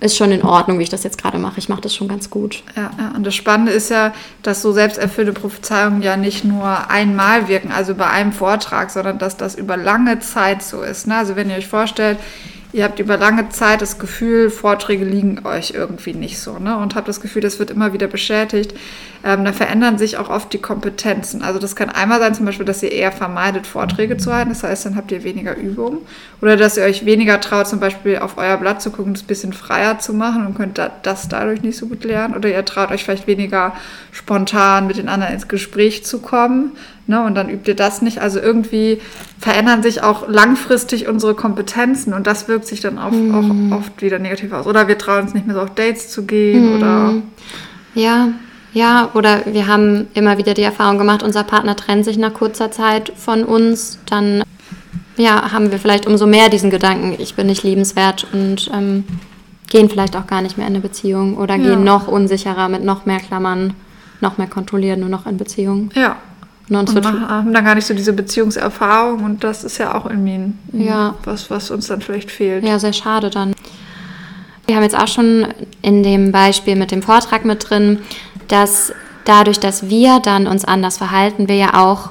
ist 0.00 0.16
schon 0.16 0.30
in 0.30 0.42
Ordnung, 0.42 0.78
wie 0.78 0.84
ich 0.84 0.90
das 0.90 1.02
jetzt 1.02 1.20
gerade 1.20 1.38
mache. 1.38 1.58
Ich 1.58 1.68
mache 1.68 1.80
das 1.80 1.94
schon 1.94 2.08
ganz 2.08 2.30
gut. 2.30 2.62
Ja, 2.76 2.90
und 3.16 3.26
das 3.26 3.34
Spannende 3.34 3.72
ist 3.72 3.90
ja, 3.90 4.12
dass 4.42 4.62
so 4.62 4.72
selbsterfüllte 4.72 5.32
Prophezeiungen 5.32 6.02
ja 6.02 6.16
nicht 6.16 6.44
nur 6.44 6.90
einmal 6.90 7.48
wirken, 7.48 7.72
also 7.72 7.94
bei 7.94 8.06
einem 8.08 8.32
Vortrag, 8.32 8.90
sondern 8.90 9.18
dass 9.18 9.36
das 9.36 9.56
über 9.56 9.76
lange 9.76 10.20
Zeit 10.20 10.62
so 10.62 10.82
ist. 10.82 11.06
Ne? 11.06 11.16
Also 11.16 11.34
wenn 11.34 11.50
ihr 11.50 11.56
euch 11.56 11.66
vorstellt, 11.66 12.18
ihr 12.72 12.84
habt 12.84 12.98
über 12.98 13.16
lange 13.16 13.48
Zeit 13.48 13.80
das 13.80 13.98
Gefühl, 13.98 14.50
Vorträge 14.50 15.04
liegen 15.04 15.44
euch 15.46 15.70
irgendwie 15.70 16.12
nicht 16.12 16.38
so, 16.38 16.58
ne? 16.58 16.76
Und 16.76 16.94
habt 16.94 17.08
das 17.08 17.20
Gefühl, 17.20 17.42
das 17.42 17.58
wird 17.58 17.70
immer 17.70 17.92
wieder 17.92 18.06
beschädigt. 18.06 18.74
Ähm, 19.24 19.44
da 19.44 19.52
verändern 19.52 19.98
sich 19.98 20.16
auch 20.18 20.28
oft 20.28 20.52
die 20.52 20.58
Kompetenzen. 20.58 21.42
Also 21.42 21.58
das 21.58 21.76
kann 21.76 21.88
einmal 21.88 22.20
sein, 22.20 22.34
zum 22.34 22.46
Beispiel, 22.46 22.66
dass 22.66 22.82
ihr 22.82 22.92
eher 22.92 23.10
vermeidet, 23.10 23.66
Vorträge 23.66 24.16
zu 24.16 24.32
halten. 24.32 24.50
Das 24.50 24.62
heißt, 24.62 24.86
dann 24.86 24.96
habt 24.96 25.10
ihr 25.10 25.24
weniger 25.24 25.56
Übung. 25.56 25.98
Oder 26.42 26.56
dass 26.56 26.76
ihr 26.76 26.84
euch 26.84 27.04
weniger 27.04 27.40
traut, 27.40 27.68
zum 27.68 27.80
Beispiel 27.80 28.18
auf 28.18 28.36
euer 28.36 28.56
Blatt 28.58 28.82
zu 28.82 28.90
gucken, 28.90 29.14
das 29.14 29.22
ein 29.22 29.28
bisschen 29.28 29.52
freier 29.52 29.98
zu 29.98 30.12
machen 30.12 30.46
und 30.46 30.54
könnt 30.54 30.80
das 31.02 31.28
dadurch 31.28 31.62
nicht 31.62 31.78
so 31.78 31.86
gut 31.86 32.04
lernen. 32.04 32.36
Oder 32.36 32.50
ihr 32.50 32.64
traut 32.64 32.90
euch 32.90 33.04
vielleicht 33.04 33.26
weniger 33.26 33.72
spontan 34.12 34.86
mit 34.86 34.98
den 34.98 35.08
anderen 35.08 35.34
ins 35.34 35.48
Gespräch 35.48 36.04
zu 36.04 36.20
kommen 36.20 36.72
Ne? 37.08 37.24
Und 37.24 37.34
dann 37.34 37.48
übt 37.48 37.68
ihr 37.70 37.74
das 37.74 38.02
nicht. 38.02 38.20
Also 38.20 38.38
irgendwie 38.38 39.00
verändern 39.40 39.82
sich 39.82 40.02
auch 40.02 40.28
langfristig 40.28 41.08
unsere 41.08 41.34
Kompetenzen 41.34 42.12
und 42.12 42.26
das 42.26 42.48
wirkt 42.48 42.66
sich 42.66 42.80
dann 42.80 42.98
auch, 42.98 43.10
Mhm. 43.12 43.72
auch 43.72 43.78
oft 43.78 44.02
wieder 44.02 44.18
negativ 44.18 44.52
aus. 44.52 44.66
Oder 44.66 44.86
wir 44.88 44.98
trauen 44.98 45.22
uns 45.22 45.34
nicht 45.34 45.46
mehr 45.46 45.56
so 45.56 45.62
auf 45.62 45.74
Dates 45.74 46.10
zu 46.10 46.24
gehen 46.26 46.68
Mhm. 46.70 46.76
oder 46.76 47.14
Ja, 47.94 48.28
ja, 48.74 49.08
oder 49.14 49.40
wir 49.46 49.66
haben 49.66 50.08
immer 50.14 50.36
wieder 50.38 50.52
die 50.54 50.62
Erfahrung 50.62 50.98
gemacht, 50.98 51.22
unser 51.22 51.42
Partner 51.44 51.74
trennt 51.74 52.04
sich 52.04 52.18
nach 52.18 52.34
kurzer 52.34 52.70
Zeit 52.70 53.10
von 53.16 53.42
uns, 53.44 53.98
dann 54.08 54.44
ja, 55.16 55.50
haben 55.50 55.72
wir 55.72 55.78
vielleicht 55.78 56.06
umso 56.06 56.26
mehr 56.26 56.48
diesen 56.50 56.68
Gedanken, 56.70 57.16
ich 57.18 57.34
bin 57.34 57.46
nicht 57.48 57.62
liebenswert 57.64 58.26
und 58.32 58.70
ähm, 58.72 59.04
gehen 59.70 59.88
vielleicht 59.88 60.14
auch 60.16 60.26
gar 60.26 60.42
nicht 60.42 60.58
mehr 60.58 60.66
in 60.66 60.74
eine 60.74 60.80
Beziehung 60.82 61.38
oder 61.38 61.56
Ja. 61.56 61.62
gehen 61.70 61.84
noch 61.84 62.06
unsicherer 62.06 62.68
mit 62.68 62.84
noch 62.84 63.06
mehr 63.06 63.18
Klammern, 63.18 63.72
noch 64.20 64.36
mehr 64.38 64.46
kontrolliert, 64.46 64.98
nur 64.98 65.08
noch 65.08 65.26
in 65.26 65.38
Beziehung. 65.38 65.90
ja. 65.94 66.16
Ne, 66.70 66.78
und 66.80 66.88
Und 66.90 67.02
machen- 67.02 67.28
haben 67.28 67.52
dann 67.54 67.64
gar 67.64 67.74
nicht 67.74 67.86
so 67.86 67.94
diese 67.94 68.12
Beziehungserfahrung 68.12 69.24
und 69.24 69.42
das 69.42 69.64
ist 69.64 69.78
ja 69.78 69.94
auch 69.94 70.04
irgendwie 70.04 70.52
Ja. 70.72 71.14
was, 71.24 71.50
was 71.50 71.70
uns 71.70 71.86
dann 71.86 72.00
vielleicht 72.02 72.30
fehlt. 72.30 72.62
Ja, 72.64 72.78
sehr 72.78 72.92
schade 72.92 73.30
dann. 73.30 73.54
Wir 74.66 74.76
haben 74.76 74.82
jetzt 74.82 74.98
auch 74.98 75.08
schon 75.08 75.46
in 75.80 76.02
dem 76.02 76.30
Beispiel 76.30 76.76
mit 76.76 76.90
dem 76.90 77.00
Vortrag 77.00 77.46
mit 77.46 77.70
drin, 77.70 78.00
dass 78.48 78.92
dadurch, 79.24 79.58
dass 79.60 79.88
wir 79.88 80.20
dann 80.20 80.46
uns 80.46 80.64
anders 80.66 80.98
verhalten, 80.98 81.48
wir 81.48 81.56
ja 81.56 81.74
auch 81.86 82.10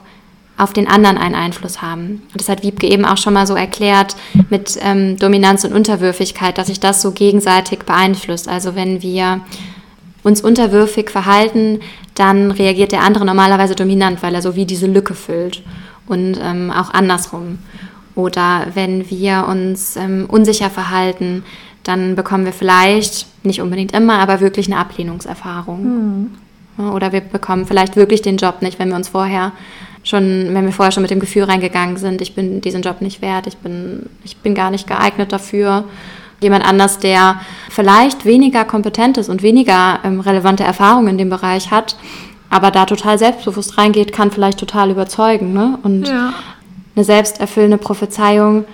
auf 0.57 0.73
den 0.73 0.87
anderen 0.87 1.19
einen 1.19 1.35
Einfluss 1.35 1.83
haben. 1.83 2.23
Und 2.31 2.41
das 2.41 2.49
hat 2.49 2.63
Wiebke 2.63 2.87
eben 2.87 3.05
auch 3.05 3.17
schon 3.17 3.33
mal 3.35 3.45
so 3.45 3.53
erklärt 3.55 4.15
mit 4.49 4.75
ähm, 4.81 5.17
Dominanz 5.17 5.65
und 5.65 5.73
Unterwürfigkeit, 5.73 6.57
dass 6.57 6.65
sich 6.65 6.79
das 6.79 7.03
so 7.03 7.11
gegenseitig 7.11 7.79
beeinflusst. 7.83 8.47
Also 8.47 8.73
wenn 8.75 9.03
wir 9.03 9.41
uns 10.23 10.41
unterwürfig 10.41 11.11
verhalten, 11.11 11.79
dann 12.17 12.51
reagiert 12.51 12.91
der 12.91 13.03
andere 13.03 13.25
normalerweise 13.25 13.75
dominant, 13.75 14.23
weil 14.23 14.35
er 14.35 14.41
so 14.41 14.55
wie 14.55 14.65
diese 14.65 14.87
Lücke 14.87 15.13
füllt. 15.13 15.63
Und 16.07 16.39
ähm, 16.41 16.71
auch 16.71 16.93
andersrum. 16.93 17.59
Oder 18.15 18.67
wenn 18.73 19.09
wir 19.09 19.45
uns 19.47 19.95
ähm, 19.97 20.25
unsicher 20.27 20.69
verhalten, 20.69 21.43
dann 21.83 22.15
bekommen 22.15 22.45
wir 22.45 22.53
vielleicht, 22.53 23.27
nicht 23.43 23.61
unbedingt 23.61 23.93
immer, 23.93 24.19
aber 24.19 24.39
wirklich 24.39 24.67
eine 24.67 24.77
Ablehnungserfahrung. 24.77 26.31
Ja, 26.77 26.91
Oder 26.91 27.11
wir 27.11 27.21
bekommen 27.21 27.65
vielleicht 27.65 27.95
wirklich 27.95 28.21
den 28.21 28.37
Job 28.37 28.61
nicht, 28.61 28.79
wenn 28.79 28.89
wir 28.89 28.95
uns 28.95 29.09
vorher 29.09 29.51
schon, 30.03 30.53
wenn 30.53 30.65
wir 30.65 30.71
vorher 30.71 30.91
schon 30.91 31.03
mit 31.03 31.11
dem 31.11 31.19
Gefühl 31.19 31.43
reingegangen 31.43 31.97
sind, 31.97 32.21
ich 32.21 32.33
bin 32.33 32.61
diesen 32.61 32.81
Job 32.81 33.01
nicht 33.01 33.21
wert, 33.21 33.47
ich 33.47 33.57
bin, 33.57 34.09
ich 34.23 34.37
bin 34.37 34.55
gar 34.55 34.71
nicht 34.71 34.87
geeignet 34.87 35.31
dafür. 35.31 35.83
Jemand 36.39 36.65
anders, 36.65 36.99
der 36.99 37.41
vielleicht 37.69 38.25
weniger 38.25 38.63
kompetent 38.63 39.17
ist 39.17 39.29
und 39.29 39.41
weniger 39.41 39.99
ähm, 40.03 40.19
relevante 40.19 40.63
Erfahrungen 40.63 41.07
in 41.09 41.17
dem 41.17 41.29
Bereich 41.29 41.71
hat, 41.71 41.97
aber 42.49 42.71
da 42.71 42.85
total 42.85 43.17
selbstbewusst 43.17 43.77
reingeht, 43.77 44.13
kann 44.13 44.31
vielleicht 44.31 44.59
total 44.59 44.91
überzeugen. 44.91 45.53
Ne? 45.53 45.79
Und 45.83 46.07
Ja. 46.07 46.33
eine 46.95 47.05
selbsterfüllende 47.05 47.77
Prophezeiung 47.77 48.65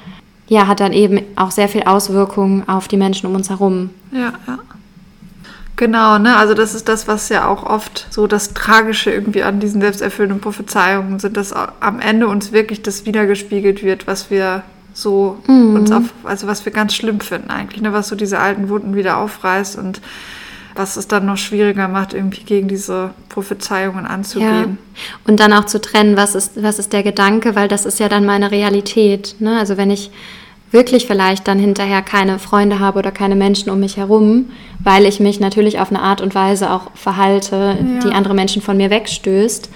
ja, 0.47 0.67
hat 0.67 0.81
dann 0.81 0.93
eben 0.93 1.21
auch 1.35 1.51
sehr 1.51 1.69
viel 1.69 1.83
Auswirkungen 1.83 2.67
auf 2.67 2.87
die 2.87 2.97
Menschen 2.97 3.27
um 3.27 3.35
uns 3.35 3.49
herum. 3.49 3.89
Ja, 4.11 4.33
ja. 4.45 4.59
Genau, 5.75 6.19
ne? 6.19 6.35
Also 6.37 6.53
das 6.53 6.75
ist 6.75 6.87
das, 6.87 7.07
was 7.07 7.29
ja 7.29 7.47
auch 7.47 7.63
oft 7.65 8.07
so 8.11 8.27
das 8.27 8.53
Tragische 8.53 9.11
irgendwie 9.11 9.41
an 9.41 9.59
diesen 9.59 9.81
selbsterfüllenden 9.81 10.39
Prophezeiungen 10.39 11.19
sind, 11.19 11.35
dass 11.35 11.51
am 11.53 11.99
Ende 11.99 12.27
uns 12.27 12.51
wirklich 12.51 12.83
das 12.83 13.05
wiedergespiegelt 13.07 13.83
wird, 13.83 14.05
was 14.05 14.29
wir 14.29 14.61
so 14.93 15.37
uns 15.47 15.91
auf, 15.91 16.03
also 16.23 16.47
was 16.47 16.65
wir 16.65 16.71
ganz 16.71 16.93
schlimm 16.93 17.19
finden 17.19 17.49
eigentlich, 17.49 17.81
ne? 17.81 17.93
Was 17.93 18.07
so 18.07 18.15
diese 18.15 18.39
alten 18.39 18.69
Wunden 18.69 18.95
wieder 18.95 19.17
aufreißt 19.17 19.77
und 19.77 20.01
was 20.75 20.97
es 20.97 21.07
dann 21.07 21.25
noch 21.25 21.37
schwieriger 21.37 21.87
macht, 21.87 22.13
irgendwie 22.13 22.43
gegen 22.43 22.67
diese 22.67 23.11
Prophezeiungen 23.29 24.05
anzugehen. 24.07 24.79
Und 25.27 25.39
dann 25.39 25.53
auch 25.53 25.65
zu 25.65 25.79
trennen, 25.79 26.17
was 26.17 26.33
ist, 26.33 26.63
was 26.63 26.79
ist 26.79 26.93
der 26.93 27.03
Gedanke, 27.03 27.55
weil 27.55 27.67
das 27.67 27.85
ist 27.85 27.99
ja 27.99 28.09
dann 28.09 28.25
meine 28.25 28.49
Realität. 28.49 29.35
Ne? 29.39 29.57
Also 29.59 29.77
wenn 29.77 29.91
ich 29.91 30.09
wirklich 30.71 31.05
vielleicht 31.05 31.47
dann 31.47 31.59
hinterher 31.59 32.01
keine 32.01 32.39
Freunde 32.39 32.79
habe 32.79 32.97
oder 32.97 33.11
keine 33.11 33.35
Menschen 33.35 33.69
um 33.69 33.79
mich 33.79 33.97
herum, 33.97 34.49
weil 34.83 35.05
ich 35.05 35.19
mich 35.19 35.39
natürlich 35.39 35.79
auf 35.79 35.91
eine 35.91 36.01
Art 36.01 36.21
und 36.21 36.33
Weise 36.33 36.71
auch 36.71 36.89
verhalte, 36.95 37.77
Ja. 37.79 37.99
die 37.99 38.13
andere 38.13 38.33
Menschen 38.33 38.61
von 38.63 38.75
mir 38.75 38.89
wegstößt, 38.89 39.69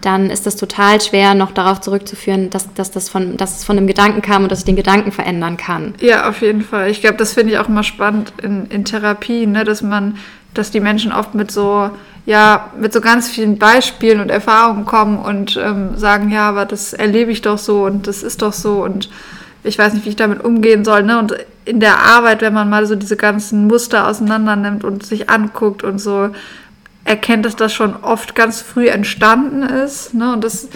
dann 0.00 0.30
ist 0.30 0.46
das 0.46 0.56
total 0.56 1.00
schwer, 1.00 1.34
noch 1.34 1.52
darauf 1.52 1.80
zurückzuführen, 1.80 2.50
dass, 2.50 2.72
dass, 2.74 2.90
das 2.90 3.08
von, 3.08 3.36
dass 3.36 3.58
es 3.58 3.64
von 3.64 3.76
einem 3.76 3.86
Gedanken 3.86 4.22
kam 4.22 4.42
und 4.42 4.52
dass 4.52 4.60
ich 4.60 4.64
den 4.64 4.76
Gedanken 4.76 5.12
verändern 5.12 5.56
kann. 5.56 5.94
Ja, 6.00 6.28
auf 6.28 6.40
jeden 6.40 6.62
Fall. 6.62 6.90
Ich 6.90 7.00
glaube, 7.00 7.16
das 7.16 7.34
finde 7.34 7.52
ich 7.52 7.58
auch 7.58 7.68
immer 7.68 7.82
spannend 7.82 8.32
in, 8.42 8.66
in 8.66 8.84
Therapien, 8.84 9.52
ne? 9.52 9.64
dass 9.64 9.82
man, 9.82 10.16
dass 10.54 10.70
die 10.70 10.80
Menschen 10.80 11.12
oft 11.12 11.34
mit 11.34 11.50
so, 11.50 11.90
ja, 12.24 12.70
mit 12.78 12.92
so 12.92 13.00
ganz 13.00 13.28
vielen 13.28 13.58
Beispielen 13.58 14.20
und 14.20 14.30
Erfahrungen 14.30 14.86
kommen 14.86 15.18
und 15.18 15.58
ähm, 15.62 15.96
sagen, 15.96 16.30
ja, 16.30 16.48
aber 16.48 16.64
das 16.64 16.92
erlebe 16.92 17.30
ich 17.30 17.42
doch 17.42 17.58
so 17.58 17.84
und 17.84 18.06
das 18.06 18.22
ist 18.22 18.42
doch 18.42 18.52
so 18.52 18.82
und 18.82 19.10
ich 19.62 19.78
weiß 19.78 19.92
nicht, 19.92 20.06
wie 20.06 20.10
ich 20.10 20.16
damit 20.16 20.42
umgehen 20.42 20.84
soll. 20.84 21.02
Ne? 21.02 21.18
Und 21.18 21.34
in 21.66 21.80
der 21.80 21.98
Arbeit, 21.98 22.40
wenn 22.40 22.54
man 22.54 22.70
mal 22.70 22.86
so 22.86 22.96
diese 22.96 23.16
ganzen 23.16 23.66
Muster 23.66 24.08
auseinander 24.08 24.56
nimmt 24.56 24.84
und 24.84 25.04
sich 25.04 25.28
anguckt 25.28 25.84
und 25.84 25.98
so, 25.98 26.30
erkennt, 27.04 27.44
dass 27.44 27.56
das 27.56 27.72
schon 27.72 27.96
oft 27.96 28.34
ganz 28.34 28.60
früh 28.60 28.88
entstanden 28.88 29.62
ist. 29.62 30.14
Ne? 30.14 30.32
Und 30.32 30.44
das 30.44 30.68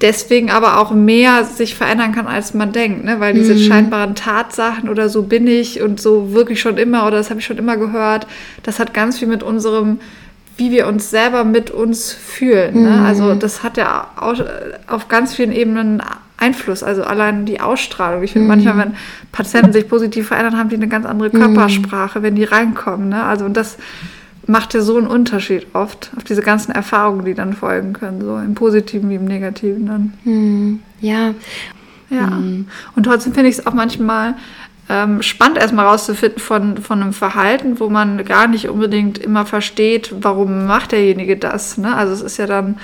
deswegen 0.00 0.50
aber 0.50 0.78
auch 0.80 0.90
mehr 0.90 1.44
sich 1.44 1.74
verändern 1.74 2.12
kann, 2.12 2.26
als 2.26 2.52
man 2.52 2.72
denkt, 2.72 3.04
ne? 3.04 3.20
weil 3.20 3.32
diese 3.32 3.58
scheinbaren 3.58 4.14
Tatsachen 4.14 4.88
oder 4.88 5.08
so 5.08 5.22
bin 5.22 5.46
ich 5.46 5.80
und 5.80 6.00
so 6.00 6.32
wirklich 6.32 6.60
schon 6.60 6.76
immer 6.76 7.06
oder 7.06 7.16
das 7.16 7.30
habe 7.30 7.40
ich 7.40 7.46
schon 7.46 7.58
immer 7.58 7.76
gehört, 7.76 8.26
das 8.64 8.78
hat 8.78 8.92
ganz 8.92 9.18
viel 9.18 9.28
mit 9.28 9.42
unserem, 9.42 10.00
wie 10.56 10.70
wir 10.70 10.88
uns 10.88 11.10
selber 11.10 11.44
mit 11.44 11.70
uns 11.70 12.12
fühlen. 12.12 12.82
Ne? 12.82 13.02
Also 13.06 13.34
das 13.34 13.62
hat 13.62 13.76
ja 13.76 14.08
auch 14.16 14.34
auf 14.88 15.08
ganz 15.08 15.34
vielen 15.34 15.52
Ebenen 15.52 16.02
Einfluss, 16.36 16.82
also 16.82 17.04
allein 17.04 17.46
die 17.46 17.60
Ausstrahlung. 17.60 18.22
Ich 18.24 18.32
finde 18.32 18.48
manchmal, 18.48 18.76
wenn 18.76 18.94
Patienten 19.32 19.72
sich 19.72 19.88
positiv 19.88 20.28
verändern, 20.28 20.58
haben 20.58 20.68
die 20.68 20.76
eine 20.76 20.88
ganz 20.88 21.06
andere 21.06 21.30
Körpersprache, 21.30 22.22
wenn 22.22 22.34
die 22.34 22.44
reinkommen. 22.44 23.08
Ne? 23.08 23.22
Also 23.22 23.44
und 23.44 23.56
das 23.56 23.78
macht 24.46 24.74
ja 24.74 24.80
so 24.80 24.96
einen 24.96 25.06
Unterschied 25.06 25.66
oft 25.74 26.10
auf 26.16 26.24
diese 26.24 26.42
ganzen 26.42 26.72
Erfahrungen, 26.72 27.24
die 27.24 27.34
dann 27.34 27.54
folgen 27.54 27.92
können, 27.92 28.20
so 28.20 28.36
im 28.38 28.54
Positiven 28.54 29.10
wie 29.10 29.14
im 29.14 29.24
Negativen 29.24 29.86
dann. 29.86 30.12
Hm, 30.24 30.82
ja, 31.00 31.34
Ja. 32.10 32.40
Und 32.94 33.02
trotzdem 33.04 33.34
finde 33.34 33.50
ich 33.50 33.58
es 33.58 33.66
auch 33.66 33.74
manchmal 33.74 34.34
ähm, 34.88 35.22
spannend, 35.22 35.58
erstmal 35.58 35.86
rauszufinden 35.86 36.38
von, 36.38 36.76
von 36.78 37.02
einem 37.02 37.12
Verhalten, 37.12 37.80
wo 37.80 37.88
man 37.88 38.24
gar 38.24 38.46
nicht 38.46 38.68
unbedingt 38.68 39.18
immer 39.18 39.46
versteht, 39.46 40.14
warum 40.20 40.66
macht 40.66 40.92
derjenige 40.92 41.36
das. 41.36 41.78
Ne? 41.78 41.94
Also 41.94 42.12
es 42.12 42.20
ist 42.20 42.36
ja 42.36 42.46
dann 42.46 42.76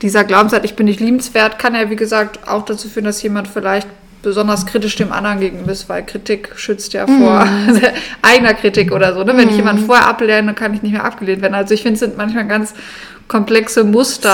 dieser 0.00 0.24
Glaubenssatz, 0.24 0.64
ich 0.64 0.76
bin 0.76 0.86
nicht 0.86 1.00
liebenswert, 1.00 1.58
kann 1.58 1.74
ja 1.74 1.90
wie 1.90 1.96
gesagt 1.96 2.48
auch 2.48 2.64
dazu 2.64 2.88
führen, 2.88 3.04
dass 3.04 3.22
jemand 3.22 3.48
vielleicht 3.48 3.86
besonders 4.22 4.66
kritisch 4.66 4.96
dem 4.96 5.12
anderen 5.12 5.40
gegenüber 5.40 5.72
ist, 5.72 5.88
weil 5.88 6.04
Kritik 6.04 6.52
schützt 6.56 6.92
ja 6.92 7.06
vor 7.06 7.46
eigener 8.22 8.54
Kritik 8.54 8.92
oder 8.92 9.14
so. 9.14 9.24
Ne? 9.24 9.36
Wenn 9.36 9.48
ich 9.48 9.56
jemanden 9.56 9.84
vorher 9.84 10.06
ablehne, 10.06 10.54
kann 10.54 10.72
ich 10.74 10.82
nicht 10.82 10.92
mehr 10.92 11.04
abgelehnt 11.04 11.42
werden. 11.42 11.54
Also 11.54 11.74
ich 11.74 11.82
finde, 11.82 11.94
es 11.94 12.00
sind 12.00 12.16
manchmal 12.16 12.46
ganz 12.46 12.74
komplexe 13.28 13.84
Muster. 13.84 14.32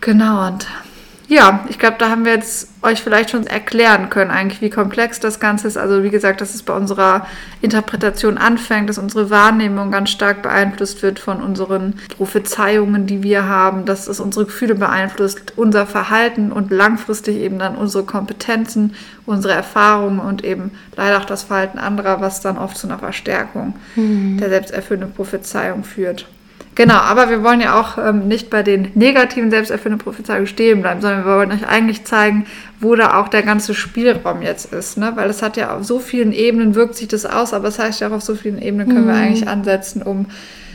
Genau, 0.00 0.46
und 0.46 0.66
ja, 1.28 1.64
ich 1.68 1.80
glaube, 1.80 1.96
da 1.98 2.08
haben 2.08 2.24
wir 2.24 2.34
jetzt 2.34 2.68
euch 2.82 3.02
vielleicht 3.02 3.30
schon 3.30 3.48
erklären 3.48 4.10
können, 4.10 4.30
eigentlich, 4.30 4.60
wie 4.60 4.70
komplex 4.70 5.18
das 5.18 5.40
Ganze 5.40 5.66
ist. 5.66 5.76
Also, 5.76 6.04
wie 6.04 6.10
gesagt, 6.10 6.40
dass 6.40 6.54
es 6.54 6.62
bei 6.62 6.72
unserer 6.72 7.26
Interpretation 7.60 8.38
anfängt, 8.38 8.88
dass 8.88 8.98
unsere 8.98 9.28
Wahrnehmung 9.28 9.90
ganz 9.90 10.10
stark 10.10 10.42
beeinflusst 10.42 11.02
wird 11.02 11.18
von 11.18 11.42
unseren 11.42 11.94
Prophezeiungen, 12.16 13.08
die 13.08 13.24
wir 13.24 13.48
haben, 13.48 13.86
dass 13.86 14.06
es 14.06 14.20
unsere 14.20 14.44
Gefühle 14.44 14.76
beeinflusst, 14.76 15.54
unser 15.56 15.84
Verhalten 15.86 16.52
und 16.52 16.70
langfristig 16.70 17.38
eben 17.38 17.58
dann 17.58 17.74
unsere 17.74 18.04
Kompetenzen, 18.04 18.94
unsere 19.26 19.54
Erfahrungen 19.54 20.20
und 20.20 20.44
eben 20.44 20.70
leider 20.94 21.18
auch 21.18 21.24
das 21.24 21.42
Verhalten 21.42 21.78
anderer, 21.78 22.20
was 22.20 22.40
dann 22.40 22.56
oft 22.56 22.76
zu 22.76 22.86
einer 22.86 22.98
Verstärkung 23.00 23.74
der 23.96 24.48
selbsterfüllenden 24.48 25.12
Prophezeiung 25.12 25.82
führt. 25.82 26.26
Genau, 26.76 26.94
aber 26.94 27.30
wir 27.30 27.42
wollen 27.42 27.62
ja 27.62 27.80
auch 27.80 27.96
ähm, 27.96 28.28
nicht 28.28 28.50
bei 28.50 28.62
den 28.62 28.92
negativen 28.94 29.50
selbsterfüllenden 29.50 30.04
Prophezeiungen 30.04 30.46
stehen 30.46 30.82
bleiben, 30.82 31.00
sondern 31.00 31.24
wir 31.24 31.34
wollen 31.34 31.50
euch 31.50 31.66
eigentlich 31.66 32.04
zeigen, 32.04 32.44
wo 32.80 32.94
da 32.94 33.18
auch 33.18 33.28
der 33.28 33.42
ganze 33.42 33.74
Spielraum 33.74 34.42
jetzt 34.42 34.74
ist. 34.74 34.98
Ne? 34.98 35.12
Weil 35.14 35.30
es 35.30 35.40
hat 35.40 35.56
ja 35.56 35.74
auf 35.74 35.84
so 35.84 35.98
vielen 35.98 36.32
Ebenen 36.32 36.74
wirkt 36.74 36.94
sich 36.94 37.08
das 37.08 37.24
aus, 37.24 37.54
aber 37.54 37.68
es 37.68 37.76
das 37.76 37.86
heißt 37.86 38.00
ja 38.02 38.08
auch, 38.08 38.12
auf 38.12 38.22
so 38.22 38.34
vielen 38.34 38.60
Ebenen 38.60 38.88
können 38.88 39.06
wir 39.06 39.14
eigentlich 39.14 39.48
ansetzen, 39.48 40.02
um 40.02 40.26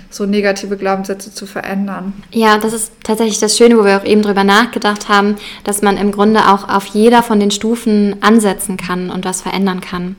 so 0.09 0.25
negative 0.25 0.75
Glaubenssätze 0.75 1.31
zu 1.31 1.45
verändern. 1.45 2.13
Ja, 2.31 2.57
das 2.57 2.73
ist 2.73 2.91
tatsächlich 3.03 3.39
das 3.39 3.55
Schöne, 3.55 3.77
wo 3.77 3.85
wir 3.85 3.97
auch 3.97 4.05
eben 4.05 4.23
drüber 4.23 4.43
nachgedacht 4.43 5.07
haben, 5.07 5.35
dass 5.63 5.83
man 5.83 5.97
im 5.97 6.11
Grunde 6.11 6.51
auch 6.51 6.67
auf 6.67 6.87
jeder 6.87 7.21
von 7.21 7.39
den 7.39 7.51
Stufen 7.51 8.15
ansetzen 8.21 8.75
kann 8.75 9.11
und 9.11 9.23
was 9.23 9.43
verändern 9.43 9.81
kann. 9.81 10.15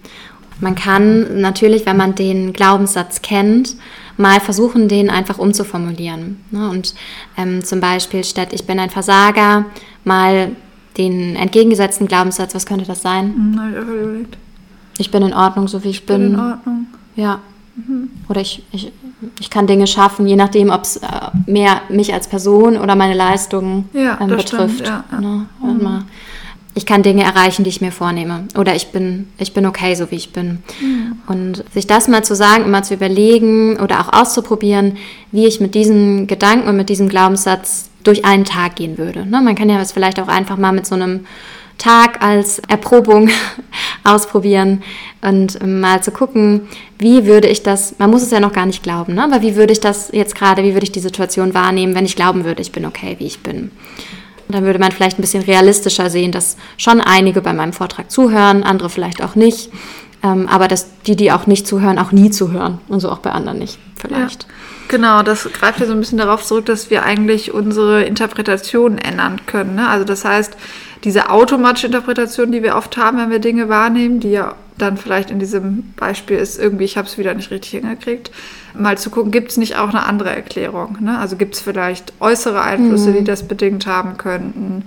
Man 0.60 0.76
kann 0.76 1.40
natürlich, 1.40 1.86
wenn 1.86 1.96
man 1.96 2.14
den 2.14 2.52
Glaubenssatz 2.52 3.20
kennt, 3.20 3.74
mal 4.16 4.40
versuchen, 4.40 4.88
den 4.88 5.10
einfach 5.10 5.38
umzuformulieren. 5.38 6.42
Ne? 6.50 6.68
Und 6.68 6.94
ähm, 7.36 7.64
zum 7.64 7.80
Beispiel 7.80 8.24
statt 8.24 8.48
ich 8.52 8.64
bin 8.66 8.78
ein 8.78 8.90
Versager, 8.90 9.66
mal 10.04 10.52
den 10.96 11.36
entgegengesetzten 11.36 12.06
Glaubenssatz, 12.06 12.54
was 12.54 12.66
könnte 12.66 12.84
das 12.84 13.02
sein? 13.02 13.34
Hm, 13.34 13.60
ich 13.70 13.78
überlegt. 13.78 14.36
Ich 14.98 15.10
bin 15.10 15.22
in 15.22 15.32
Ordnung, 15.32 15.68
so 15.68 15.82
wie 15.84 15.88
ich, 15.88 15.96
Ich 16.00 16.06
bin 16.06 16.18
bin. 16.18 16.34
in 16.34 16.40
Ordnung. 16.40 16.86
Ja. 17.16 17.40
Mhm. 17.74 18.10
Oder 18.28 18.42
ich, 18.42 18.62
ich, 18.72 18.92
ich 19.40 19.48
kann 19.48 19.66
Dinge 19.66 19.86
schaffen, 19.86 20.26
je 20.26 20.36
nachdem, 20.36 20.68
ob 20.70 20.82
es 20.82 20.96
äh, 20.96 21.06
mehr 21.46 21.80
mich 21.88 22.12
als 22.12 22.28
Person 22.28 22.76
oder 22.76 22.94
meine 22.94 23.14
Leistungen 23.14 23.88
ja, 23.94 24.18
ähm, 24.20 24.28
betrifft. 24.28 24.74
Stimmt, 24.74 24.86
ja, 24.86 25.04
ja. 25.10 25.20
Ne? 25.20 25.46
Mhm. 25.62 26.04
Ich 26.74 26.86
kann 26.86 27.02
Dinge 27.02 27.22
erreichen, 27.22 27.64
die 27.64 27.70
ich 27.70 27.80
mir 27.80 27.92
vornehme. 27.92 28.44
Oder 28.56 28.74
ich 28.74 28.88
bin, 28.88 29.28
ich 29.38 29.52
bin 29.52 29.66
okay, 29.66 29.94
so 29.94 30.10
wie 30.10 30.16
ich 30.16 30.32
bin. 30.32 30.62
Mhm. 30.80 31.18
Und 31.26 31.64
sich 31.72 31.86
das 31.86 32.08
mal 32.08 32.24
zu 32.24 32.34
sagen, 32.34 32.64
immer 32.64 32.82
zu 32.82 32.94
überlegen 32.94 33.78
oder 33.78 34.00
auch 34.00 34.12
auszuprobieren, 34.12 34.96
wie 35.32 35.46
ich 35.46 35.60
mit 35.60 35.74
diesem 35.74 36.26
Gedanken 36.26 36.68
und 36.68 36.76
mit 36.76 36.88
diesem 36.88 37.08
Glaubenssatz 37.08 37.90
durch 38.04 38.24
einen 38.24 38.44
Tag 38.44 38.76
gehen 38.76 38.98
würde. 38.98 39.26
Ne? 39.26 39.40
Man 39.42 39.54
kann 39.54 39.68
ja 39.68 39.80
es 39.80 39.92
vielleicht 39.92 40.18
auch 40.18 40.28
einfach 40.28 40.56
mal 40.56 40.72
mit 40.72 40.86
so 40.86 40.94
einem 40.94 41.26
Tag 41.78 42.22
als 42.22 42.60
Erprobung 42.60 43.28
ausprobieren 44.04 44.82
und 45.20 45.60
ähm, 45.60 45.80
mal 45.80 46.02
zu 46.02 46.10
gucken, 46.10 46.68
wie 46.98 47.26
würde 47.26 47.48
ich 47.48 47.62
das, 47.62 47.96
man 47.98 48.10
muss 48.10 48.22
es 48.22 48.30
ja 48.30 48.40
noch 48.40 48.52
gar 48.52 48.66
nicht 48.66 48.82
glauben, 48.82 49.14
ne? 49.14 49.24
aber 49.24 49.42
wie 49.42 49.56
würde 49.56 49.72
ich 49.72 49.80
das 49.80 50.10
jetzt 50.12 50.34
gerade, 50.34 50.62
wie 50.62 50.74
würde 50.74 50.84
ich 50.84 50.92
die 50.92 51.00
Situation 51.00 51.54
wahrnehmen, 51.54 51.94
wenn 51.94 52.04
ich 52.04 52.16
glauben 52.16 52.44
würde, 52.44 52.62
ich 52.62 52.72
bin 52.72 52.86
okay, 52.86 53.16
wie 53.18 53.26
ich 53.26 53.40
bin. 53.40 53.70
Dann 54.52 54.64
würde 54.64 54.78
man 54.78 54.92
vielleicht 54.92 55.18
ein 55.18 55.22
bisschen 55.22 55.42
realistischer 55.42 56.10
sehen, 56.10 56.32
dass 56.32 56.56
schon 56.76 57.00
einige 57.00 57.40
bei 57.40 57.52
meinem 57.52 57.72
Vortrag 57.72 58.10
zuhören, 58.10 58.62
andere 58.62 58.90
vielleicht 58.90 59.22
auch 59.22 59.34
nicht, 59.34 59.70
ähm, 60.22 60.48
aber 60.48 60.68
dass 60.68 60.86
die, 61.02 61.16
die 61.16 61.32
auch 61.32 61.46
nicht 61.46 61.66
zuhören, 61.66 61.98
auch 61.98 62.12
nie 62.12 62.30
zuhören 62.30 62.78
und 62.88 63.00
so 63.00 63.10
auch 63.10 63.18
bei 63.18 63.30
anderen 63.30 63.58
nicht 63.58 63.78
vielleicht. 63.96 64.44
Ja. 64.44 64.48
Genau, 64.88 65.22
das 65.22 65.48
greift 65.52 65.80
ja 65.80 65.86
so 65.86 65.92
ein 65.92 66.00
bisschen 66.00 66.18
darauf 66.18 66.44
zurück, 66.44 66.66
dass 66.66 66.90
wir 66.90 67.02
eigentlich 67.02 67.54
unsere 67.54 68.02
Interpretation 68.02 68.98
ändern 68.98 69.40
können. 69.46 69.76
Ne? 69.76 69.88
Also 69.88 70.04
das 70.04 70.24
heißt, 70.24 70.54
diese 71.04 71.30
automatische 71.30 71.86
Interpretation, 71.86 72.52
die 72.52 72.62
wir 72.62 72.76
oft 72.76 72.96
haben, 72.96 73.18
wenn 73.18 73.30
wir 73.30 73.40
Dinge 73.40 73.68
wahrnehmen, 73.68 74.20
die 74.20 74.30
ja 74.30 74.54
dann 74.78 74.96
vielleicht 74.96 75.30
in 75.30 75.38
diesem 75.38 75.92
Beispiel 75.96 76.36
ist, 76.36 76.58
irgendwie, 76.58 76.84
ich 76.84 76.96
habe 76.96 77.06
es 77.06 77.18
wieder 77.18 77.34
nicht 77.34 77.50
richtig 77.50 77.72
hingekriegt, 77.72 78.30
mal 78.74 78.96
zu 78.98 79.10
gucken, 79.10 79.30
gibt 79.30 79.50
es 79.50 79.56
nicht 79.56 79.76
auch 79.76 79.90
eine 79.90 80.04
andere 80.04 80.30
Erklärung? 80.30 80.98
Ne? 81.00 81.18
Also 81.18 81.36
gibt 81.36 81.54
es 81.54 81.60
vielleicht 81.60 82.12
äußere 82.20 82.62
Einflüsse, 82.62 83.10
mhm. 83.10 83.14
die 83.18 83.24
das 83.24 83.42
bedingt 83.42 83.86
haben 83.86 84.16
könnten? 84.16 84.84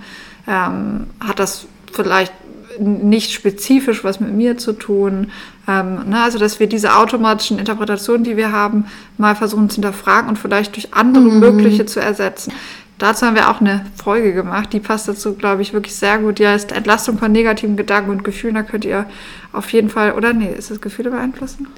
Ähm, 0.48 1.06
hat 1.20 1.38
das 1.38 1.66
vielleicht 1.92 2.32
nicht 2.78 3.32
spezifisch 3.32 4.04
was 4.04 4.20
mit 4.20 4.34
mir 4.34 4.58
zu 4.58 4.72
tun? 4.72 5.30
Ähm, 5.68 6.08
ne? 6.08 6.22
Also 6.22 6.38
dass 6.38 6.60
wir 6.60 6.66
diese 6.66 6.96
automatischen 6.96 7.58
Interpretationen, 7.58 8.24
die 8.24 8.36
wir 8.36 8.52
haben, 8.52 8.86
mal 9.18 9.36
versuchen 9.36 9.70
zu 9.70 9.76
hinterfragen 9.76 10.28
und 10.28 10.38
vielleicht 10.38 10.76
durch 10.76 10.94
andere 10.94 11.24
mhm. 11.24 11.40
mögliche 11.40 11.86
zu 11.86 12.00
ersetzen. 12.00 12.52
Dazu 12.98 13.26
haben 13.26 13.36
wir 13.36 13.50
auch 13.50 13.60
eine 13.60 13.84
Folge 14.02 14.32
gemacht, 14.32 14.72
die 14.72 14.80
passt 14.80 15.06
dazu, 15.06 15.34
glaube 15.34 15.60
ich, 15.60 15.74
wirklich 15.74 15.94
sehr 15.94 16.18
gut. 16.18 16.38
Die 16.38 16.46
heißt 16.46 16.72
Entlastung 16.72 17.18
von 17.18 17.30
negativen 17.30 17.76
Gedanken 17.76 18.10
und 18.10 18.24
Gefühlen. 18.24 18.54
Da 18.54 18.62
könnt 18.62 18.86
ihr 18.86 19.06
auf 19.52 19.70
jeden 19.72 19.90
Fall, 19.90 20.12
oder 20.12 20.32
nee, 20.32 20.52
ist 20.56 20.70
es 20.70 20.80
Gefühle 20.80 21.10
beeinflussen? 21.10 21.68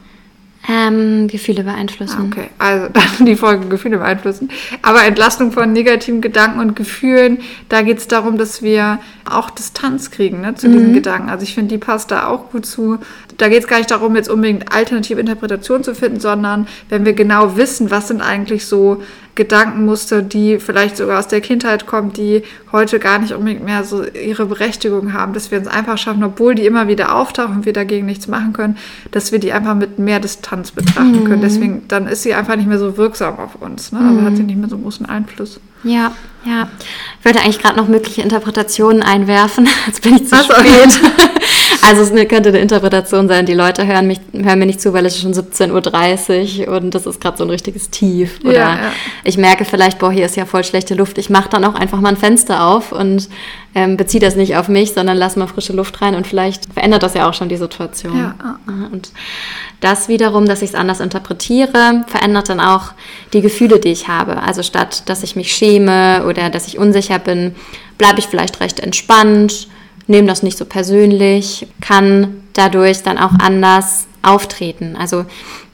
Ähm, 0.69 1.29
Gefühle 1.29 1.63
beeinflussen. 1.63 2.19
Ah, 2.21 2.27
okay, 2.27 2.51
also 2.59 2.89
dann 2.93 3.27
die 3.27 3.37
Folge 3.37 3.69
Gefühle 3.69 3.99
beeinflussen. 3.99 4.51
Aber 4.83 5.03
Entlastung 5.05 5.51
von 5.51 5.73
negativen 5.73 6.21
Gedanken 6.21 6.61
und 6.61 6.77
Gefühlen, 6.77 7.39
da 7.69 7.83
geht 7.83 7.99
es 7.99 8.09
darum, 8.09 8.37
dass 8.39 8.61
wir 8.61 8.99
auch 9.25 9.51
Distanz 9.51 10.11
kriegen 10.11 10.41
ne, 10.41 10.55
zu 10.57 10.69
mhm. 10.69 10.73
diesen 10.73 10.93
Gedanken. 10.95 11.31
Also 11.31 11.45
ich 11.45 11.55
finde, 11.55 11.75
die 11.75 11.79
passt 11.79 12.11
da 12.11 12.27
auch 12.27 12.51
gut 12.51 12.67
zu. 12.67 12.99
Da 13.39 13.49
geht 13.49 13.61
es 13.61 13.69
gar 13.69 13.79
nicht 13.79 13.91
darum, 13.91 14.17
jetzt 14.17 14.29
unbedingt 14.29 14.73
alternative 14.73 15.21
Interpretationen 15.21 15.85
zu 15.85 15.95
finden, 15.95 16.21
sondern 16.21 16.67
wenn 16.89 17.05
wir 17.05 17.13
genau 17.13 17.57
wissen, 17.57 17.91
was 17.91 18.09
sind 18.09 18.21
eigentlich 18.21 18.67
so 18.67 19.03
Gedankenmuster, 19.39 20.21
die 20.21 20.59
vielleicht 20.59 20.97
sogar 20.97 21.21
aus 21.21 21.29
der 21.29 21.41
Kindheit 21.41 21.87
kommen, 21.87 22.13
die 22.13 22.43
heute 22.73 22.99
gar 22.99 23.21
nicht 23.21 23.33
unbedingt 23.33 23.65
mehr 23.65 23.85
so 23.85 24.05
ihre 24.05 24.47
Berechtigung 24.47 25.13
haben, 25.13 25.33
dass 25.33 25.53
wir 25.53 25.59
uns 25.59 25.69
einfach 25.69 25.97
schaffen, 25.97 26.25
obwohl 26.25 26.57
die 26.57 26.67
immer 26.67 26.89
wieder 26.89 27.15
auftauchen 27.15 27.59
und 27.59 27.65
wir 27.65 27.73
dagegen 27.73 28.05
nichts 28.05 28.27
machen 28.27 28.53
können, 28.53 28.77
dass 29.13 29.31
wir 29.31 29.39
die 29.39 29.53
einfach 29.53 29.77
mit 29.77 30.01
mehr 30.01 30.19
Distanz 30.19 30.73
betrachten 30.73 31.23
können. 31.23 31.39
Mhm. 31.39 31.43
Deswegen, 31.43 31.83
dann 31.87 32.09
ist 32.09 32.25
sie 32.25 32.35
einfach 32.35 32.57
nicht 32.57 32.67
mehr 32.69 32.81
so 32.81 32.97
wirksam 32.97 33.39
auf 33.39 33.55
uns. 33.55 33.93
Ne? 33.93 34.01
Also 34.01 34.21
mhm. 34.21 34.25
hat 34.25 34.37
sie 34.37 34.43
nicht 34.43 34.59
mehr 34.59 34.69
so 34.69 34.77
großen 34.77 35.07
Einfluss. 35.07 35.61
Ja, 35.85 36.11
ja. 36.45 36.69
Ich 37.21 37.25
wollte 37.25 37.41
eigentlich 37.41 37.61
gerade 37.61 37.77
noch 37.77 37.87
mögliche 37.87 38.23
Interpretationen 38.23 39.05
einwerfen. 39.05 39.69
Jetzt 39.87 40.03
bin 40.03 40.17
ich 40.17 40.27
zu 40.27 40.35
also, 40.35 40.53
spät. 40.53 41.01
Also 41.89 42.03
es 42.03 42.29
könnte 42.29 42.51
eine 42.51 42.59
Interpretation 42.59 43.29
sein, 43.29 43.47
die 43.47 43.55
Leute 43.55 43.87
hören, 43.87 44.07
mich, 44.07 44.21
hören 44.35 44.59
mir 44.59 44.67
nicht 44.67 44.79
zu, 44.79 44.93
weil 44.93 45.07
es 45.07 45.15
ist 45.15 45.23
schon 45.23 45.33
17.30 45.33 46.69
Uhr 46.69 46.77
und 46.77 46.95
das 46.95 47.07
ist 47.07 47.19
gerade 47.19 47.39
so 47.39 47.45
ein 47.45 47.51
richtiges 47.51 47.89
Tief. 47.89 48.41
Oder 48.45 48.53
ja, 48.53 48.75
ja. 48.75 48.93
ich 49.25 49.39
merke 49.39 49.65
vielleicht, 49.65 49.99
boah, 49.99 50.13
hier 50.13 50.27
ist 50.27 50.37
ja 50.37 50.45
voll 50.45 50.65
schlechte 50.65 50.95
Luft. 50.95 51.17
Ich 51.17 51.31
mache 51.31 51.49
dann 51.49 51.65
auch 51.65 51.75
einfach 51.75 51.99
mal 52.01 52.11
ein 52.11 52.19
Fenster 52.19 52.67
auf 52.67 52.93
und 52.93 53.31
ähm, 53.75 53.97
beziehe 53.97 54.21
das 54.21 54.37
nicht 54.37 54.57
auf 54.57 54.69
mich, 54.69 54.93
sondern 54.93 55.17
lasse 55.17 55.39
mal 55.39 55.47
frische 55.47 55.73
Luft 55.73 56.03
rein 56.03 56.15
und 56.15 56.27
vielleicht 56.27 56.71
verändert 56.75 57.03
das 57.03 57.15
ja 57.15 57.27
auch 57.27 57.33
schon 57.33 57.49
die 57.49 57.57
Situation. 57.57 58.19
Ja. 58.19 58.59
Und 58.93 59.11
das 59.81 60.09
wiederum, 60.09 60.45
dass 60.45 60.61
ich 60.61 60.71
es 60.71 60.75
anders 60.75 61.01
interpretiere, 61.01 62.05
verändert 62.07 62.51
dann 62.51 62.61
auch 62.61 62.93
die 63.33 63.41
Gefühle, 63.41 63.79
die 63.79 63.93
ich 63.93 64.09
habe. 64.09 64.43
Also 64.43 64.63
statt, 64.63 65.05
dass 65.07 65.23
ich 65.23 65.37
mich 65.37 65.53
schäme 65.53 66.27
oder 66.27 66.51
dass 66.51 66.69
ich 66.69 66.79
unsicher 66.79 67.19
bin, 67.19 67.55
bleibe 67.97 68.19
ich 68.19 68.27
vielleicht 68.27 68.61
recht 68.61 68.79
entspannt 68.79 69.69
nehme 70.09 70.27
das 70.27 70.43
nicht 70.43 70.59
so 70.59 70.65
persönlich, 70.65 71.69
kann 71.81 72.43
dadurch 72.55 73.03
dann 73.03 73.19
auch 73.19 73.33
anders 73.39 74.07
auftreten. 74.23 74.97
Also 74.97 75.25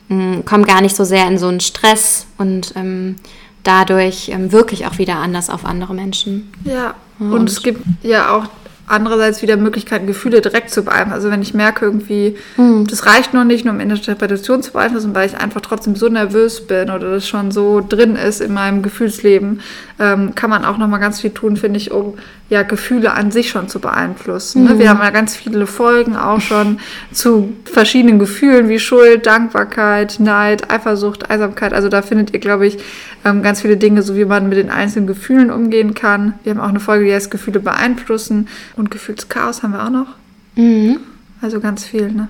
mm, 0.09 0.41
komme 0.45 0.65
gar 0.65 0.83
nicht 0.83 0.95
so 0.95 1.05
sehr 1.05 1.27
in 1.27 1.39
so 1.39 1.49
einen 1.49 1.61
Stress 1.61 2.27
und 2.37 2.75
ähm, 2.77 3.17
dadurch 3.63 4.29
ähm, 4.29 4.53
wirke 4.53 4.75
ich 4.75 4.87
auch 4.87 4.99
wieder 4.99 5.17
anders 5.17 5.49
auf 5.49 5.65
andere 5.65 5.95
Menschen. 5.95 6.53
Ja, 6.65 6.95
und, 7.19 7.33
und 7.33 7.49
es 7.49 7.63
gibt 7.63 7.83
ja 8.03 8.37
auch 8.37 8.49
andererseits 8.87 9.41
wieder 9.43 9.57
Möglichkeiten, 9.57 10.07
Gefühle 10.07 10.41
direkt 10.41 10.71
zu 10.71 10.83
beeinflussen. 10.83 11.15
Also 11.15 11.31
wenn 11.31 11.43
ich 11.43 11.55
merke 11.55 11.85
irgendwie, 11.85 12.37
mhm. 12.57 12.87
das 12.87 13.07
reicht 13.07 13.33
noch 13.33 13.45
nicht, 13.45 13.65
nur 13.65 13.75
um 13.75 13.81
Interpretation 13.81 14.63
zu 14.63 14.73
beeinflussen, 14.73 15.15
weil 15.15 15.29
ich 15.29 15.37
einfach 15.37 15.61
trotzdem 15.61 15.97
so 15.97 16.09
nervös 16.09 16.67
bin 16.67 16.91
oder 16.91 17.11
das 17.11 17.27
schon 17.27 17.51
so 17.51 17.81
drin 17.87 18.17
ist 18.17 18.41
in 18.41 18.53
meinem 18.53 18.83
Gefühlsleben, 18.83 19.61
ähm, 19.99 20.35
kann 20.35 20.51
man 20.51 20.65
auch 20.65 20.77
noch 20.77 20.89
mal 20.89 20.99
ganz 20.99 21.21
viel 21.21 21.31
tun, 21.31 21.57
finde 21.57 21.79
ich, 21.79 21.93
um 21.93 22.15
ja 22.51 22.63
Gefühle 22.63 23.13
an 23.13 23.31
sich 23.31 23.49
schon 23.49 23.69
zu 23.69 23.81
beeinflussen. 23.81 24.63
Mhm. 24.63 24.69
Ne? 24.69 24.79
Wir 24.79 24.91
hm. 24.91 24.99
haben 24.99 25.05
ja 25.05 25.11
ganz 25.11 25.35
viele 25.35 25.67
Folgen 25.67 26.17
auch 26.17 26.41
schon 26.41 26.79
zu 27.13 27.55
verschiedenen 27.65 28.19
Gefühlen 28.19 28.69
wie 28.69 28.79
Schuld, 28.79 29.27
Dankbarkeit, 29.27 30.21
Neid, 30.21 30.71
Eifersucht, 30.71 31.31
Einsamkeit. 31.31 31.73
Also 31.73 31.89
da 31.89 32.03
findet 32.03 32.35
ihr, 32.35 32.41
glaube 32.41 32.67
ich, 32.67 32.79
ähm, 33.25 33.43
ganz 33.43 33.63
viele 33.63 33.77
Dinge, 33.77 34.03
so 34.03 34.15
wie 34.17 34.27
man 34.27 34.49
mit 34.49 34.59
den 34.59 34.71
einzelnen 34.71 35.07
Gefühlen 35.07 35.51
umgehen 35.51 35.95
kann. 35.95 36.35
Wir 36.45 36.53
haben 36.53 36.61
auch 36.61 36.69
eine 36.69 36.81
Folge, 36.81 37.07
die 37.07 37.15
heißt 37.15 37.31
Gefühle 37.31 37.61
beeinflussen 37.61 38.49
und 38.77 38.91
Gefühlschaos 38.91 39.63
haben 39.63 39.73
wir 39.73 39.85
auch 39.85 39.91
noch. 39.91 40.09
Mhm. 40.57 41.01
Also 41.41 41.61
ganz 41.61 41.85
viel, 41.85 42.11
ne? 42.11 42.29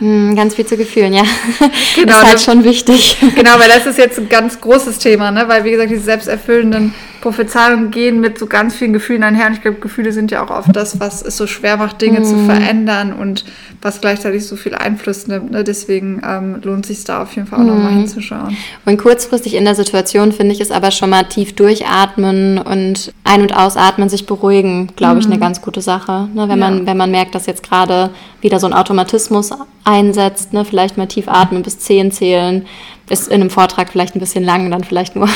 Mhm, 0.00 0.34
ganz 0.34 0.56
viel 0.56 0.66
zu 0.66 0.76
gefühlen, 0.76 1.12
ja. 1.12 1.22
Genau, 1.94 2.16
ist 2.16 2.26
halt 2.26 2.40
schon 2.40 2.64
wichtig. 2.64 3.16
Genau, 3.36 3.58
weil 3.58 3.68
das 3.68 3.86
ist 3.86 3.98
jetzt 3.98 4.18
ein 4.18 4.28
ganz 4.28 4.60
großes 4.60 4.98
Thema, 4.98 5.30
ne? 5.30 5.44
Weil, 5.46 5.64
wie 5.64 5.70
gesagt, 5.70 5.90
diese 5.90 6.02
selbsterfüllenden 6.02 6.92
Prophezeiungen 7.22 7.92
gehen 7.92 8.20
mit 8.20 8.36
so 8.36 8.46
ganz 8.46 8.74
vielen 8.74 8.92
Gefühlen 8.92 9.22
einher. 9.22 9.46
Und 9.46 9.52
ich 9.54 9.62
glaube, 9.62 9.78
Gefühle 9.78 10.12
sind 10.12 10.32
ja 10.32 10.44
auch 10.44 10.50
oft 10.50 10.74
das, 10.74 10.98
was 11.00 11.22
es 11.22 11.36
so 11.36 11.46
schwer 11.46 11.76
macht, 11.76 12.02
Dinge 12.02 12.20
mm. 12.20 12.24
zu 12.24 12.34
mhm. 12.34 12.46
verändern 12.46 13.12
und 13.12 13.44
was 13.80 14.00
gleichzeitig 14.00 14.44
so 14.44 14.56
viel 14.56 14.74
Einfluss 14.74 15.28
nimmt. 15.28 15.52
Ne? 15.52 15.62
Deswegen 15.62 16.20
ähm, 16.28 16.60
lohnt 16.62 16.84
sich 16.84 17.04
da 17.04 17.22
auf 17.22 17.34
jeden 17.36 17.46
Fall 17.46 17.60
auch 17.60 17.64
mm. 17.64 17.68
nochmal 17.68 17.92
mhm. 17.92 17.98
hinzuschauen. 17.98 18.56
Und 18.84 18.98
kurzfristig 18.98 19.54
in 19.54 19.64
der 19.64 19.76
Situation 19.76 20.32
finde 20.32 20.52
ich 20.52 20.60
es 20.60 20.72
aber 20.72 20.90
schon 20.90 21.10
mal 21.10 21.22
tief 21.22 21.54
durchatmen 21.54 22.58
und 22.58 23.12
ein- 23.22 23.42
und 23.42 23.56
ausatmen, 23.56 24.08
sich 24.08 24.26
beruhigen, 24.26 24.88
glaube 24.96 25.20
ich, 25.20 25.28
mm. 25.28 25.30
eine 25.30 25.40
ganz 25.40 25.62
gute 25.62 25.80
Sache. 25.80 26.28
Ne? 26.34 26.48
Wenn, 26.48 26.58
ja. 26.58 26.70
man, 26.70 26.86
wenn 26.86 26.96
man 26.96 27.12
merkt, 27.12 27.36
dass 27.36 27.46
jetzt 27.46 27.62
gerade 27.62 28.10
wieder 28.42 28.60
so 28.60 28.66
ein 28.66 28.74
Automatismus 28.74 29.50
einsetzt, 29.84 30.52
ne? 30.52 30.64
vielleicht 30.64 30.98
mal 30.98 31.06
tief 31.06 31.28
atmen, 31.28 31.62
bis 31.62 31.78
zehn 31.78 32.10
zählen, 32.12 32.66
ist 33.08 33.28
in 33.28 33.40
einem 33.40 33.50
Vortrag 33.50 33.90
vielleicht 33.90 34.14
ein 34.14 34.20
bisschen 34.20 34.44
lang, 34.44 34.70
dann 34.70 34.84
vielleicht 34.84 35.16
nur 35.16 35.28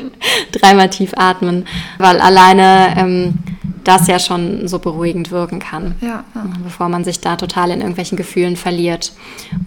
dreimal 0.52 0.88
tief 0.88 1.12
atmen, 1.16 1.66
weil 1.98 2.20
alleine 2.20 2.94
ähm, 2.96 3.34
das 3.82 4.06
ja 4.06 4.18
schon 4.18 4.66
so 4.66 4.78
beruhigend 4.78 5.30
wirken 5.30 5.58
kann, 5.58 5.96
ja, 6.00 6.24
ja. 6.34 6.46
bevor 6.62 6.88
man 6.88 7.04
sich 7.04 7.20
da 7.20 7.36
total 7.36 7.70
in 7.70 7.80
irgendwelchen 7.80 8.16
Gefühlen 8.16 8.56
verliert 8.56 9.12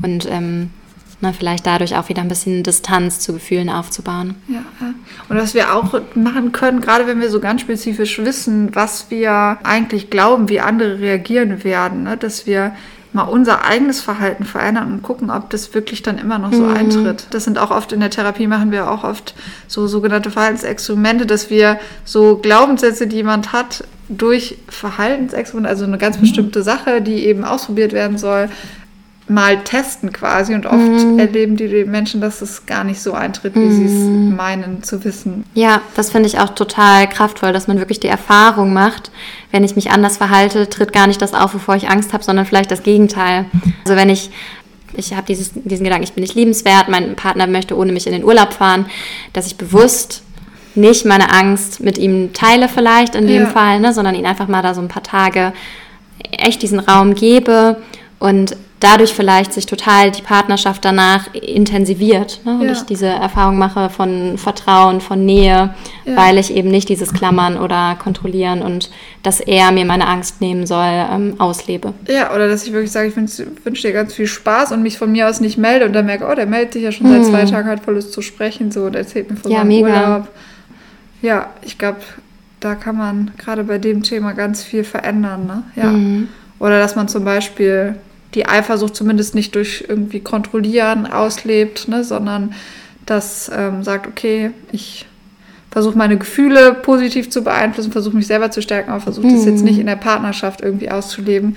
und 0.01 0.27
ähm, 0.29 0.71
na, 1.19 1.33
vielleicht 1.33 1.65
dadurch 1.65 1.95
auch 1.95 2.09
wieder 2.09 2.21
ein 2.21 2.27
bisschen 2.27 2.61
Distanz 2.61 3.19
zu 3.19 3.33
Gefühlen 3.33 3.69
aufzubauen. 3.69 4.35
Ja, 4.47 4.61
ja. 4.79 4.93
Und 5.29 5.37
was 5.37 5.55
wir 5.55 5.73
auch 5.73 5.99
machen 6.13 6.51
können, 6.51 6.79
gerade 6.79 7.07
wenn 7.07 7.19
wir 7.19 7.31
so 7.31 7.39
ganz 7.39 7.61
spezifisch 7.61 8.19
wissen, 8.19 8.75
was 8.75 9.09
wir 9.09 9.57
eigentlich 9.63 10.09
glauben, 10.09 10.47
wie 10.47 10.59
andere 10.59 10.99
reagieren 10.99 11.63
werden, 11.63 12.03
ne, 12.03 12.17
dass 12.17 12.45
wir 12.45 12.75
mal 13.13 13.23
unser 13.23 13.65
eigenes 13.65 13.99
Verhalten 13.99 14.43
verändern 14.43 14.91
und 14.91 15.01
gucken, 15.01 15.31
ob 15.31 15.49
das 15.49 15.73
wirklich 15.73 16.03
dann 16.03 16.19
immer 16.19 16.37
noch 16.37 16.53
so 16.53 16.63
mhm. 16.63 16.75
eintritt. 16.75 17.27
Das 17.31 17.45
sind 17.45 17.57
auch 17.57 17.71
oft 17.71 17.91
in 17.91 17.99
der 17.99 18.11
Therapie, 18.11 18.45
machen 18.45 18.71
wir 18.71 18.91
auch 18.91 19.03
oft 19.03 19.33
so 19.67 19.87
sogenannte 19.87 20.29
Verhaltensexperimente, 20.29 21.25
dass 21.25 21.49
wir 21.49 21.79
so 22.05 22.37
Glaubenssätze, 22.37 23.07
die 23.07 23.17
jemand 23.17 23.53
hat, 23.53 23.83
durch 24.09 24.57
Verhaltensexperimente, 24.69 25.69
also 25.69 25.85
eine 25.85 25.97
ganz 25.97 26.17
bestimmte 26.17 26.61
Sache, 26.61 27.01
die 27.01 27.25
eben 27.25 27.43
ausprobiert 27.43 27.91
werden 27.91 28.17
soll, 28.17 28.49
mal 29.29 29.63
testen 29.63 30.13
quasi 30.13 30.53
und 30.53 30.65
oft 30.65 30.77
mm. 30.77 31.19
erleben 31.19 31.57
die 31.57 31.83
Menschen, 31.85 32.21
dass 32.21 32.41
es 32.41 32.65
gar 32.65 32.83
nicht 32.83 33.01
so 33.01 33.13
eintritt, 33.13 33.55
wie 33.55 33.59
mm. 33.59 33.71
sie 33.71 33.85
es 33.85 33.91
mhm. 33.91 34.35
meinen 34.35 34.83
zu 34.83 35.03
wissen. 35.03 35.43
Ja, 35.53 35.81
das 35.95 36.11
finde 36.11 36.27
ich 36.27 36.39
auch 36.39 36.49
total 36.49 37.09
kraftvoll, 37.09 37.51
dass 37.51 37.67
man 37.67 37.77
wirklich 37.77 37.99
die 37.99 38.07
Erfahrung 38.07 38.73
macht, 38.73 39.11
wenn 39.51 39.63
ich 39.63 39.75
mich 39.75 39.91
anders 39.91 40.17
verhalte, 40.17 40.69
tritt 40.69 40.93
gar 40.93 41.07
nicht 41.07 41.21
das 41.21 41.33
auf, 41.33 41.53
wovor 41.53 41.75
ich 41.75 41.89
Angst 41.89 42.13
habe, 42.13 42.23
sondern 42.23 42.45
vielleicht 42.45 42.71
das 42.71 42.83
Gegenteil. 42.83 43.45
Also 43.83 43.97
wenn 43.97 44.09
ich 44.09 44.31
ich 44.95 45.13
habe 45.13 45.27
diesen 45.27 45.63
Gedanken, 45.65 46.03
ich 46.03 46.13
bin 46.13 46.23
nicht 46.23 46.35
liebenswert, 46.35 46.87
mein 46.87 47.15
Partner 47.15 47.45
möchte 47.45 47.77
ohne 47.77 47.91
mich 47.91 48.07
in 48.07 48.13
den 48.13 48.23
Urlaub 48.23 48.53
fahren, 48.53 48.85
dass 49.33 49.45
ich 49.45 49.57
bewusst 49.57 50.23
nicht 50.75 51.05
meine 51.05 51.31
Angst 51.33 51.81
mit 51.81 51.97
ihm 51.97 52.33
teile 52.33 52.69
vielleicht 52.69 53.15
in 53.15 53.27
dem 53.27 53.43
Ja. 53.43 53.49
Fall, 53.49 53.79
ne, 53.79 53.93
sondern 53.93 54.15
ihn 54.15 54.25
einfach 54.25 54.47
mal 54.47 54.61
da 54.61 54.73
so 54.73 54.81
ein 54.81 54.87
paar 54.87 55.03
Tage 55.03 55.53
echt 56.31 56.61
diesen 56.61 56.79
Raum 56.79 57.15
gebe 57.15 57.77
und 58.19 58.55
dadurch 58.79 59.11
vielleicht 59.13 59.53
sich 59.53 59.65
total 59.65 60.11
die 60.11 60.21
Partnerschaft 60.21 60.85
danach 60.85 61.33
intensiviert. 61.33 62.41
Ne? 62.45 62.53
Und 62.59 62.61
Ja. 62.65 62.71
ich 62.73 62.83
diese 62.83 63.07
Erfahrung 63.07 63.57
mache 63.57 63.89
von 63.89 64.37
Vertrauen, 64.37 65.01
von 65.01 65.25
Nähe, 65.25 65.73
Ja. 66.05 66.15
weil 66.15 66.37
ich 66.37 66.53
eben 66.53 66.69
nicht 66.69 66.87
dieses 66.89 67.11
Klammern 67.11 67.57
oder 67.57 67.95
Kontrollieren 68.01 68.61
und 68.61 68.91
dass 69.23 69.39
er 69.39 69.71
mir 69.71 69.83
meine 69.85 70.07
Angst 70.07 70.41
nehmen 70.41 70.67
soll, 70.67 70.85
ähm, 71.11 71.35
auslebe. 71.39 71.93
Ja, 72.07 72.33
oder 72.35 72.47
dass 72.47 72.67
ich 72.67 72.71
wirklich 72.73 72.91
sage, 72.91 73.07
ich 73.07 73.15
wünsche 73.15 73.47
wünsch 73.63 73.81
dir 73.81 73.93
ganz 73.93 74.13
viel 74.13 74.27
Spaß 74.27 74.71
und 74.73 74.83
mich 74.83 74.99
von 74.99 75.11
mir 75.11 75.27
aus 75.27 75.39
nicht 75.39 75.57
melde 75.57 75.85
und 75.87 75.93
dann 75.93 76.05
merke, 76.05 76.27
oh, 76.31 76.35
der 76.35 76.45
meldet 76.45 76.73
sich 76.73 76.83
ja 76.83 76.91
schon 76.91 77.07
seit 77.09 77.25
zwei 77.25 77.45
Tagen, 77.45 77.67
hat 77.69 77.83
voll 77.83 77.95
Lust 77.95 78.13
zu 78.13 78.21
sprechen, 78.21 78.71
so, 78.71 78.81
und 78.83 78.95
erzählt 78.95 79.29
mir 79.31 79.37
von 79.37 79.45
Hm. 79.49 79.51
Ja, 79.53 79.57
seinem 79.59 79.67
mega. 79.69 79.87
Urlaub. 80.13 80.27
Ja, 81.23 81.47
ich 81.63 81.79
glaube, 81.79 81.97
da 82.59 82.75
kann 82.75 82.95
man 82.95 83.31
gerade 83.39 83.63
bei 83.63 83.79
dem 83.79 84.03
Thema 84.03 84.33
ganz 84.33 84.63
viel 84.63 84.83
verändern, 84.83 85.47
ne? 85.47 85.63
Ja. 85.75 85.85
Mhm. 85.91 86.27
Oder 86.59 86.79
dass 86.79 86.95
man 86.95 87.07
zum 87.07 87.23
Beispiel 87.23 87.95
die 88.33 88.45
Eifersucht 88.45 88.95
zumindest 88.95 89.35
nicht 89.35 89.55
durch 89.55 89.85
irgendwie 89.87 90.19
Kontrollieren 90.19 91.05
auslebt, 91.05 91.87
ne, 91.87 92.03
sondern 92.03 92.53
das 93.05 93.49
ähm, 93.53 93.83
sagt, 93.83 94.07
okay, 94.07 94.51
ich 94.71 95.05
versuche 95.71 95.97
meine 95.97 96.17
Gefühle 96.17 96.73
positiv 96.73 97.29
zu 97.29 97.43
beeinflussen, 97.43 97.91
versuche 97.91 98.15
mich 98.15 98.27
selber 98.27 98.51
zu 98.51 98.61
stärken, 98.61 98.91
aber 98.91 99.01
versuche 99.01 99.27
das 99.27 99.45
jetzt 99.45 99.63
nicht 99.63 99.79
in 99.79 99.85
der 99.85 99.95
Partnerschaft 99.95 100.61
irgendwie 100.61 100.89
auszuleben. 100.89 101.55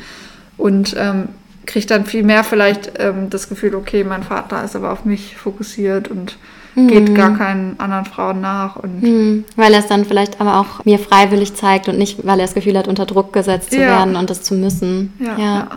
Und 0.57 0.95
ähm, 0.99 1.29
kriege 1.71 1.87
dann 1.87 2.05
viel 2.05 2.23
mehr 2.23 2.45
vielleicht 2.45 2.93
ähm, 2.99 3.31
das 3.31 3.49
Gefühl, 3.49 3.75
okay, 3.75 4.05
mein 4.05 4.23
Vater 4.23 4.63
ist 4.65 4.77
aber 4.77 4.93
auf 4.93 5.05
mich 5.05 5.37
fokussiert 5.37 6.09
und 6.09 6.37
geht 6.77 7.15
gar 7.17 7.37
keinen 7.37 7.79
anderen 7.81 8.05
Frauen 8.05 8.41
nach 8.41 8.77
und 8.77 9.03
Hm, 9.03 9.45
Weil 9.57 9.73
er 9.75 9.81
es 9.81 9.89
dann 9.89 10.05
vielleicht 10.05 10.41
aber 10.41 10.61
auch 10.61 10.85
mir 10.85 10.99
freiwillig 11.01 11.55
zeigt 11.55 11.89
und 11.89 11.99
nicht, 11.99 12.25
weil 12.25 12.39
er 12.39 12.47
das 12.47 12.55
Gefühl 12.55 12.79
hat, 12.79 12.87
unter 12.87 13.07
Druck 13.07 13.33
gesetzt 13.33 13.73
zu 13.73 13.81
Ja. 13.81 13.87
werden 13.89 14.15
und 14.17 14.31
das 14.31 14.43
zu 14.43 14.55
müssen. 14.55 15.13
Ja, 15.19 15.37
ja. 15.39 15.69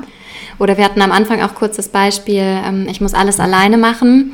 Oder 0.59 0.77
wir 0.77 0.85
hatten 0.85 1.01
am 1.01 1.11
Anfang 1.11 1.41
auch 1.41 1.55
kurz 1.55 1.77
das 1.77 1.89
Beispiel, 1.89 2.41
ähm, 2.43 2.87
ich 2.89 3.01
muss 3.01 3.15
alles 3.15 3.39
alleine 3.39 3.77
machen. 3.77 4.33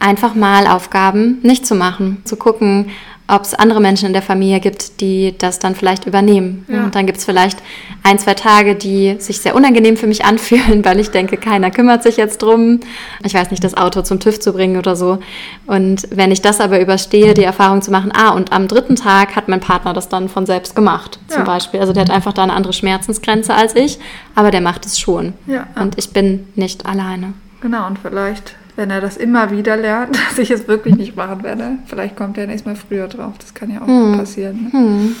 Einfach 0.00 0.34
mal 0.34 0.66
Aufgaben 0.66 1.38
nicht 1.42 1.64
zu 1.66 1.74
machen, 1.76 2.18
zu 2.24 2.36
gucken, 2.36 2.90
ob 3.28 3.42
es 3.42 3.54
andere 3.54 3.80
Menschen 3.80 4.06
in 4.06 4.12
der 4.12 4.22
Familie 4.22 4.60
gibt, 4.60 5.00
die 5.00 5.34
das 5.36 5.58
dann 5.58 5.74
vielleicht 5.74 6.06
übernehmen. 6.06 6.64
Ja. 6.68 6.84
Und 6.84 6.94
dann 6.94 7.06
gibt 7.06 7.18
es 7.18 7.24
vielleicht 7.24 7.58
ein, 8.02 8.18
zwei 8.18 8.34
Tage, 8.34 8.74
die 8.76 9.16
sich 9.18 9.40
sehr 9.40 9.54
unangenehm 9.56 9.96
für 9.96 10.06
mich 10.06 10.24
anfühlen, 10.24 10.84
weil 10.84 11.00
ich 11.00 11.10
denke, 11.10 11.36
keiner 11.36 11.70
kümmert 11.70 12.02
sich 12.02 12.16
jetzt 12.16 12.42
drum. 12.42 12.80
Ich 13.24 13.34
weiß 13.34 13.50
nicht, 13.50 13.64
das 13.64 13.76
Auto 13.76 14.02
zum 14.02 14.20
TÜV 14.20 14.38
zu 14.38 14.52
bringen 14.52 14.76
oder 14.76 14.94
so. 14.96 15.18
Und 15.66 16.06
wenn 16.10 16.30
ich 16.30 16.40
das 16.42 16.60
aber 16.60 16.80
überstehe, 16.80 17.34
die 17.34 17.42
Erfahrung 17.44 17.82
zu 17.82 17.90
machen, 17.90 18.12
ah, 18.14 18.30
und 18.30 18.52
am 18.52 18.68
dritten 18.68 18.96
Tag 18.96 19.34
hat 19.34 19.48
mein 19.48 19.60
Partner 19.60 19.92
das 19.92 20.08
dann 20.08 20.28
von 20.28 20.46
selbst 20.46 20.76
gemacht, 20.76 21.18
zum 21.28 21.40
Ja. 21.40 21.44
Beispiel. 21.44 21.80
Also 21.80 21.92
der 21.92 22.02
hat 22.02 22.10
einfach 22.10 22.32
da 22.32 22.42
eine 22.44 22.52
andere 22.52 22.72
Schmerzensgrenze 22.72 23.54
als 23.54 23.74
ich, 23.74 23.98
aber 24.34 24.50
der 24.50 24.60
macht 24.60 24.86
es 24.86 24.98
schon. 25.00 25.34
Ja. 25.46 25.66
Und 25.80 25.98
ich 25.98 26.10
bin 26.10 26.46
nicht 26.54 26.86
alleine. 26.86 27.32
Genau, 27.60 27.86
und 27.86 27.98
vielleicht, 27.98 28.54
wenn 28.76 28.90
er 28.90 29.00
das 29.00 29.16
immer 29.16 29.50
wieder 29.50 29.76
lernt, 29.76 30.16
dass 30.28 30.38
ich 30.38 30.50
es 30.50 30.68
wirklich 30.68 30.96
nicht 30.96 31.16
machen 31.16 31.42
werde, 31.42 31.78
vielleicht 31.86 32.16
kommt 32.16 32.38
er 32.38 32.46
nächstes 32.46 32.66
Mal 32.66 32.76
früher 32.76 33.08
drauf. 33.08 33.34
Das 33.38 33.54
kann 33.54 33.70
ja 33.70 33.82
auch 33.82 34.16
passieren. 34.18 34.70
Ne? 34.72 35.14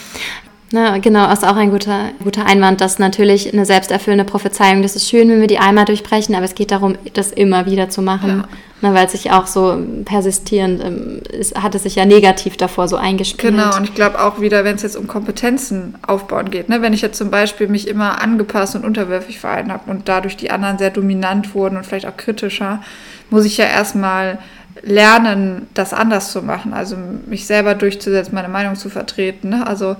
Na, 0.72 0.98
genau, 0.98 1.30
ist 1.32 1.46
auch 1.46 1.54
ein 1.54 1.70
guter, 1.70 2.10
guter 2.22 2.44
Einwand, 2.44 2.80
dass 2.80 2.98
natürlich 2.98 3.52
eine 3.52 3.64
selbsterfüllende 3.64 4.24
Prophezeiung, 4.24 4.82
das 4.82 4.96
ist 4.96 5.08
schön, 5.08 5.28
wenn 5.28 5.40
wir 5.40 5.46
die 5.46 5.60
einmal 5.60 5.84
durchbrechen, 5.84 6.34
aber 6.34 6.44
es 6.44 6.56
geht 6.56 6.72
darum, 6.72 6.96
das 7.14 7.30
immer 7.30 7.66
wieder 7.66 7.88
zu 7.88 8.02
machen. 8.02 8.44
Na, 8.82 8.92
weil 8.92 9.06
es 9.06 9.12
sich 9.12 9.30
auch 9.30 9.46
so 9.46 9.78
persistierend, 10.04 10.84
ähm, 10.84 11.20
es 11.32 11.54
hat 11.54 11.74
es 11.74 11.84
sich 11.84 11.94
ja 11.94 12.04
negativ 12.04 12.58
davor 12.58 12.88
so 12.88 12.96
eingespielt. 12.96 13.54
Genau, 13.54 13.74
und 13.74 13.84
ich 13.84 13.94
glaube 13.94 14.20
auch 14.20 14.38
wieder, 14.38 14.64
wenn 14.64 14.76
es 14.76 14.82
jetzt 14.82 14.96
um 14.96 15.06
Kompetenzen 15.06 15.94
aufbauen 16.06 16.50
geht, 16.50 16.68
ne? 16.68 16.82
wenn 16.82 16.92
ich 16.92 17.00
jetzt 17.00 17.16
zum 17.16 17.30
Beispiel 17.30 17.68
mich 17.68 17.88
immer 17.88 18.20
angepasst 18.20 18.76
und 18.76 18.84
unterwürfig 18.84 19.40
verhalten 19.40 19.72
habe 19.72 19.90
und 19.90 20.08
dadurch 20.08 20.36
die 20.36 20.50
anderen 20.50 20.76
sehr 20.76 20.90
dominant 20.90 21.54
wurden 21.54 21.78
und 21.78 21.86
vielleicht 21.86 22.06
auch 22.06 22.18
kritischer, 22.18 22.82
muss 23.30 23.46
ich 23.46 23.56
ja 23.56 23.64
erstmal 23.64 24.38
lernen, 24.82 25.68
das 25.72 25.94
anders 25.94 26.30
zu 26.30 26.42
machen, 26.42 26.74
also 26.74 26.96
mich 27.26 27.46
selber 27.46 27.74
durchzusetzen, 27.74 28.34
meine 28.34 28.48
Meinung 28.48 28.76
zu 28.76 28.90
vertreten, 28.90 29.48
ne? 29.48 29.66
also 29.66 29.96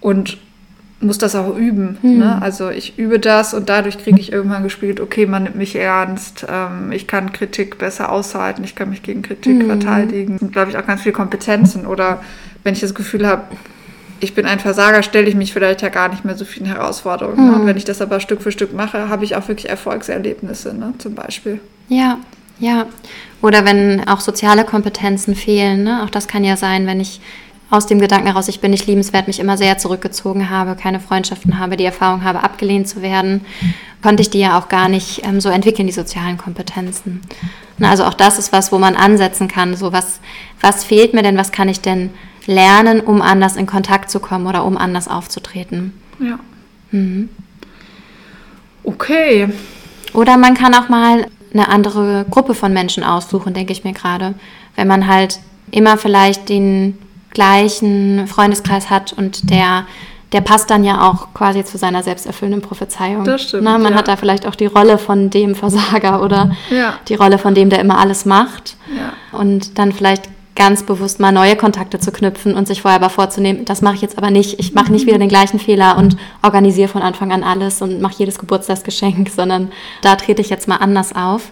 und 0.00 0.38
muss 1.00 1.16
das 1.16 1.34
auch 1.34 1.56
üben. 1.56 1.96
Ne? 2.02 2.40
Also 2.42 2.68
ich 2.68 2.98
übe 2.98 3.18
das 3.18 3.54
und 3.54 3.70
dadurch 3.70 3.98
kriege 3.98 4.20
ich 4.20 4.32
irgendwann 4.32 4.62
gespielt, 4.62 5.00
okay, 5.00 5.26
man 5.26 5.44
nimmt 5.44 5.56
mich 5.56 5.74
ernst, 5.74 6.46
ähm, 6.48 6.92
ich 6.92 7.06
kann 7.06 7.32
Kritik 7.32 7.78
besser 7.78 8.12
aushalten, 8.12 8.62
ich 8.64 8.74
kann 8.74 8.90
mich 8.90 9.02
gegen 9.02 9.22
Kritik 9.22 9.64
verteidigen. 9.64 10.36
Und 10.38 10.52
glaube 10.52 10.70
ich 10.70 10.76
auch 10.76 10.86
ganz 10.86 11.00
viele 11.00 11.14
Kompetenzen. 11.14 11.86
Oder 11.86 12.22
wenn 12.64 12.74
ich 12.74 12.80
das 12.80 12.94
Gefühl 12.94 13.26
habe, 13.26 13.44
ich 14.20 14.34
bin 14.34 14.44
ein 14.44 14.58
Versager, 14.58 15.02
stelle 15.02 15.26
ich 15.26 15.34
mich 15.34 15.54
vielleicht 15.54 15.80
ja 15.80 15.88
gar 15.88 16.08
nicht 16.08 16.26
mehr 16.26 16.36
so 16.36 16.44
vielen 16.44 16.66
Herausforderungen. 16.66 17.50
Ne? 17.50 17.56
Und 17.56 17.66
wenn 17.66 17.78
ich 17.78 17.86
das 17.86 18.02
aber 18.02 18.20
Stück 18.20 18.42
für 18.42 18.52
Stück 18.52 18.74
mache, 18.74 19.08
habe 19.08 19.24
ich 19.24 19.36
auch 19.36 19.48
wirklich 19.48 19.70
Erfolgserlebnisse, 19.70 20.74
ne? 20.74 20.92
zum 20.98 21.14
Beispiel. 21.14 21.60
Ja, 21.88 22.18
ja. 22.58 22.84
Oder 23.40 23.64
wenn 23.64 24.06
auch 24.06 24.20
soziale 24.20 24.64
Kompetenzen 24.64 25.34
fehlen, 25.34 25.84
ne? 25.84 26.02
auch 26.04 26.10
das 26.10 26.28
kann 26.28 26.44
ja 26.44 26.58
sein, 26.58 26.86
wenn 26.86 27.00
ich 27.00 27.22
aus 27.70 27.86
dem 27.86 28.00
Gedanken 28.00 28.26
heraus, 28.26 28.48
ich 28.48 28.60
bin 28.60 28.72
nicht 28.72 28.86
liebenswert, 28.86 29.28
mich 29.28 29.38
immer 29.38 29.56
sehr 29.56 29.78
zurückgezogen 29.78 30.50
habe, 30.50 30.74
keine 30.74 30.98
Freundschaften 30.98 31.58
habe, 31.58 31.76
die 31.76 31.84
Erfahrung 31.84 32.24
habe, 32.24 32.42
abgelehnt 32.42 32.88
zu 32.88 33.00
werden, 33.00 33.42
konnte 34.02 34.22
ich 34.22 34.30
die 34.30 34.40
ja 34.40 34.58
auch 34.58 34.68
gar 34.68 34.88
nicht 34.88 35.24
ähm, 35.24 35.40
so 35.40 35.48
entwickeln, 35.48 35.86
die 35.86 35.92
sozialen 35.92 36.36
Kompetenzen. 36.36 37.20
Na, 37.78 37.90
also 37.90 38.04
auch 38.04 38.14
das 38.14 38.38
ist 38.38 38.52
was, 38.52 38.72
wo 38.72 38.78
man 38.78 38.96
ansetzen 38.96 39.46
kann, 39.46 39.76
so 39.76 39.92
was, 39.92 40.20
was 40.60 40.84
fehlt 40.84 41.14
mir 41.14 41.22
denn, 41.22 41.36
was 41.36 41.52
kann 41.52 41.68
ich 41.68 41.80
denn 41.80 42.10
lernen, 42.46 43.00
um 43.00 43.22
anders 43.22 43.56
in 43.56 43.66
Kontakt 43.66 44.10
zu 44.10 44.18
kommen 44.18 44.46
oder 44.46 44.64
um 44.64 44.76
anders 44.76 45.06
aufzutreten. 45.08 45.92
Ja. 46.18 46.38
Okay. 48.82 49.48
Oder 50.12 50.36
man 50.36 50.54
kann 50.54 50.74
auch 50.74 50.88
mal 50.88 51.26
eine 51.52 51.68
andere 51.68 52.26
Gruppe 52.28 52.54
von 52.54 52.72
Menschen 52.72 53.04
aussuchen, 53.04 53.54
denke 53.54 53.72
ich 53.72 53.84
mir 53.84 53.92
gerade. 53.92 54.34
Wenn 54.74 54.88
man 54.88 55.06
halt 55.06 55.40
immer 55.70 55.96
vielleicht 55.96 56.48
den 56.48 56.98
gleichen 57.32 58.26
Freundeskreis 58.26 58.90
hat 58.90 59.12
und 59.12 59.50
der, 59.50 59.84
der 60.32 60.40
passt 60.40 60.70
dann 60.70 60.84
ja 60.84 61.08
auch 61.08 61.32
quasi 61.34 61.64
zu 61.64 61.78
seiner 61.78 62.02
selbsterfüllenden 62.02 62.62
Prophezeiung. 62.62 63.24
Das 63.24 63.42
stimmt, 63.42 63.64
Na, 63.64 63.78
man 63.78 63.92
ja. 63.92 63.98
hat 63.98 64.08
da 64.08 64.16
vielleicht 64.16 64.46
auch 64.46 64.54
die 64.54 64.66
Rolle 64.66 64.98
von 64.98 65.30
dem 65.30 65.54
Versager 65.54 66.22
oder 66.22 66.50
Ja. 66.70 66.94
die 67.08 67.14
Rolle 67.14 67.38
von 67.38 67.54
dem, 67.54 67.70
der 67.70 67.80
immer 67.80 67.98
alles 67.98 68.24
macht. 68.24 68.76
Ja. 68.96 69.38
Und 69.38 69.78
dann 69.78 69.92
vielleicht 69.92 70.24
ganz 70.60 70.82
bewusst 70.82 71.20
mal 71.20 71.32
neue 71.32 71.56
Kontakte 71.56 71.98
zu 72.00 72.12
knüpfen 72.12 72.54
und 72.54 72.68
sich 72.68 72.82
vorher 72.82 73.00
aber 73.00 73.08
vorzunehmen, 73.08 73.64
das 73.64 73.80
mache 73.80 73.94
ich 73.94 74.02
jetzt 74.02 74.18
aber 74.18 74.30
nicht. 74.30 74.60
Ich 74.60 74.74
mache 74.74 74.92
nicht 74.92 75.06
wieder 75.06 75.16
den 75.16 75.30
gleichen 75.30 75.58
Fehler 75.58 75.96
und 75.96 76.18
organisiere 76.42 76.86
von 76.86 77.00
Anfang 77.00 77.32
an 77.32 77.42
alles 77.42 77.80
und 77.80 78.02
mache 78.02 78.16
jedes 78.18 78.38
Geburtstagsgeschenk, 78.38 79.30
sondern 79.34 79.72
da 80.02 80.16
trete 80.16 80.42
ich 80.42 80.50
jetzt 80.50 80.68
mal 80.68 80.76
anders 80.76 81.16
auf. 81.16 81.50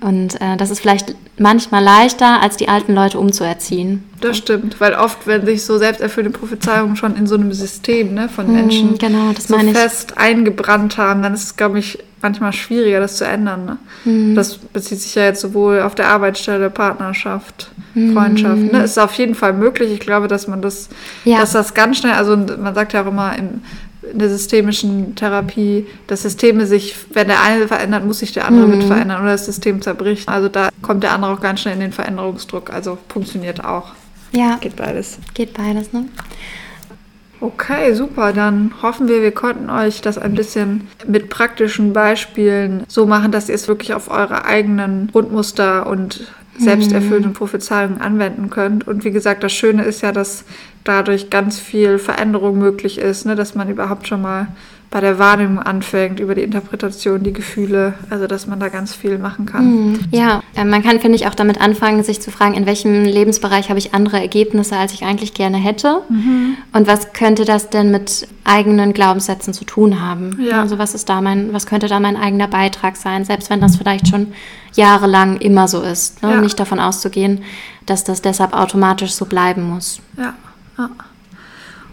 Und 0.00 0.40
äh, 0.40 0.56
das 0.56 0.70
ist 0.70 0.78
vielleicht 0.78 1.16
manchmal 1.36 1.82
leichter, 1.82 2.40
als 2.40 2.56
die 2.56 2.68
alten 2.68 2.94
Leute 2.94 3.18
umzuerziehen. 3.18 4.04
Das 4.20 4.36
stimmt, 4.36 4.80
weil 4.80 4.94
oft, 4.94 5.26
wenn 5.26 5.44
sich 5.44 5.64
so 5.64 5.76
selbsterfüllende 5.76 6.38
Prophezeiungen 6.38 6.94
schon 6.94 7.16
in 7.16 7.26
so 7.26 7.34
einem 7.34 7.52
System 7.52 8.14
ne, 8.14 8.28
von 8.28 8.52
Menschen 8.52 8.96
genau, 8.96 9.32
das 9.34 9.48
so 9.48 9.58
fest 9.58 10.18
eingebrannt 10.18 10.98
haben, 10.98 11.20
dann 11.22 11.34
ist 11.34 11.42
es, 11.42 11.56
glaube 11.56 11.80
ich, 11.80 11.98
manchmal 12.26 12.52
schwieriger, 12.52 12.98
das 13.00 13.16
zu 13.16 13.24
ändern. 13.24 13.78
Ne? 14.04 14.34
Das 14.34 14.58
bezieht 14.58 15.00
sich 15.00 15.14
ja 15.14 15.24
jetzt 15.24 15.40
sowohl 15.40 15.80
auf 15.82 15.94
der 15.94 16.08
Arbeitsstelle, 16.08 16.70
Partnerschaft, 16.70 17.70
Freundschaft. 18.12 18.72
Ne? 18.72 18.82
Ist 18.82 18.98
auf 18.98 19.12
jeden 19.14 19.34
Fall 19.34 19.52
möglich. 19.52 19.92
Ich 19.92 20.00
glaube, 20.00 20.26
dass 20.28 20.48
man 20.48 20.60
das, 20.60 20.88
Ja. 21.24 21.38
dass 21.40 21.52
das 21.52 21.74
ganz 21.74 21.98
schnell, 21.98 22.12
also 22.14 22.36
man 22.36 22.74
sagt 22.74 22.92
ja 22.92 23.02
auch 23.02 23.06
immer 23.06 23.36
im, 23.38 23.62
in 24.12 24.18
der 24.20 24.28
systemischen 24.28 25.14
Therapie, 25.16 25.86
dass 26.06 26.22
Systeme 26.22 26.66
sich, 26.66 26.94
wenn 27.12 27.26
der 27.28 27.42
eine 27.42 27.66
verändert, 27.66 28.04
muss 28.04 28.20
sich 28.20 28.32
der 28.32 28.46
andere 28.46 28.68
mit 28.68 28.84
verändern 28.84 29.20
oder 29.22 29.32
das 29.32 29.46
System 29.46 29.82
zerbricht. 29.82 30.28
Also 30.28 30.48
da 30.48 30.68
kommt 30.82 31.02
der 31.02 31.12
andere 31.12 31.32
auch 31.32 31.40
ganz 31.40 31.60
schnell 31.60 31.74
in 31.74 31.80
den 31.80 31.92
Veränderungsdruck. 31.92 32.72
Also 32.72 32.98
funktioniert 33.08 33.64
auch. 33.64 33.92
Ja, 34.32 34.58
Geht 34.60 34.76
beides. 34.76 35.18
geht 35.34 35.54
beides, 35.54 35.92
ne? 35.92 36.04
Okay, 37.40 37.92
super. 37.94 38.32
Dann 38.32 38.72
hoffen 38.82 39.08
wir, 39.08 39.20
wir 39.22 39.32
konnten 39.32 39.68
euch 39.68 40.00
das 40.00 40.16
ein 40.16 40.34
bisschen 40.34 40.88
mit 41.06 41.28
praktischen 41.28 41.92
Beispielen 41.92 42.84
so 42.88 43.06
machen, 43.06 43.30
dass 43.30 43.48
ihr 43.48 43.54
es 43.54 43.68
wirklich 43.68 43.92
auf 43.94 44.10
eure 44.10 44.44
eigenen 44.44 45.10
Grundmuster 45.12 45.86
und 45.86 46.32
selbsterfüllenden 46.58 47.34
Prophezeiungen 47.34 48.00
anwenden 48.00 48.48
könnt. 48.48 48.88
Und 48.88 49.04
wie 49.04 49.10
gesagt, 49.10 49.42
das 49.42 49.52
Schöne 49.52 49.84
ist 49.84 50.00
ja, 50.02 50.12
dass 50.12 50.44
dadurch 50.84 51.30
ganz 51.30 51.58
viel 51.58 51.98
Veränderung 51.98 52.58
möglich 52.58 52.98
ist, 52.98 53.26
ne? 53.26 53.34
dass 53.34 53.54
man 53.54 53.68
überhaupt 53.68 54.08
schon 54.08 54.22
mal 54.22 54.48
bei 54.90 55.00
der 55.00 55.18
Wahrnehmung 55.18 55.58
anfängt, 55.58 56.20
über 56.20 56.34
die 56.34 56.42
Interpretation, 56.42 57.22
die 57.22 57.32
Gefühle, 57.32 57.94
also 58.08 58.26
dass 58.26 58.46
man 58.46 58.60
da 58.60 58.68
ganz 58.68 58.94
viel 58.94 59.18
machen 59.18 59.46
kann. 59.46 59.98
Ja, 60.10 60.42
äh, 60.54 60.64
man 60.64 60.82
kann, 60.82 61.00
finde 61.00 61.16
ich, 61.16 61.26
auch 61.26 61.34
damit 61.34 61.60
anfangen, 61.60 62.02
sich 62.02 62.20
zu 62.20 62.30
fragen, 62.30 62.54
in 62.54 62.66
welchem 62.66 63.04
Lebensbereich 63.04 63.68
habe 63.68 63.78
ich 63.78 63.94
andere 63.94 64.20
Ergebnisse, 64.20 64.76
als 64.76 64.92
ich 64.92 65.04
eigentlich 65.04 65.34
gerne 65.34 65.56
hätte? 65.56 66.02
Und 66.72 66.86
was 66.86 67.12
könnte 67.12 67.44
das 67.44 67.68
denn 67.68 67.90
mit 67.90 68.28
eigenen 68.44 68.92
Glaubenssätzen 68.92 69.52
zu 69.52 69.64
tun 69.64 70.00
haben? 70.00 70.38
Ja. 70.40 70.60
Also 70.62 70.78
was 70.78 70.94
ist 70.94 71.08
da 71.08 71.20
mein, 71.20 71.52
was 71.52 71.66
könnte 71.66 71.88
da 71.88 72.00
mein 72.00 72.16
eigener 72.16 72.48
Beitrag 72.48 72.96
sein, 72.96 73.24
selbst 73.24 73.50
wenn 73.50 73.60
das 73.60 73.76
vielleicht 73.76 74.08
schon 74.08 74.28
jahrelang 74.74 75.38
immer 75.38 75.68
so 75.68 75.82
ist. 75.82 76.22
Ne? 76.22 76.32
Ja. 76.32 76.40
Nicht 76.40 76.60
davon 76.60 76.78
auszugehen, 76.78 77.42
dass 77.86 78.04
das 78.04 78.22
deshalb 78.22 78.52
automatisch 78.52 79.12
so 79.12 79.24
bleiben 79.26 79.68
muss. 79.68 80.00
Ja. 80.16 80.34
ja. 80.78 80.90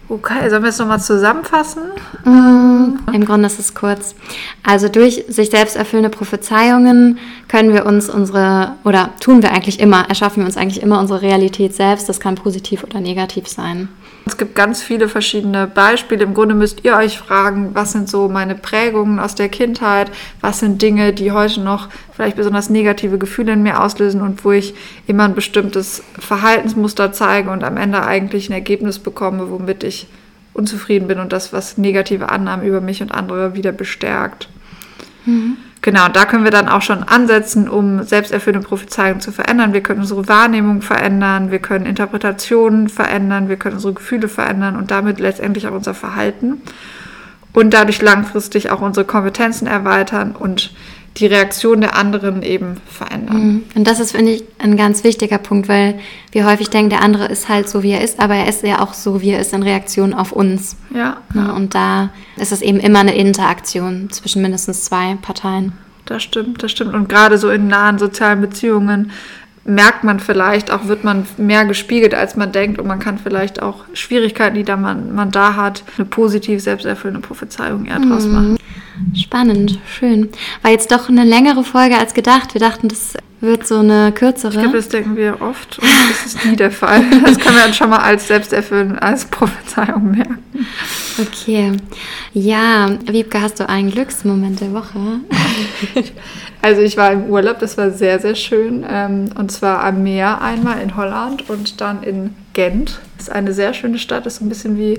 Okay, 0.06 0.50
sollen 0.50 0.62
wir 0.62 0.68
es 0.68 0.78
nochmal 0.78 1.00
zusammenfassen? 1.00 1.82
Im 2.26 3.24
Grunde 3.24 3.46
ist 3.46 3.58
es 3.58 3.74
kurz. 3.74 4.14
Also 4.62 4.88
durch 4.88 5.24
sich 5.28 5.48
selbst 5.48 5.76
erfüllende 5.76 6.10
Prophezeiungen 6.10 7.18
können 7.48 7.72
wir 7.72 7.86
uns 7.86 8.10
unsere, 8.10 8.72
oder 8.84 9.10
tun 9.20 9.42
wir 9.42 9.52
eigentlich 9.52 9.80
immer, 9.80 10.06
erschaffen 10.08 10.42
wir 10.42 10.46
uns 10.46 10.58
eigentlich 10.58 10.82
immer 10.82 11.00
unsere 11.00 11.22
Realität 11.22 11.74
selbst. 11.74 12.08
Das 12.08 12.20
kann 12.20 12.34
positiv 12.34 12.84
oder 12.84 13.00
negativ 13.00 13.48
sein. 13.48 13.88
Es 14.26 14.36
gibt 14.36 14.54
ganz 14.54 14.82
viele 14.82 15.08
verschiedene 15.08 15.66
Beispiele. 15.66 16.24
Im 16.24 16.34
Grunde 16.34 16.54
müsst 16.54 16.84
ihr 16.84 16.96
euch 16.96 17.18
fragen, 17.18 17.70
was 17.74 17.92
sind 17.92 18.08
so 18.08 18.28
meine 18.28 18.54
Prägungen 18.54 19.18
aus 19.18 19.34
der 19.34 19.48
Kindheit? 19.48 20.10
Was 20.40 20.60
sind 20.60 20.82
Dinge, 20.82 21.12
die 21.12 21.32
heute 21.32 21.60
noch 21.60 21.88
vielleicht 22.14 22.36
besonders 22.36 22.70
negative 22.70 23.18
Gefühle 23.18 23.52
in 23.52 23.62
mir 23.62 23.82
auslösen 23.82 24.20
und 24.20 24.44
wo 24.44 24.52
ich 24.52 24.74
immer 25.06 25.24
ein 25.24 25.34
bestimmtes 25.34 26.02
Verhaltensmuster 26.18 27.12
zeige 27.12 27.50
und 27.50 27.64
am 27.64 27.76
Ende 27.76 28.04
eigentlich 28.04 28.48
ein 28.48 28.52
Ergebnis 28.52 28.98
bekomme, 28.98 29.50
womit 29.50 29.82
ich 29.82 30.06
unzufrieden 30.52 31.08
bin 31.08 31.18
und 31.18 31.32
das, 31.32 31.52
was 31.52 31.76
negative 31.76 32.30
Annahmen 32.30 32.64
über 32.66 32.80
mich 32.80 33.02
und 33.02 33.10
andere 33.10 33.54
wieder 33.56 33.72
bestärkt. 33.72 34.48
Genau, 35.80 36.06
und 36.06 36.16
da 36.16 36.24
können 36.24 36.44
wir 36.44 36.50
dann 36.50 36.68
auch 36.68 36.82
schon 36.82 37.02
ansetzen, 37.02 37.68
um 37.68 38.04
selbsterfüllende 38.04 38.66
Prophezeiungen 38.66 39.20
zu 39.20 39.32
verändern. 39.32 39.72
Wir 39.72 39.82
können 39.82 40.00
unsere 40.00 40.28
Wahrnehmung 40.28 40.80
verändern, 40.80 41.50
wir 41.50 41.58
können 41.58 41.84
Interpretationen 41.84 42.88
verändern, 42.88 43.48
wir 43.48 43.56
können 43.56 43.74
unsere 43.74 43.92
Gefühle 43.92 44.28
verändern 44.28 44.76
und 44.76 44.90
damit 44.90 45.18
letztendlich 45.20 45.66
auch 45.66 45.72
unser 45.72 45.94
Verhalten. 45.94 46.62
Und 47.52 47.74
dadurch 47.74 48.00
langfristig 48.00 48.70
auch 48.70 48.80
unsere 48.80 49.04
Kompetenzen 49.04 49.66
erweitern 49.66 50.34
und 50.38 50.72
die 51.16 51.26
Reaktion 51.26 51.80
der 51.80 51.96
anderen 51.96 52.42
eben 52.42 52.78
verändern. 52.86 53.62
Und 53.74 53.86
das 53.86 54.00
ist, 54.00 54.12
finde 54.12 54.32
ich, 54.32 54.44
ein 54.58 54.76
ganz 54.76 55.04
wichtiger 55.04 55.38
Punkt, 55.38 55.68
weil 55.68 56.00
wir 56.32 56.44
häufig 56.44 56.70
denken, 56.70 56.90
der 56.90 57.02
andere 57.02 57.26
ist 57.26 57.48
halt 57.48 57.68
so, 57.68 57.84
wie 57.84 57.92
er 57.92 58.00
ist, 58.00 58.18
aber 58.18 58.34
er 58.34 58.48
ist 58.48 58.64
ja 58.64 58.80
auch 58.80 58.94
so, 58.94 59.20
wie 59.20 59.30
er 59.30 59.38
ist 59.38 59.52
in 59.52 59.62
Reaktion 59.62 60.12
auf 60.12 60.32
uns. 60.32 60.76
Ja, 60.92 61.18
Ne? 61.32 61.52
Und 61.52 61.74
da 61.74 62.10
ist 62.36 62.52
es 62.52 62.62
eben 62.62 62.78
immer 62.78 63.00
eine 63.00 63.14
Interaktion 63.14 64.08
zwischen 64.10 64.42
mindestens 64.42 64.84
zwei 64.84 65.16
Parteien. 65.20 65.72
das 66.06 66.22
stimmt, 66.22 66.62
das 66.62 66.70
stimmt. 66.70 66.94
Und 66.94 67.08
gerade 67.08 67.38
so 67.38 67.50
in 67.50 67.68
nahen 67.68 67.98
sozialen 67.98 68.40
Beziehungen 68.40 69.10
merkt 69.64 70.04
man 70.04 70.20
vielleicht 70.20 70.70
auch, 70.70 70.88
wird 70.88 71.04
man 71.04 71.26
mehr 71.38 71.64
gespiegelt, 71.64 72.14
als 72.14 72.36
man 72.36 72.52
denkt. 72.52 72.78
Und 72.78 72.86
man 72.86 72.98
kann 72.98 73.18
vielleicht 73.18 73.62
auch 73.62 73.84
Schwierigkeiten, 73.94 74.54
die 74.54 74.64
da 74.64 74.76
man, 74.76 75.14
man 75.14 75.30
da 75.30 75.56
hat, 75.56 75.82
eine 75.96 76.04
positiv 76.04 76.60
selbsterfüllende 76.62 77.26
Prophezeiung 77.26 77.86
eher 77.86 78.00
draus 78.00 78.26
machen. 78.26 78.58
Spannend, 79.14 79.78
schön. 79.88 80.30
War 80.62 80.70
jetzt 80.70 80.92
doch 80.92 81.08
eine 81.08 81.24
längere 81.24 81.64
Folge 81.64 81.98
als 81.98 82.14
gedacht. 82.14 82.54
Wir 82.54 82.60
dachten, 82.60 82.88
das 82.88 83.14
wird 83.40 83.66
so 83.66 83.78
eine 83.78 84.12
kürzere. 84.12 84.52
Ich 84.52 84.60
glaube, 84.60 84.76
das 84.76 84.88
denken 84.88 85.16
wir 85.16 85.40
oft 85.40 85.78
und 85.78 85.88
das 86.10 86.26
ist 86.26 86.44
nie 86.44 86.56
der 86.56 86.70
Fall. 86.70 87.02
Das 87.24 87.38
können 87.38 87.56
wir 87.56 87.64
dann 87.64 87.74
schon 87.74 87.90
mal 87.90 87.98
als 87.98 88.28
selbsterfüllend, 88.28 89.02
als 89.02 89.26
Prophezeiung 89.26 90.12
merken. 90.12 90.38
Okay. 91.20 91.72
Ja, 92.32 92.98
Wiebke, 93.06 93.40
hast 93.40 93.60
du 93.60 93.68
einen 93.68 93.90
Glücksmoment 93.90 94.60
der 94.60 94.72
Woche? 94.72 95.20
Also 96.62 96.80
ich 96.80 96.96
war 96.96 97.12
im 97.12 97.24
Urlaub, 97.24 97.58
das 97.58 97.76
war 97.76 97.90
sehr, 97.90 98.18
sehr 98.20 98.34
schön. 98.34 98.86
Ähm, 98.88 99.26
und 99.38 99.52
zwar 99.52 99.84
am 99.84 100.02
Meer 100.02 100.40
einmal 100.40 100.80
in 100.80 100.96
Holland 100.96 101.50
und 101.50 101.82
dann 101.82 102.02
in 102.02 102.34
Gent. 102.54 103.00
Das 103.18 103.28
ist 103.28 103.34
eine 103.34 103.52
sehr 103.52 103.74
schöne 103.74 103.98
Stadt, 103.98 104.24
das 104.24 104.32
ist 104.32 104.38
so 104.38 104.46
ein 104.46 104.48
bisschen 104.48 104.78
wie 104.78 104.98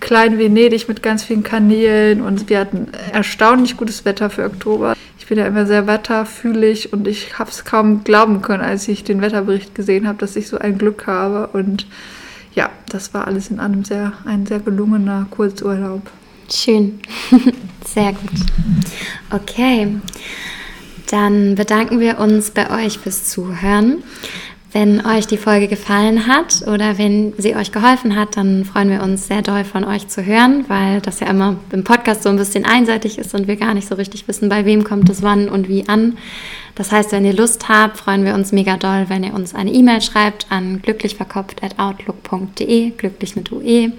Klein 0.00 0.38
Venedig 0.38 0.88
mit 0.88 1.02
ganz 1.02 1.24
vielen 1.24 1.42
Kanälen 1.42 2.20
und 2.20 2.48
wir 2.48 2.60
hatten 2.60 2.88
erstaunlich 3.12 3.76
gutes 3.76 4.04
Wetter 4.04 4.30
für 4.30 4.44
Oktober. 4.44 4.94
Ich 5.18 5.26
bin 5.26 5.38
ja 5.38 5.46
immer 5.46 5.66
sehr 5.66 5.86
wetterfühlig 5.86 6.92
und 6.92 7.06
ich 7.06 7.38
habe 7.38 7.50
es 7.50 7.64
kaum 7.64 8.04
glauben 8.04 8.40
können, 8.40 8.62
als 8.62 8.88
ich 8.88 9.04
den 9.04 9.20
Wetterbericht 9.20 9.74
gesehen 9.74 10.08
habe, 10.08 10.18
dass 10.18 10.36
ich 10.36 10.48
so 10.48 10.58
ein 10.58 10.78
Glück 10.78 11.06
habe. 11.06 11.48
Und 11.48 11.86
ja, 12.54 12.70
das 12.88 13.12
war 13.12 13.26
alles 13.26 13.50
in 13.50 13.60
allem 13.60 13.84
sehr, 13.84 14.12
ein 14.24 14.46
sehr 14.46 14.60
gelungener 14.60 15.26
Kurzurlaub. 15.30 16.02
Schön. 16.50 17.00
Sehr 17.84 18.12
gut. 18.12 18.30
Okay. 19.30 19.96
Dann 21.10 21.54
bedanken 21.54 22.00
wir 22.00 22.18
uns 22.18 22.50
bei 22.50 22.84
euch 22.84 22.98
fürs 22.98 23.28
Zuhören. 23.28 24.02
Wenn 24.80 25.04
euch 25.04 25.26
die 25.26 25.38
Folge 25.38 25.66
gefallen 25.66 26.28
hat 26.28 26.62
oder 26.68 26.98
wenn 26.98 27.32
sie 27.36 27.56
euch 27.56 27.72
geholfen 27.72 28.14
hat, 28.14 28.36
dann 28.36 28.64
freuen 28.64 28.90
wir 28.90 29.02
uns 29.02 29.26
sehr 29.26 29.42
doll 29.42 29.64
von 29.64 29.82
euch 29.82 30.06
zu 30.06 30.24
hören, 30.24 30.66
weil 30.68 31.00
das 31.00 31.18
ja 31.18 31.26
immer 31.26 31.56
im 31.72 31.82
Podcast 31.82 32.22
so 32.22 32.28
ein 32.28 32.36
bisschen 32.36 32.64
einseitig 32.64 33.18
ist 33.18 33.34
und 33.34 33.48
wir 33.48 33.56
gar 33.56 33.74
nicht 33.74 33.88
so 33.88 33.96
richtig 33.96 34.28
wissen, 34.28 34.48
bei 34.48 34.64
wem 34.64 34.84
kommt 34.84 35.10
es 35.10 35.20
wann 35.20 35.48
und 35.48 35.68
wie 35.68 35.88
an. 35.88 36.16
Das 36.76 36.92
heißt, 36.92 37.10
wenn 37.10 37.24
ihr 37.24 37.32
Lust 37.32 37.68
habt, 37.68 37.96
freuen 37.96 38.24
wir 38.24 38.34
uns 38.34 38.52
mega 38.52 38.76
doll, 38.76 39.06
wenn 39.08 39.24
ihr 39.24 39.34
uns 39.34 39.52
eine 39.52 39.72
E-Mail 39.72 40.00
schreibt 40.00 40.46
an 40.48 40.80
glücklichverkopft.outlook.de, 40.80 42.90
glücklich 42.90 43.34
mit 43.34 43.50
UE, 43.50 43.90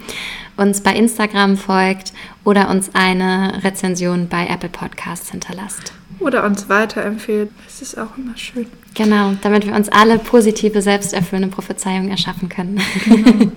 uns 0.55 0.80
bei 0.80 0.93
Instagram 0.93 1.57
folgt 1.57 2.13
oder 2.45 2.69
uns 2.69 2.95
eine 2.95 3.65
Rezension 3.65 4.30
bei 4.30 4.47
Apple 4.47 4.69
Podcasts 4.69 5.32
hinterlasst. 5.32 5.91
Oder 6.19 6.45
uns 6.45 6.69
weiterempfehlt. 6.69 7.49
Das 7.65 7.82
ist 7.82 7.97
auch 7.97 8.17
immer 8.17 8.38
schön. 8.38 8.67
Genau, 8.95 9.33
damit 9.41 9.65
wir 9.65 9.73
uns 9.73 9.89
alle 9.89 10.19
positive, 10.19 10.81
selbsterfüllende 10.81 11.53
Prophezeiungen 11.53 12.09
erschaffen 12.09 12.49
können. 12.49 12.81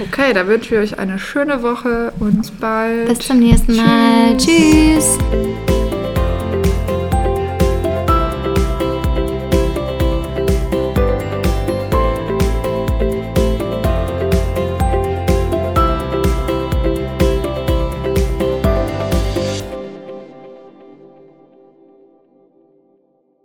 Okay, 0.00 0.32
da 0.32 0.46
wünschen 0.46 0.70
wir 0.70 0.80
euch 0.80 0.98
eine 0.98 1.18
schöne 1.18 1.62
Woche 1.62 2.12
und 2.18 2.58
bald. 2.60 3.08
Bis 3.08 3.18
zum 3.18 3.40
nächsten 3.40 3.76
Mal. 3.76 4.36
Tschüss. 4.38 5.18